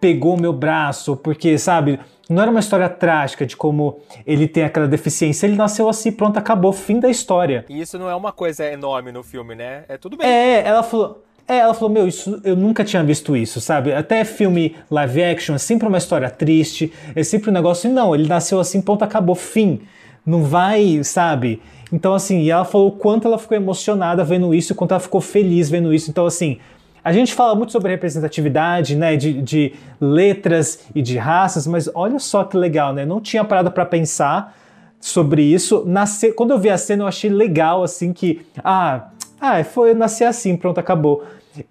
[0.00, 1.98] pegou meu braço, porque, sabe,
[2.30, 6.38] não era uma história trágica de como ele tem aquela deficiência, ele nasceu assim, pronto,
[6.38, 7.64] acabou, fim da história.
[7.68, 9.82] E isso não é uma coisa enorme no filme, né?
[9.88, 10.24] É tudo bem.
[10.24, 11.24] É, ela falou.
[11.48, 13.92] É, ela falou, meu, isso, eu nunca tinha visto isso, sabe?
[13.92, 18.14] Até filme live action é sempre uma história triste, é sempre um negócio, e não,
[18.14, 19.80] ele nasceu assim, ponto, acabou, fim.
[20.24, 21.60] Não vai, sabe?
[21.92, 25.00] Então, assim, e ela falou o quanto ela ficou emocionada vendo isso, o quanto ela
[25.00, 26.10] ficou feliz vendo isso.
[26.10, 26.58] Então, assim,
[27.02, 32.18] a gente fala muito sobre representatividade, né, de, de letras e de raças, mas olha
[32.18, 33.06] só que legal, né?
[33.06, 34.54] Não tinha parado para pensar
[35.00, 35.84] sobre isso.
[35.86, 39.08] Nascer, quando eu vi a cena, eu achei legal, assim, que, ah,
[39.40, 41.24] ah, foi nascer assim, pronto, acabou.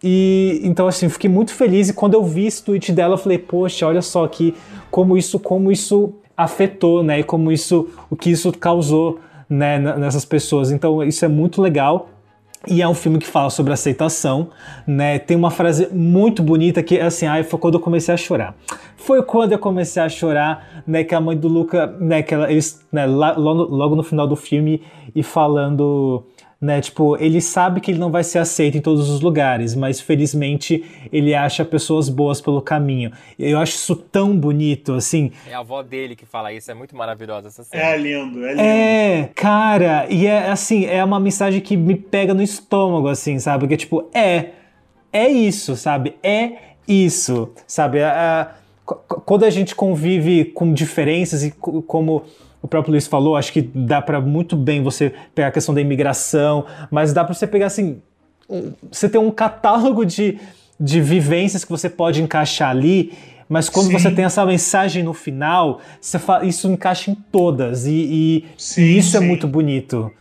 [0.04, 1.90] E então, assim, fiquei muito feliz.
[1.90, 4.56] E quando eu vi esse tweet dela, eu falei, poxa, olha só aqui
[4.90, 7.20] como isso, como isso afetou, né?
[7.20, 9.20] E como isso, o que isso causou,
[9.50, 10.72] né, nessas pessoas.
[10.72, 12.10] Então, isso é muito legal.
[12.68, 14.50] E é um filme que fala sobre aceitação,
[14.86, 15.20] né?
[15.20, 18.56] Tem uma frase muito bonita que, assim, ai, foi quando eu comecei a chorar.
[18.98, 21.04] Foi quando eu comecei a chorar, né?
[21.04, 22.22] Que a mãe do Luca, né?
[22.24, 24.82] Que ela, eles, né, lá- logo, logo no final do filme,
[25.16, 26.24] e falando,
[26.60, 26.82] né?
[26.82, 30.84] Tipo, ele sabe que ele não vai ser aceito em todos os lugares, mas felizmente
[31.14, 33.12] ele acha pessoas boas pelo caminho.
[33.38, 35.32] Eu acho isso tão bonito, assim.
[35.50, 37.84] É a avó dele que fala isso, é muito maravilhosa essa cena.
[37.84, 38.62] É lindo, é lindo.
[38.62, 43.60] É, cara, e é assim, é uma mensagem que me pega no estômago, assim, sabe?
[43.62, 44.50] Porque, tipo, é,
[45.14, 46.16] é isso, sabe?
[46.24, 46.54] É
[46.88, 48.02] isso, sabe?
[48.02, 48.56] A- a-
[48.86, 52.24] qu- quando a gente convive com diferenças e co- como
[52.68, 55.80] o próprio Luiz falou, acho que dá pra muito bem você pegar a questão da
[55.80, 58.02] imigração, mas dá pra você pegar, assim,
[58.92, 60.38] você tem um catálogo de,
[60.80, 63.14] de vivências que você pode encaixar ali,
[63.48, 63.94] mas quando Sim.
[63.94, 65.80] você tem essa mensagem no final,
[66.44, 70.12] isso encaixa em todas, e, e- Sim, e isso é muito bonito,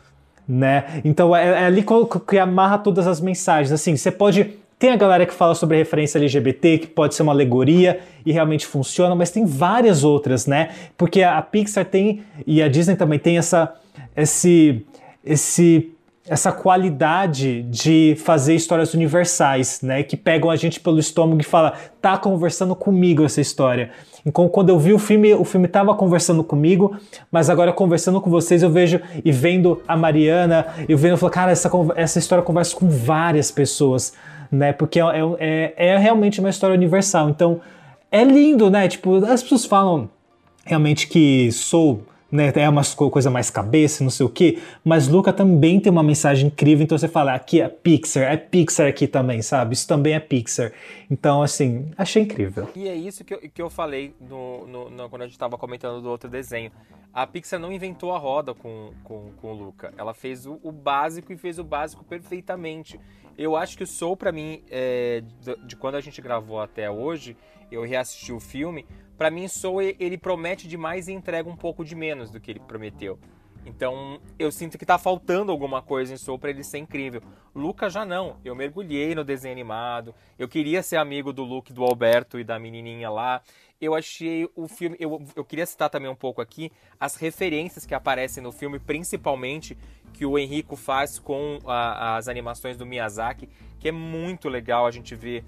[0.48, 1.00] né?
[1.04, 3.72] Então é, é ali co- que amarra todas as mensagens.
[3.72, 4.54] Assim, você pode.
[4.78, 8.66] Tem a galera que fala sobre referência LGBT, que pode ser uma alegoria e realmente
[8.66, 10.68] funciona, mas tem várias outras, né?
[10.98, 13.72] Porque a, Pixar tem, e a Disney também tem essa,
[14.14, 14.84] esse,
[15.24, 15.90] esse,
[16.28, 20.02] essa qualidade de fazer histórias universais, né?
[20.02, 21.72] Que pegam a gente pelo estômago e fala,
[22.02, 23.92] tá conversando comigo essa história.
[24.26, 26.94] Então, quando eu vi o filme, o filme tava conversando comigo,
[27.30, 31.32] mas agora conversando com vocês, eu vejo e vendo a Mariana, eu vendo, eu falo,
[31.32, 34.12] cara, essa, essa história conversa com várias pessoas,
[34.50, 34.72] né?
[34.72, 35.04] Porque é,
[35.38, 37.28] é, é realmente uma história universal.
[37.28, 37.60] Então,
[38.10, 38.88] é lindo, né?
[38.88, 40.08] Tipo, as pessoas falam
[40.64, 45.06] realmente que sou né, é uma co- coisa mais cabeça, não sei o quê, mas
[45.06, 49.06] Luca também tem uma mensagem incrível, então você fala, aqui é Pixar, é Pixar aqui
[49.06, 49.74] também, sabe?
[49.74, 50.72] Isso também é Pixar.
[51.08, 52.68] Então, assim, achei incrível.
[52.74, 55.56] E é isso que eu, que eu falei no, no- no- quando a gente estava
[55.56, 56.72] comentando do outro desenho.
[57.14, 59.94] A Pixar não inventou a roda com, com, com o Luca.
[59.96, 62.98] Ela fez o, o básico e fez o básico perfeitamente.
[63.36, 65.22] Eu acho que o Soul, pra mim, é,
[65.64, 67.36] de, quando a gente gravou até hoje,
[67.70, 68.86] eu reassisti o filme.
[69.16, 72.60] Pra mim, Soul, ele promete demais e entrega um pouco de menos do que ele
[72.60, 73.18] prometeu.
[73.66, 77.20] Então eu sinto que tá faltando alguma coisa em Soul pra ele ser incrível.
[77.52, 78.36] Luca já não.
[78.44, 80.14] Eu mergulhei no desenho animado.
[80.38, 83.42] Eu queria ser amigo do Luke, do Alberto e da menininha lá.
[83.80, 84.96] Eu achei o filme.
[84.98, 89.76] Eu, eu queria citar também um pouco aqui as referências que aparecem no filme, principalmente
[90.12, 93.48] que o Henrico faz com a, as animações do Miyazaki,
[93.78, 95.44] que é muito legal a gente ver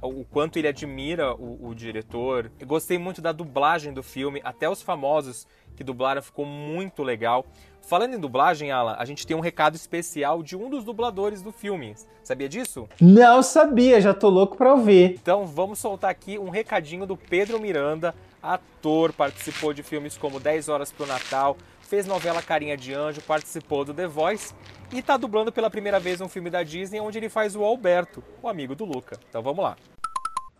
[0.00, 2.50] o quanto ele admira o, o, diretor.
[2.58, 5.46] Eu gostei muito da dublagem do filme, até os famosos
[5.82, 7.44] que dublaram ficou muito legal.
[7.80, 11.50] Falando em dublagem, Alan, a gente tem um recado especial de um dos dubladores do
[11.50, 11.96] filme.
[12.22, 12.88] Sabia disso?
[13.00, 15.18] Não sabia, já tô louco pra ouvir.
[15.20, 20.68] Então vamos soltar aqui um recadinho do Pedro Miranda, ator, participou de filmes como 10
[20.68, 24.54] Horas pro Natal, fez novela Carinha de Anjo, participou do The Voice
[24.92, 28.22] e está dublando pela primeira vez um filme da Disney onde ele faz o Alberto,
[28.40, 29.18] o amigo do Luca.
[29.28, 29.76] Então vamos lá.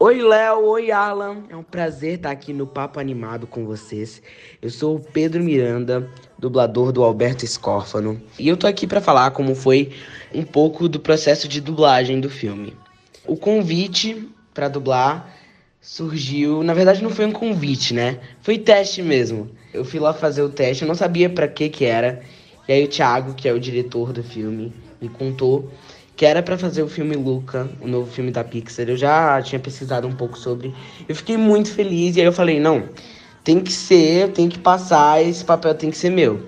[0.05, 0.65] Oi, Léo.
[0.65, 1.45] Oi, Alan.
[1.49, 4.21] É um prazer estar aqui no Papo Animado com vocês.
[4.61, 8.21] Eu sou o Pedro Miranda, dublador do Alberto Escófano.
[8.37, 9.93] E eu tô aqui para falar como foi
[10.35, 12.77] um pouco do processo de dublagem do filme.
[13.25, 15.37] O convite para dublar
[15.81, 18.19] surgiu, na verdade não foi um convite, né?
[18.41, 19.53] Foi teste mesmo.
[19.73, 22.25] Eu fui lá fazer o teste, eu não sabia para que que era.
[22.67, 25.71] E aí o Thiago, que é o diretor do filme, me contou
[26.17, 28.89] que era para fazer o filme Luca, o novo filme da Pixar.
[28.89, 30.75] Eu já tinha pesquisado um pouco sobre.
[31.09, 32.85] Eu fiquei muito feliz e aí eu falei, não,
[33.43, 36.47] tem que ser, tem que passar, esse papel tem que ser meu.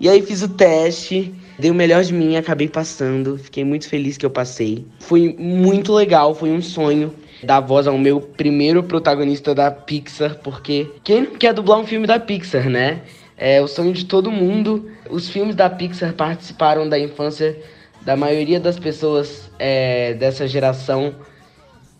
[0.00, 3.38] E aí fiz o teste, dei o melhor de mim, acabei passando.
[3.38, 4.86] Fiquei muito feliz que eu passei.
[4.98, 10.88] Foi muito legal, foi um sonho dar voz ao meu primeiro protagonista da Pixar, porque
[11.02, 13.02] quem não quer dublar um filme da Pixar, né?
[13.36, 14.90] É o sonho de todo mundo.
[15.10, 17.60] Os filmes da Pixar participaram da infância
[18.04, 21.14] da maioria das pessoas é, dessa geração.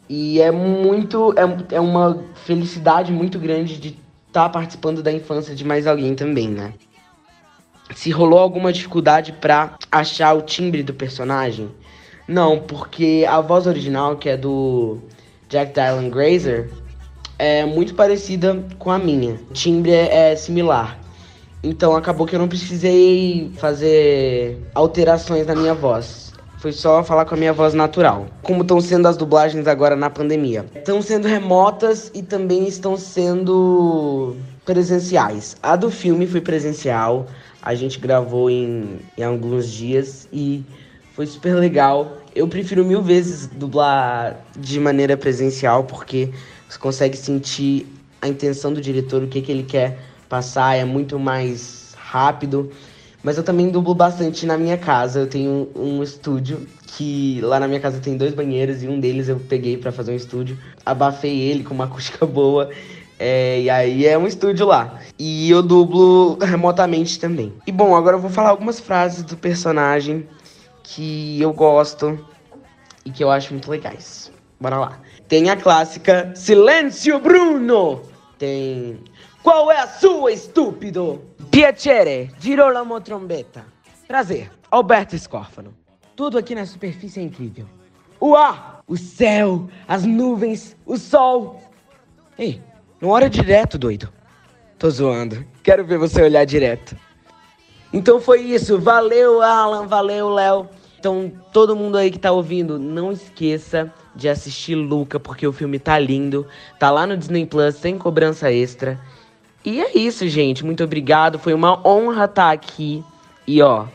[0.09, 1.35] E é muito.
[1.37, 3.89] É, é uma felicidade muito grande de
[4.29, 6.75] estar tá participando da infância de mais alguém também, né?
[7.95, 11.71] Se rolou alguma dificuldade para achar o timbre do personagem?
[12.27, 14.99] Não, porque a voz original, que é do
[15.49, 16.71] Jack Dylan Grazer,
[17.39, 19.35] é muito parecida com a minha.
[19.51, 21.02] O timbre é, é similar.
[21.63, 26.33] Então acabou que eu não precisei fazer alterações na minha voz.
[26.59, 28.27] Foi só falar com a minha voz natural.
[28.43, 30.67] Como estão sendo as dublagens agora na pandemia?
[30.75, 35.57] Estão sendo remotas e também estão sendo presenciais.
[35.63, 37.27] A do filme foi presencial.
[37.61, 40.65] A gente gravou em, em alguns dias e
[41.15, 42.17] foi super legal.
[42.35, 46.31] Eu prefiro mil vezes dublar de maneira presencial porque
[46.69, 47.87] você consegue sentir
[48.21, 52.73] a intenção do diretor, o que, que ele quer passar, é muito mais rápido.
[53.23, 55.21] Mas eu também dublo bastante na minha casa.
[55.21, 59.29] Eu tenho um estúdio que lá na minha casa tem dois banheiros e um deles
[59.29, 60.57] eu peguei para fazer um estúdio.
[60.87, 62.71] Abafei ele com uma acústica boa.
[63.19, 64.99] É, e aí é um estúdio lá.
[65.19, 67.53] E eu dublo remotamente também.
[67.67, 70.27] E bom, agora eu vou falar algumas frases do personagem
[70.83, 72.19] que eu gosto
[73.05, 74.33] e que eu acho muito legais.
[74.59, 74.99] Bora lá.
[75.29, 78.01] Tem a clássica Silêncio Bruno!
[78.39, 78.99] Tem
[79.43, 81.23] qual é a sua, estúpido?
[81.51, 83.65] Piacere, Girolamo Trombetta.
[84.07, 85.75] Prazer, Alberto Escófano.
[86.15, 87.67] Tudo aqui na superfície é incrível.
[88.21, 91.61] O ar, o céu, as nuvens, o sol.
[92.39, 92.63] Ei,
[93.01, 94.09] não olha direto, doido.
[94.79, 95.45] Tô zoando.
[95.63, 96.97] Quero ver você olhar direto.
[97.93, 98.79] Então foi isso.
[98.79, 99.87] Valeu, Alan.
[99.87, 100.69] Valeu, Léo.
[100.99, 105.79] Então, todo mundo aí que tá ouvindo, não esqueça de assistir Luca, porque o filme
[105.79, 106.47] tá lindo.
[106.79, 109.01] Tá lá no Disney Plus, sem cobrança extra.
[109.65, 110.65] E é isso, gente.
[110.65, 111.39] Muito obrigado.
[111.39, 113.05] Foi uma honra estar aqui.
[113.47, 113.87] E ó,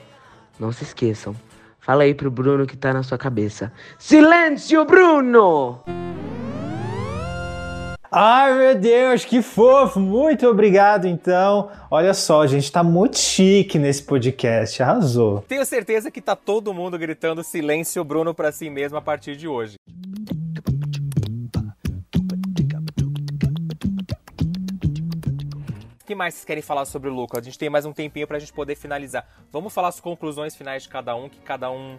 [0.60, 1.36] não se esqueçam.
[1.80, 3.72] Fala aí pro Bruno que tá na sua cabeça.
[3.98, 5.80] Silêncio, Bruno!
[8.12, 10.00] Ai, meu Deus, que fofo!
[10.00, 11.70] Muito obrigado, então.
[11.92, 15.44] Olha só, a gente tá muito chique nesse podcast, arrasou.
[15.48, 19.48] Tenho certeza que tá todo mundo gritando silêncio, Bruno, pra si mesmo a partir de
[19.48, 19.76] hoje.
[26.08, 27.38] Que mais vocês querem falar sobre o Luca?
[27.38, 29.28] A gente tem mais um tempinho pra gente poder finalizar.
[29.52, 31.98] Vamos falar as conclusões finais de cada um, que cada um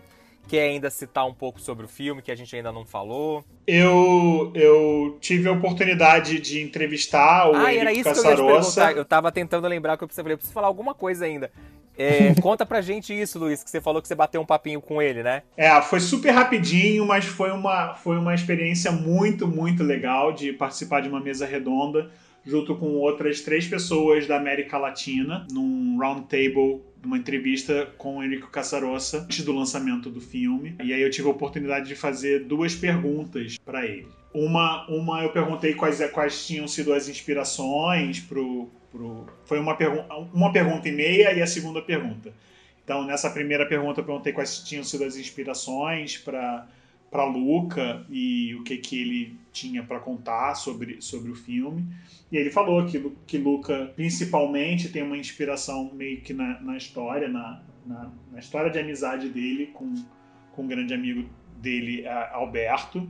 [0.48, 3.44] quer ainda citar um pouco sobre o filme, que a gente ainda não falou.
[3.66, 8.34] Eu, eu tive a oportunidade de entrevistar o ah, Henrique era isso Caçarossa.
[8.34, 8.92] que eu ia te perguntar.
[8.96, 11.52] Eu tava tentando lembrar que eu precisava, eu preciso falar alguma coisa ainda.
[11.98, 15.02] É, conta pra gente isso, Luiz, que você falou que você bateu um papinho com
[15.02, 15.42] ele, né?
[15.54, 21.02] É, foi super rapidinho, mas foi uma, foi uma experiência muito, muito legal de participar
[21.02, 22.10] de uma mesa redonda
[22.44, 28.24] junto com outras três pessoas da América Latina, num round table uma entrevista com o
[28.24, 30.74] Enrico Caçarossa antes do lançamento do filme.
[30.82, 34.08] E aí eu tive a oportunidade de fazer duas perguntas para ele.
[34.32, 40.04] Uma, uma eu perguntei quais, quais tinham sido as inspirações pro, pro foi uma, pergu
[40.34, 42.32] uma pergunta e meia e a segunda pergunta.
[42.84, 46.66] Então, nessa primeira pergunta, eu perguntei quais tinham sido as inspirações para
[47.10, 51.86] para Luca e o que, que ele tinha para contar sobre, sobre o filme.
[52.30, 57.28] E ele falou que, que Luca, principalmente, tem uma inspiração meio que na, na história,
[57.28, 59.94] na, na, na, história de amizade dele com,
[60.52, 63.08] com um grande amigo dele, Alberto,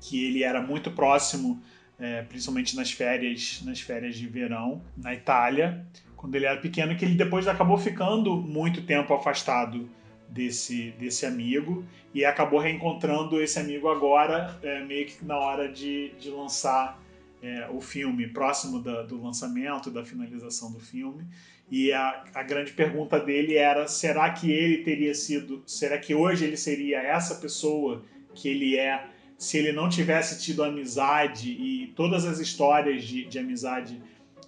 [0.00, 1.62] que ele era muito próximo,
[1.98, 5.86] é, principalmente nas férias, nas férias de verão, na Itália,
[6.16, 9.88] quando ele era pequeno, que ele depois acabou ficando muito tempo afastado
[10.34, 16.10] desse, desse amigo e acabou reencontrando esse amigo agora, é, meio que na hora de,
[16.18, 17.00] de lançar
[17.40, 21.24] é, o filme, próximo da, do lançamento, da finalização do filme.
[21.70, 26.44] E a, a grande pergunta dele era: será que ele teria sido, será que hoje
[26.44, 28.04] ele seria essa pessoa
[28.34, 29.06] que ele é
[29.38, 34.00] se ele não tivesse tido amizade e todas as histórias de, de amizade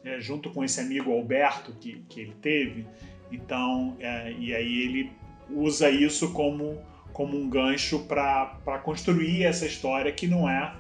[0.05, 2.87] é, junto com esse amigo Alberto que, que ele teve?
[3.31, 5.11] Então, é, e aí ele
[5.51, 6.79] usa isso como,
[7.13, 10.75] como um gancho para construir essa história que não é.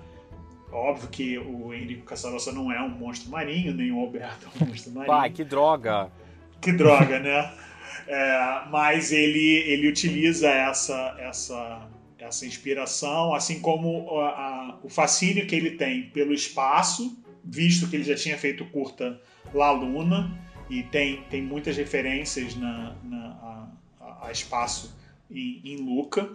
[0.72, 4.66] Óbvio que o Henrique Caçarossa não é um monstro marinho, nem o Alberto é um
[4.66, 5.06] monstro marinho.
[5.06, 6.10] Pai, que droga!
[6.60, 7.52] Que droga, né?
[8.08, 11.88] É, mas ele, ele utiliza essa, essa,
[12.18, 17.96] essa inspiração, assim como a, a, o fascínio que ele tem pelo espaço, visto que
[17.96, 19.20] ele já tinha feito curta
[19.54, 20.36] La Luna,
[20.68, 23.68] e tem, tem muitas referências na, na
[24.26, 24.94] a espaço
[25.30, 26.28] em, em Luca.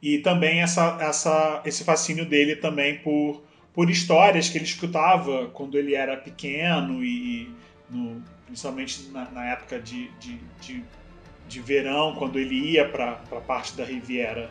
[0.00, 3.42] E também essa, essa, esse fascínio dele também por,
[3.74, 7.52] por histórias que ele escutava quando ele era pequeno e
[7.90, 10.84] no, principalmente na, na época de, de, de,
[11.48, 14.50] de, verão, quando ele ia para a parte da Riviera,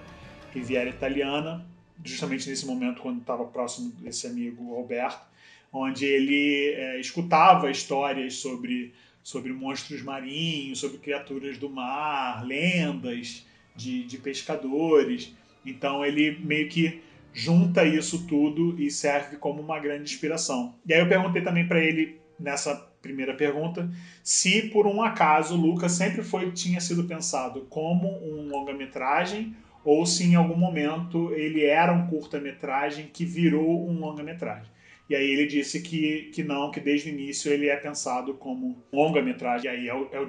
[0.54, 1.66] Riviera Italiana,
[2.04, 5.26] justamente nesse momento quando estava próximo desse amigo Alberto,
[5.72, 8.94] onde ele é, escutava histórias sobre
[9.28, 13.46] sobre monstros marinhos, sobre criaturas do mar, lendas
[13.76, 15.36] de, de pescadores.
[15.66, 17.02] Então ele meio que
[17.34, 20.76] junta isso tudo e serve como uma grande inspiração.
[20.86, 23.90] E aí eu perguntei também para ele nessa primeira pergunta
[24.24, 30.24] se por um acaso Lucas sempre foi tinha sido pensado como um longa-metragem ou se
[30.24, 34.77] em algum momento ele era um curta-metragem que virou um longa-metragem.
[35.10, 38.84] E aí ele disse que, que não, que desde o início ele é pensado como
[38.92, 39.72] longa-metragem.
[39.72, 40.28] E aí é o, é o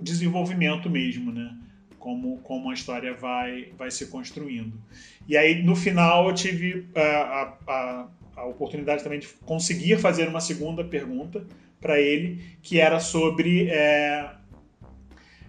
[0.00, 1.56] desenvolvimento mesmo, né?
[1.98, 4.80] Como, como a história vai, vai se construindo.
[5.28, 10.28] E aí, no final, eu tive a, a, a, a oportunidade também de conseguir fazer
[10.28, 11.44] uma segunda pergunta
[11.80, 14.30] para ele, que era sobre é,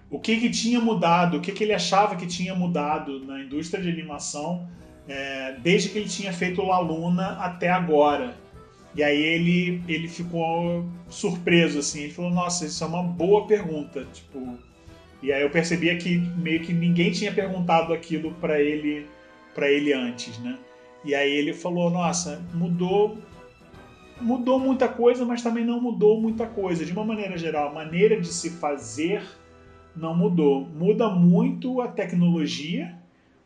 [0.09, 3.81] o que, que tinha mudado, o que, que ele achava que tinha mudado na indústria
[3.81, 4.67] de animação
[5.07, 8.35] é, desde que ele tinha feito La Luna até agora.
[8.93, 12.03] E aí ele, ele ficou surpreso, assim.
[12.03, 14.05] Ele falou, nossa, isso é uma boa pergunta.
[14.13, 14.57] Tipo,
[15.21, 19.07] e aí eu percebia que meio que ninguém tinha perguntado aquilo para ele
[19.53, 20.57] para ele antes, né?
[21.03, 23.17] E aí ele falou, nossa, mudou
[24.19, 26.85] mudou muita coisa, mas também não mudou muita coisa.
[26.85, 29.23] De uma maneira geral, a maneira de se fazer
[29.95, 30.65] não mudou.
[30.65, 32.95] Muda muito a tecnologia,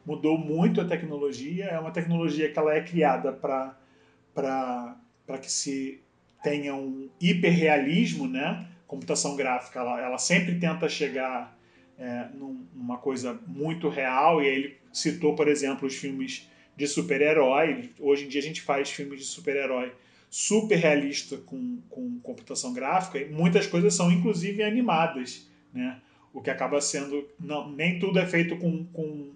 [0.06, 1.66] mudou muito a tecnologia.
[1.66, 4.96] É uma tecnologia que ela é criada para
[5.26, 6.02] para que se
[6.44, 8.68] tenha um hiperrealismo, né?
[8.88, 11.58] Computação gráfica, ela, ela sempre tenta chegar
[11.98, 16.88] é, num, numa coisa muito real, e aí ele citou, por exemplo, os filmes de
[16.88, 17.90] super-herói.
[18.00, 19.92] Hoje em dia a gente faz filmes de super-herói
[20.30, 26.02] super realista com, com computação gráfica, e muitas coisas são inclusive animadas, né?
[26.34, 27.28] O que acaba sendo.
[27.40, 29.32] Não, nem tudo é feito com, com,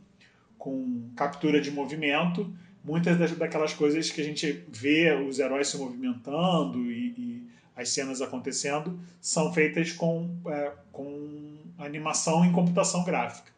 [0.57, 2.53] com captura de movimento,
[2.84, 7.43] muitas das, daquelas coisas que a gente vê os heróis se movimentando e, e
[7.76, 13.51] as cenas acontecendo são feitas com, é, com animação em computação gráfica.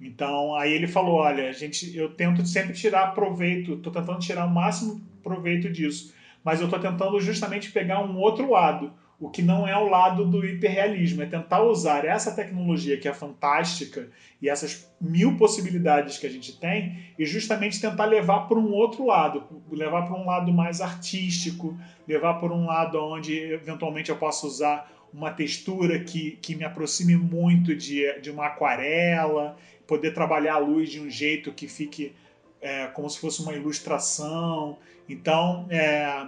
[0.00, 4.44] Então aí ele falou, olha, a gente, eu tento sempre tirar proveito, estou tentando tirar
[4.44, 9.40] o máximo proveito disso, mas eu estou tentando justamente pegar um outro lado, o que
[9.40, 14.10] não é o lado do hiperrealismo, é tentar usar essa tecnologia que é fantástica
[14.42, 19.06] e essas mil possibilidades que a gente tem e justamente tentar levar para um outro
[19.06, 24.46] lado, levar para um lado mais artístico, levar para um lado onde eventualmente eu possa
[24.46, 29.56] usar uma textura que, que me aproxime muito de, de uma aquarela,
[29.86, 32.12] poder trabalhar a luz de um jeito que fique
[32.60, 34.76] é, como se fosse uma ilustração.
[35.08, 36.26] Então, é,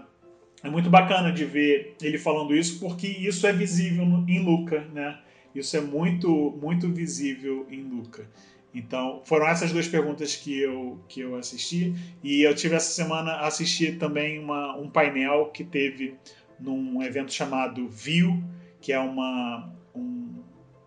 [0.62, 5.18] é muito bacana de ver ele falando isso, porque isso é visível em Luca, né?
[5.54, 8.28] Isso é muito, muito visível em Luca.
[8.74, 11.94] Então, foram essas duas perguntas que eu, que eu assisti.
[12.22, 16.16] E eu tive essa semana assisti também uma, um painel que teve
[16.60, 18.42] num evento chamado View,
[18.80, 20.42] que é uma, um,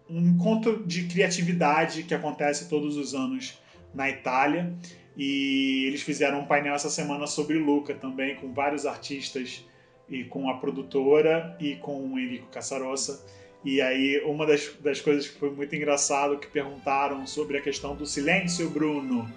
[0.09, 3.59] um encontro de criatividade que acontece todos os anos
[3.93, 4.73] na Itália.
[5.17, 9.65] E eles fizeram um painel essa semana sobre Luca também, com vários artistas
[10.09, 13.25] e com a produtora e com o Enrico Casarossa.
[13.63, 17.95] E aí, uma das, das coisas que foi muito engraçado que perguntaram sobre a questão
[17.95, 19.31] do silêncio, Bruno.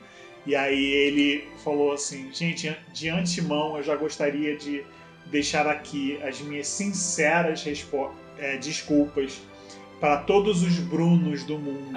[0.46, 4.84] E aí ele falou assim: gente, de antemão eu já gostaria de
[5.26, 7.64] deixar aqui as minhas sinceras
[8.38, 9.40] é, desculpas
[10.04, 11.88] para todos os Brunos do mundo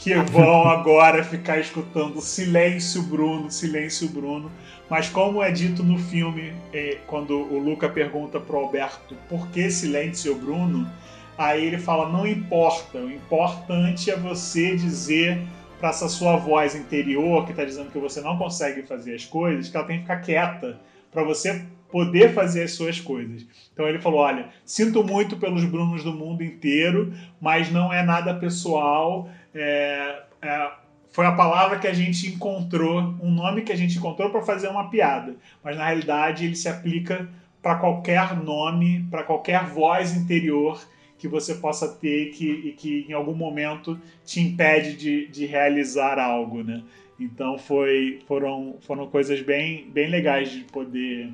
[0.00, 4.50] que vão agora ficar escutando silêncio Bruno, silêncio Bruno.
[4.88, 9.70] Mas como é dito no filme, é, quando o Luca pergunta pro Alberto por que
[9.70, 10.90] silêncio Bruno,
[11.36, 15.38] aí ele fala não importa, o importante é você dizer
[15.78, 19.68] para essa sua voz interior que está dizendo que você não consegue fazer as coisas,
[19.68, 20.80] que ela tem que ficar quieta
[21.10, 23.46] para você poder fazer as suas coisas.
[23.72, 28.34] Então ele falou: olha, sinto muito pelos Brunos do mundo inteiro, mas não é nada
[28.34, 29.28] pessoal.
[29.54, 30.70] É, é,
[31.12, 34.68] foi a palavra que a gente encontrou, um nome que a gente encontrou para fazer
[34.68, 37.28] uma piada, mas na realidade ele se aplica
[37.60, 40.82] para qualquer nome, para qualquer voz interior
[41.18, 46.18] que você possa ter que, e que em algum momento te impede de, de realizar
[46.18, 46.82] algo, né?
[47.20, 51.30] Então foi, foram, foram coisas bem, bem legais de poder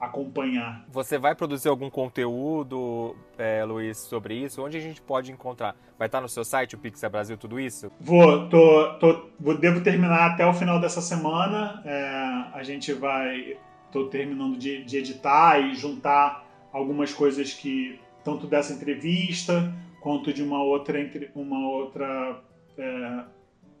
[0.00, 0.84] acompanhar.
[0.88, 4.64] Você vai produzir algum conteúdo, é, Luiz, sobre isso?
[4.64, 5.76] Onde a gente pode encontrar?
[5.98, 7.90] Vai estar no seu site, o Pixel Brasil, tudo isso?
[8.00, 11.82] Vou, tô, tô, vou, devo terminar até o final dessa semana.
[11.84, 13.56] É, a gente vai,
[13.90, 20.42] tô terminando de, de editar e juntar algumas coisas que tanto dessa entrevista quanto de
[20.42, 20.98] uma outra
[21.34, 22.40] uma outra
[22.76, 23.24] é,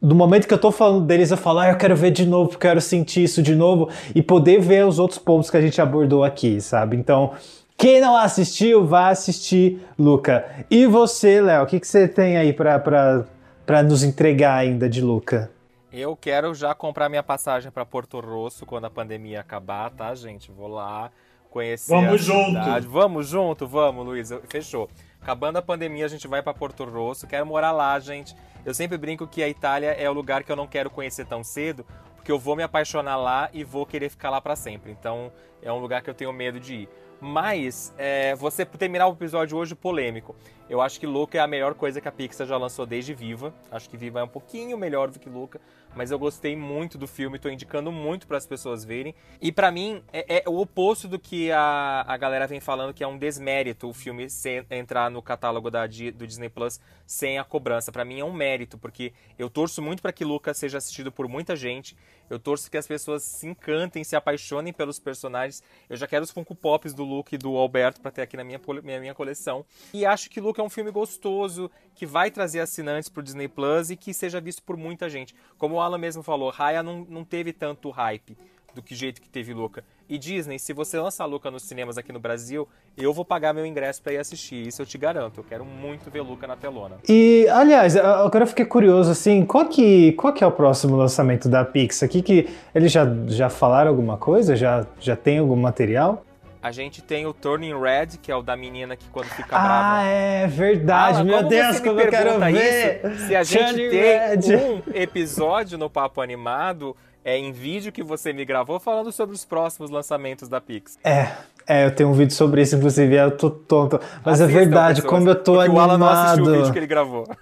[0.00, 2.58] do momento que eu tô falando deles, eu falo, ah, eu quero ver de novo,
[2.58, 6.22] quero sentir isso de novo, e poder ver os outros pontos que a gente abordou
[6.22, 6.96] aqui, sabe?
[6.96, 7.32] Então,
[7.76, 10.44] quem não assistiu, vá assistir, Luca.
[10.70, 15.50] E você, Léo, o que, que você tem aí para nos entregar ainda de Luca?
[15.98, 20.52] Eu quero já comprar minha passagem para Porto Rosso quando a pandemia acabar, tá, gente?
[20.52, 21.10] Vou lá
[21.48, 22.48] conhecer vamos a junto.
[22.48, 22.86] cidade.
[22.86, 24.28] Vamos junto, vamos, Luiz.
[24.46, 24.90] Fechou.
[25.22, 27.26] Acabando a pandemia, a gente vai para Porto Rosso.
[27.26, 28.36] Quero morar lá, gente.
[28.62, 31.42] Eu sempre brinco que a Itália é o lugar que eu não quero conhecer tão
[31.42, 34.92] cedo, porque eu vou me apaixonar lá e vou querer ficar lá para sempre.
[34.92, 35.32] Então,
[35.62, 36.88] é um lugar que eu tenho medo de ir.
[37.18, 40.36] Mas, é, você terminar o episódio hoje polêmico.
[40.68, 43.54] Eu acho que Luca é a melhor coisa que a Pixar já lançou desde Viva.
[43.70, 45.60] Acho que Viva é um pouquinho melhor do que Luca,
[45.94, 49.14] mas eu gostei muito do filme, tô indicando muito para as pessoas verem.
[49.40, 53.04] E para mim é, é, o oposto do que a, a galera vem falando, que
[53.04, 54.26] é um desmérito o filme
[54.68, 57.92] entrar no catálogo da, do Disney Plus sem a cobrança.
[57.92, 61.28] Para mim é um mérito, porque eu torço muito para que Luca seja assistido por
[61.28, 61.96] muita gente.
[62.28, 65.62] Eu torço que as pessoas se encantem, se apaixonem pelos personagens.
[65.88, 68.42] Eu já quero os Funko Pops do Luke e do Alberto para ter aqui na
[68.42, 69.64] minha, minha, minha coleção.
[69.94, 73.46] E acho que Luca que é um filme gostoso, que vai trazer assinantes pro Disney
[73.46, 75.34] Plus e que seja visto por muita gente.
[75.58, 78.34] Como o Alan mesmo falou, Raya não, não teve tanto hype
[78.74, 79.84] do que jeito que teve Luca.
[80.08, 82.66] E Disney, se você lançar Luca nos cinemas aqui no Brasil,
[82.96, 84.66] eu vou pagar meu ingresso para ir assistir.
[84.66, 85.40] Isso eu te garanto.
[85.40, 86.96] Eu quero muito ver Luca na telona.
[87.06, 91.50] E, aliás, agora eu fiquei curioso, assim, qual que, qual que é o próximo lançamento
[91.50, 92.08] da Pixar?
[92.08, 94.56] Aqui que eles já, já falaram alguma coisa?
[94.56, 96.25] Já, já tem algum material?
[96.66, 99.62] A gente tem o Turning Red, que é o da menina que quando fica ah,
[99.62, 99.98] brava.
[99.98, 101.22] Ah, é verdade.
[101.22, 103.02] Meu Deus, como eu quero ver.
[103.04, 103.26] Isso?
[103.28, 104.56] Se a gente Turning tem Red.
[104.56, 109.44] um episódio no Papo Animado é, em vídeo que você me gravou falando sobre os
[109.44, 110.98] próximos lançamentos da Pix.
[111.04, 111.28] É,
[111.68, 114.00] é, eu tenho um vídeo sobre isso, inclusive, eu tô tonto.
[114.24, 115.76] Mas Assistam, é verdade, pessoas, como eu tô animado.
[115.76, 117.28] O Alan não assistiu o vídeo que ele gravou.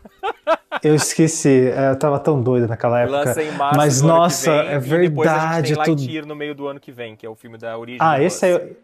[0.82, 3.18] Eu esqueci, é, eu tava tão doido naquela época.
[3.18, 5.05] Lança em março Mas nossa, vem, é verdade.
[5.05, 5.94] E depois a gente tem.
[5.94, 8.01] Lightyear no meio do ano que vem, que é o filme da origem.
[8.02, 8.76] Ah, esse aí,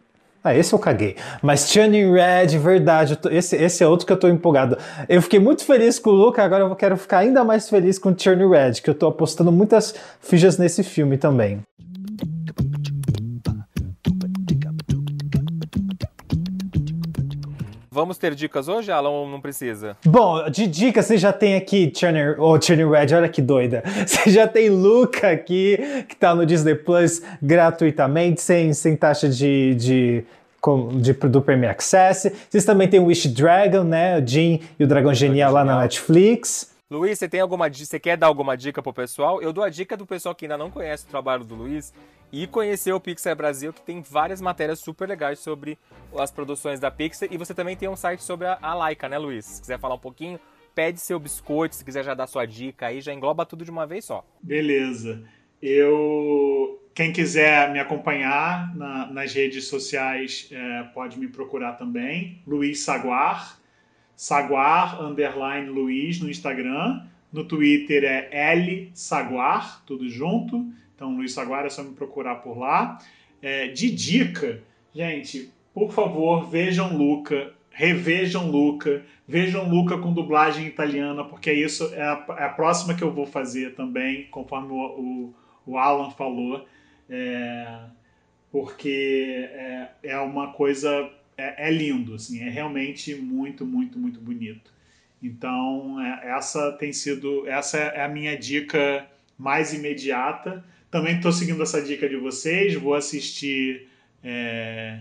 [0.42, 1.16] Ah, esse eu caguei.
[1.42, 3.16] Mas Turning Red, verdade.
[3.16, 4.78] tô- esse, esse é outro que eu tô empolgado.
[5.08, 8.12] Eu fiquei muito feliz com o Luca, agora eu quero ficar ainda mais feliz com
[8.14, 11.60] Turning Red, que eu tô apostando muitas fichas nesse filme também.
[17.92, 19.96] Vamos ter dicas hoje, Alan, ou não precisa?
[20.06, 23.82] Bom, de dica, você já tem aqui Turner, ou Turning Red, olha que doida.
[24.06, 25.76] Você já tem Luca aqui,
[26.08, 30.24] que tá no Disney Plus gratuitamente, sem, sem taxa de, de,
[31.00, 32.32] de- do Premier Access.
[32.48, 34.18] Vocês também tem Wish Dragon, né?
[34.20, 36.70] O Jin e o Dragão Genial lá na Netflix.
[36.90, 39.40] Luiz, você tem alguma você quer dar alguma dica pro pessoal?
[39.40, 41.94] Eu dou a dica do pessoal que ainda não conhece o trabalho do Luiz
[42.32, 45.78] e conhecer o Pixar Brasil, que tem várias matérias super legais sobre
[46.18, 47.28] as produções da Pixar.
[47.30, 49.44] E você também tem um site sobre a, a Laika, né, Luiz?
[49.44, 50.40] Se quiser falar um pouquinho,
[50.74, 53.86] pede seu biscoito, se quiser já dar sua dica aí, já engloba tudo de uma
[53.86, 54.24] vez só.
[54.42, 55.22] Beleza.
[55.62, 56.76] Eu.
[56.92, 62.42] Quem quiser me acompanhar na- nas redes sociais é, pode me procurar também.
[62.44, 63.60] Luiz Saguar.
[64.20, 67.06] Saguar underline Luiz no Instagram.
[67.32, 70.66] No Twitter é L Saguar, tudo junto.
[70.94, 72.98] Então, Luiz Saguar é só me procurar por lá.
[73.40, 74.62] É, de dica,
[74.94, 82.02] gente, por favor, vejam Luca, revejam Luca, vejam Luca com dublagem italiana, porque isso é
[82.02, 85.34] a, é a próxima que eu vou fazer também, conforme o, o,
[85.64, 86.66] o Alan falou.
[87.09, 87.84] É,
[88.52, 91.10] porque é, é uma coisa.
[91.40, 94.72] É, é lindo, assim, é realmente muito, muito, muito bonito.
[95.22, 97.46] Então, é- essa tem sido.
[97.48, 99.06] Essa é a minha dica
[99.38, 100.64] mais imediata.
[100.90, 103.88] Também estou seguindo essa dica de vocês, vou assistir
[104.24, 105.00] é,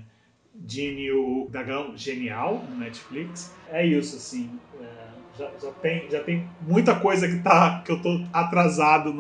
[0.68, 3.56] Genie, o Dragão Genial no Netflix.
[3.68, 4.60] É isso, assim.
[4.80, 9.16] é, já, já tem, já tem muita coisa que, tá, que eu tô atrasado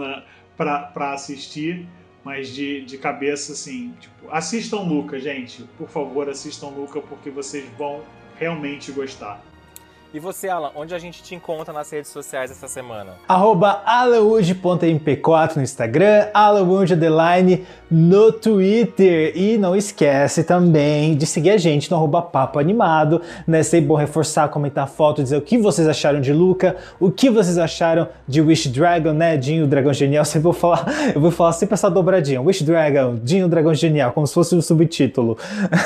[0.55, 1.89] para assistir,
[2.23, 5.63] mas de, de cabeça, assim, tipo, assistam Luca, gente.
[5.77, 8.03] Por favor, assistam Luca, porque vocês vão
[8.37, 9.43] realmente gostar.
[10.11, 13.11] E você, Alan, onde a gente te encontra nas redes sociais essa semana?
[13.27, 16.95] Arroba alanwood.mp4 no Instagram, alanwood
[17.91, 19.37] no Twitter.
[19.37, 23.61] E não esquece também de seguir a gente no arroba papo animado, né?
[23.61, 27.59] Sempre bom reforçar, comentar foto, dizer o que vocês acharam de Luca, o que vocês
[27.59, 29.37] acharam de Wish Dragon, né?
[29.37, 30.25] Dinho, o Dragão Genial.
[30.29, 32.41] Sempre vou falar, eu vou falar sempre essa dobradinha.
[32.41, 35.37] Wish Dragon, Dinho, Dragão Genial, como se fosse um subtítulo.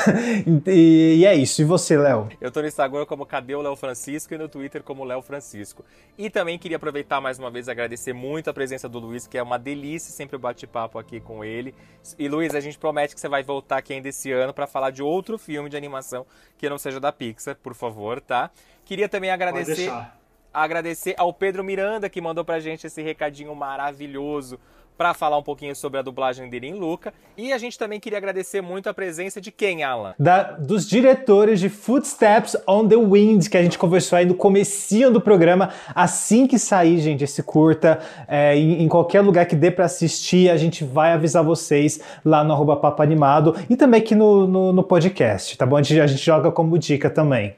[0.66, 1.60] e, e é isso.
[1.60, 2.28] E você, Léo?
[2.40, 5.84] Eu tô no Instagram como Cadê o Léo Francisco e no Twitter como Léo Francisco.
[6.16, 9.36] E também queria aproveitar mais uma vez e agradecer muito a presença do Luiz, que
[9.36, 11.74] é uma delícia sempre o bate-papo aqui com ele.
[12.18, 14.90] E Luiz, a gente promete que você vai voltar aqui ainda esse ano para falar
[14.90, 16.26] de outro filme de animação
[16.56, 18.50] que não seja da Pixar, por favor, tá?
[18.84, 19.90] Queria também agradecer
[20.54, 24.60] agradecer ao Pedro Miranda que mandou pra gente esse recadinho maravilhoso
[24.96, 27.12] para falar um pouquinho sobre a dublagem dele em Luca.
[27.36, 30.14] E a gente também queria agradecer muito a presença de quem, Alan?
[30.18, 35.10] da- dos diretores de Footsteps on the Wind, que a gente conversou aí no comecinho
[35.10, 35.70] do programa.
[35.94, 37.98] Assim que sair, gente, esse curta,
[38.28, 42.44] é, em, em qualquer lugar que dê pra assistir, a gente vai avisar vocês lá
[42.44, 45.76] no arroba Papo Animado e também aqui no, no, no podcast, tá bom?
[45.76, 47.56] A gente, a gente joga como dica também.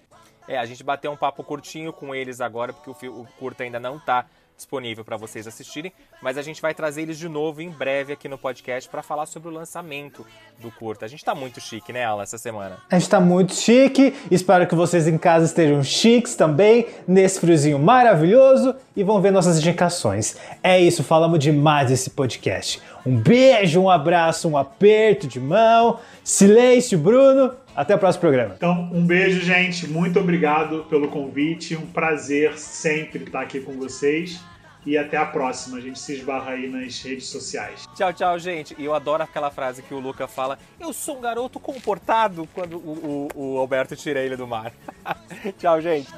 [0.48, 3.80] É, a gente bateu um papo curtinho com eles agora, porque o, o curta ainda
[3.80, 4.24] não tá
[4.56, 5.92] disponível para vocês assistirem,
[6.22, 9.26] mas a gente vai trazer eles de novo em breve aqui no podcast para falar
[9.26, 10.26] sobre o lançamento
[10.58, 11.04] do curta.
[11.04, 12.78] A gente tá muito chique, né, Alan, essa semana?
[12.90, 17.78] A gente tá muito chique, espero que vocês em casa estejam chiques também, nesse friozinho
[17.78, 20.36] maravilhoso e vão ver nossas indicações.
[20.62, 22.80] É isso, falamos demais desse podcast.
[23.04, 26.00] Um beijo, um abraço, um aperto de mão.
[26.24, 27.52] Silêncio, Bruno.
[27.76, 28.54] Até o próximo programa.
[28.56, 29.86] Então, um beijo, gente.
[29.86, 31.76] Muito obrigado pelo convite.
[31.76, 34.40] Um prazer sempre estar aqui com vocês.
[34.86, 35.76] E até a próxima.
[35.78, 37.86] A gente se esbarra aí nas redes sociais.
[37.96, 38.74] Tchau, tchau, gente.
[38.78, 42.76] E eu adoro aquela frase que o Luca fala: Eu sou um garoto comportado quando
[42.78, 44.72] o, o- o Alberto tira ele do mar.
[45.58, 46.08] tchau, gente.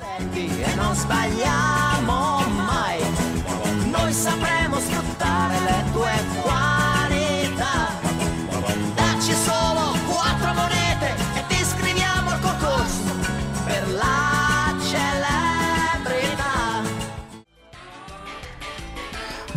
[5.65, 6.98] le tue qualità.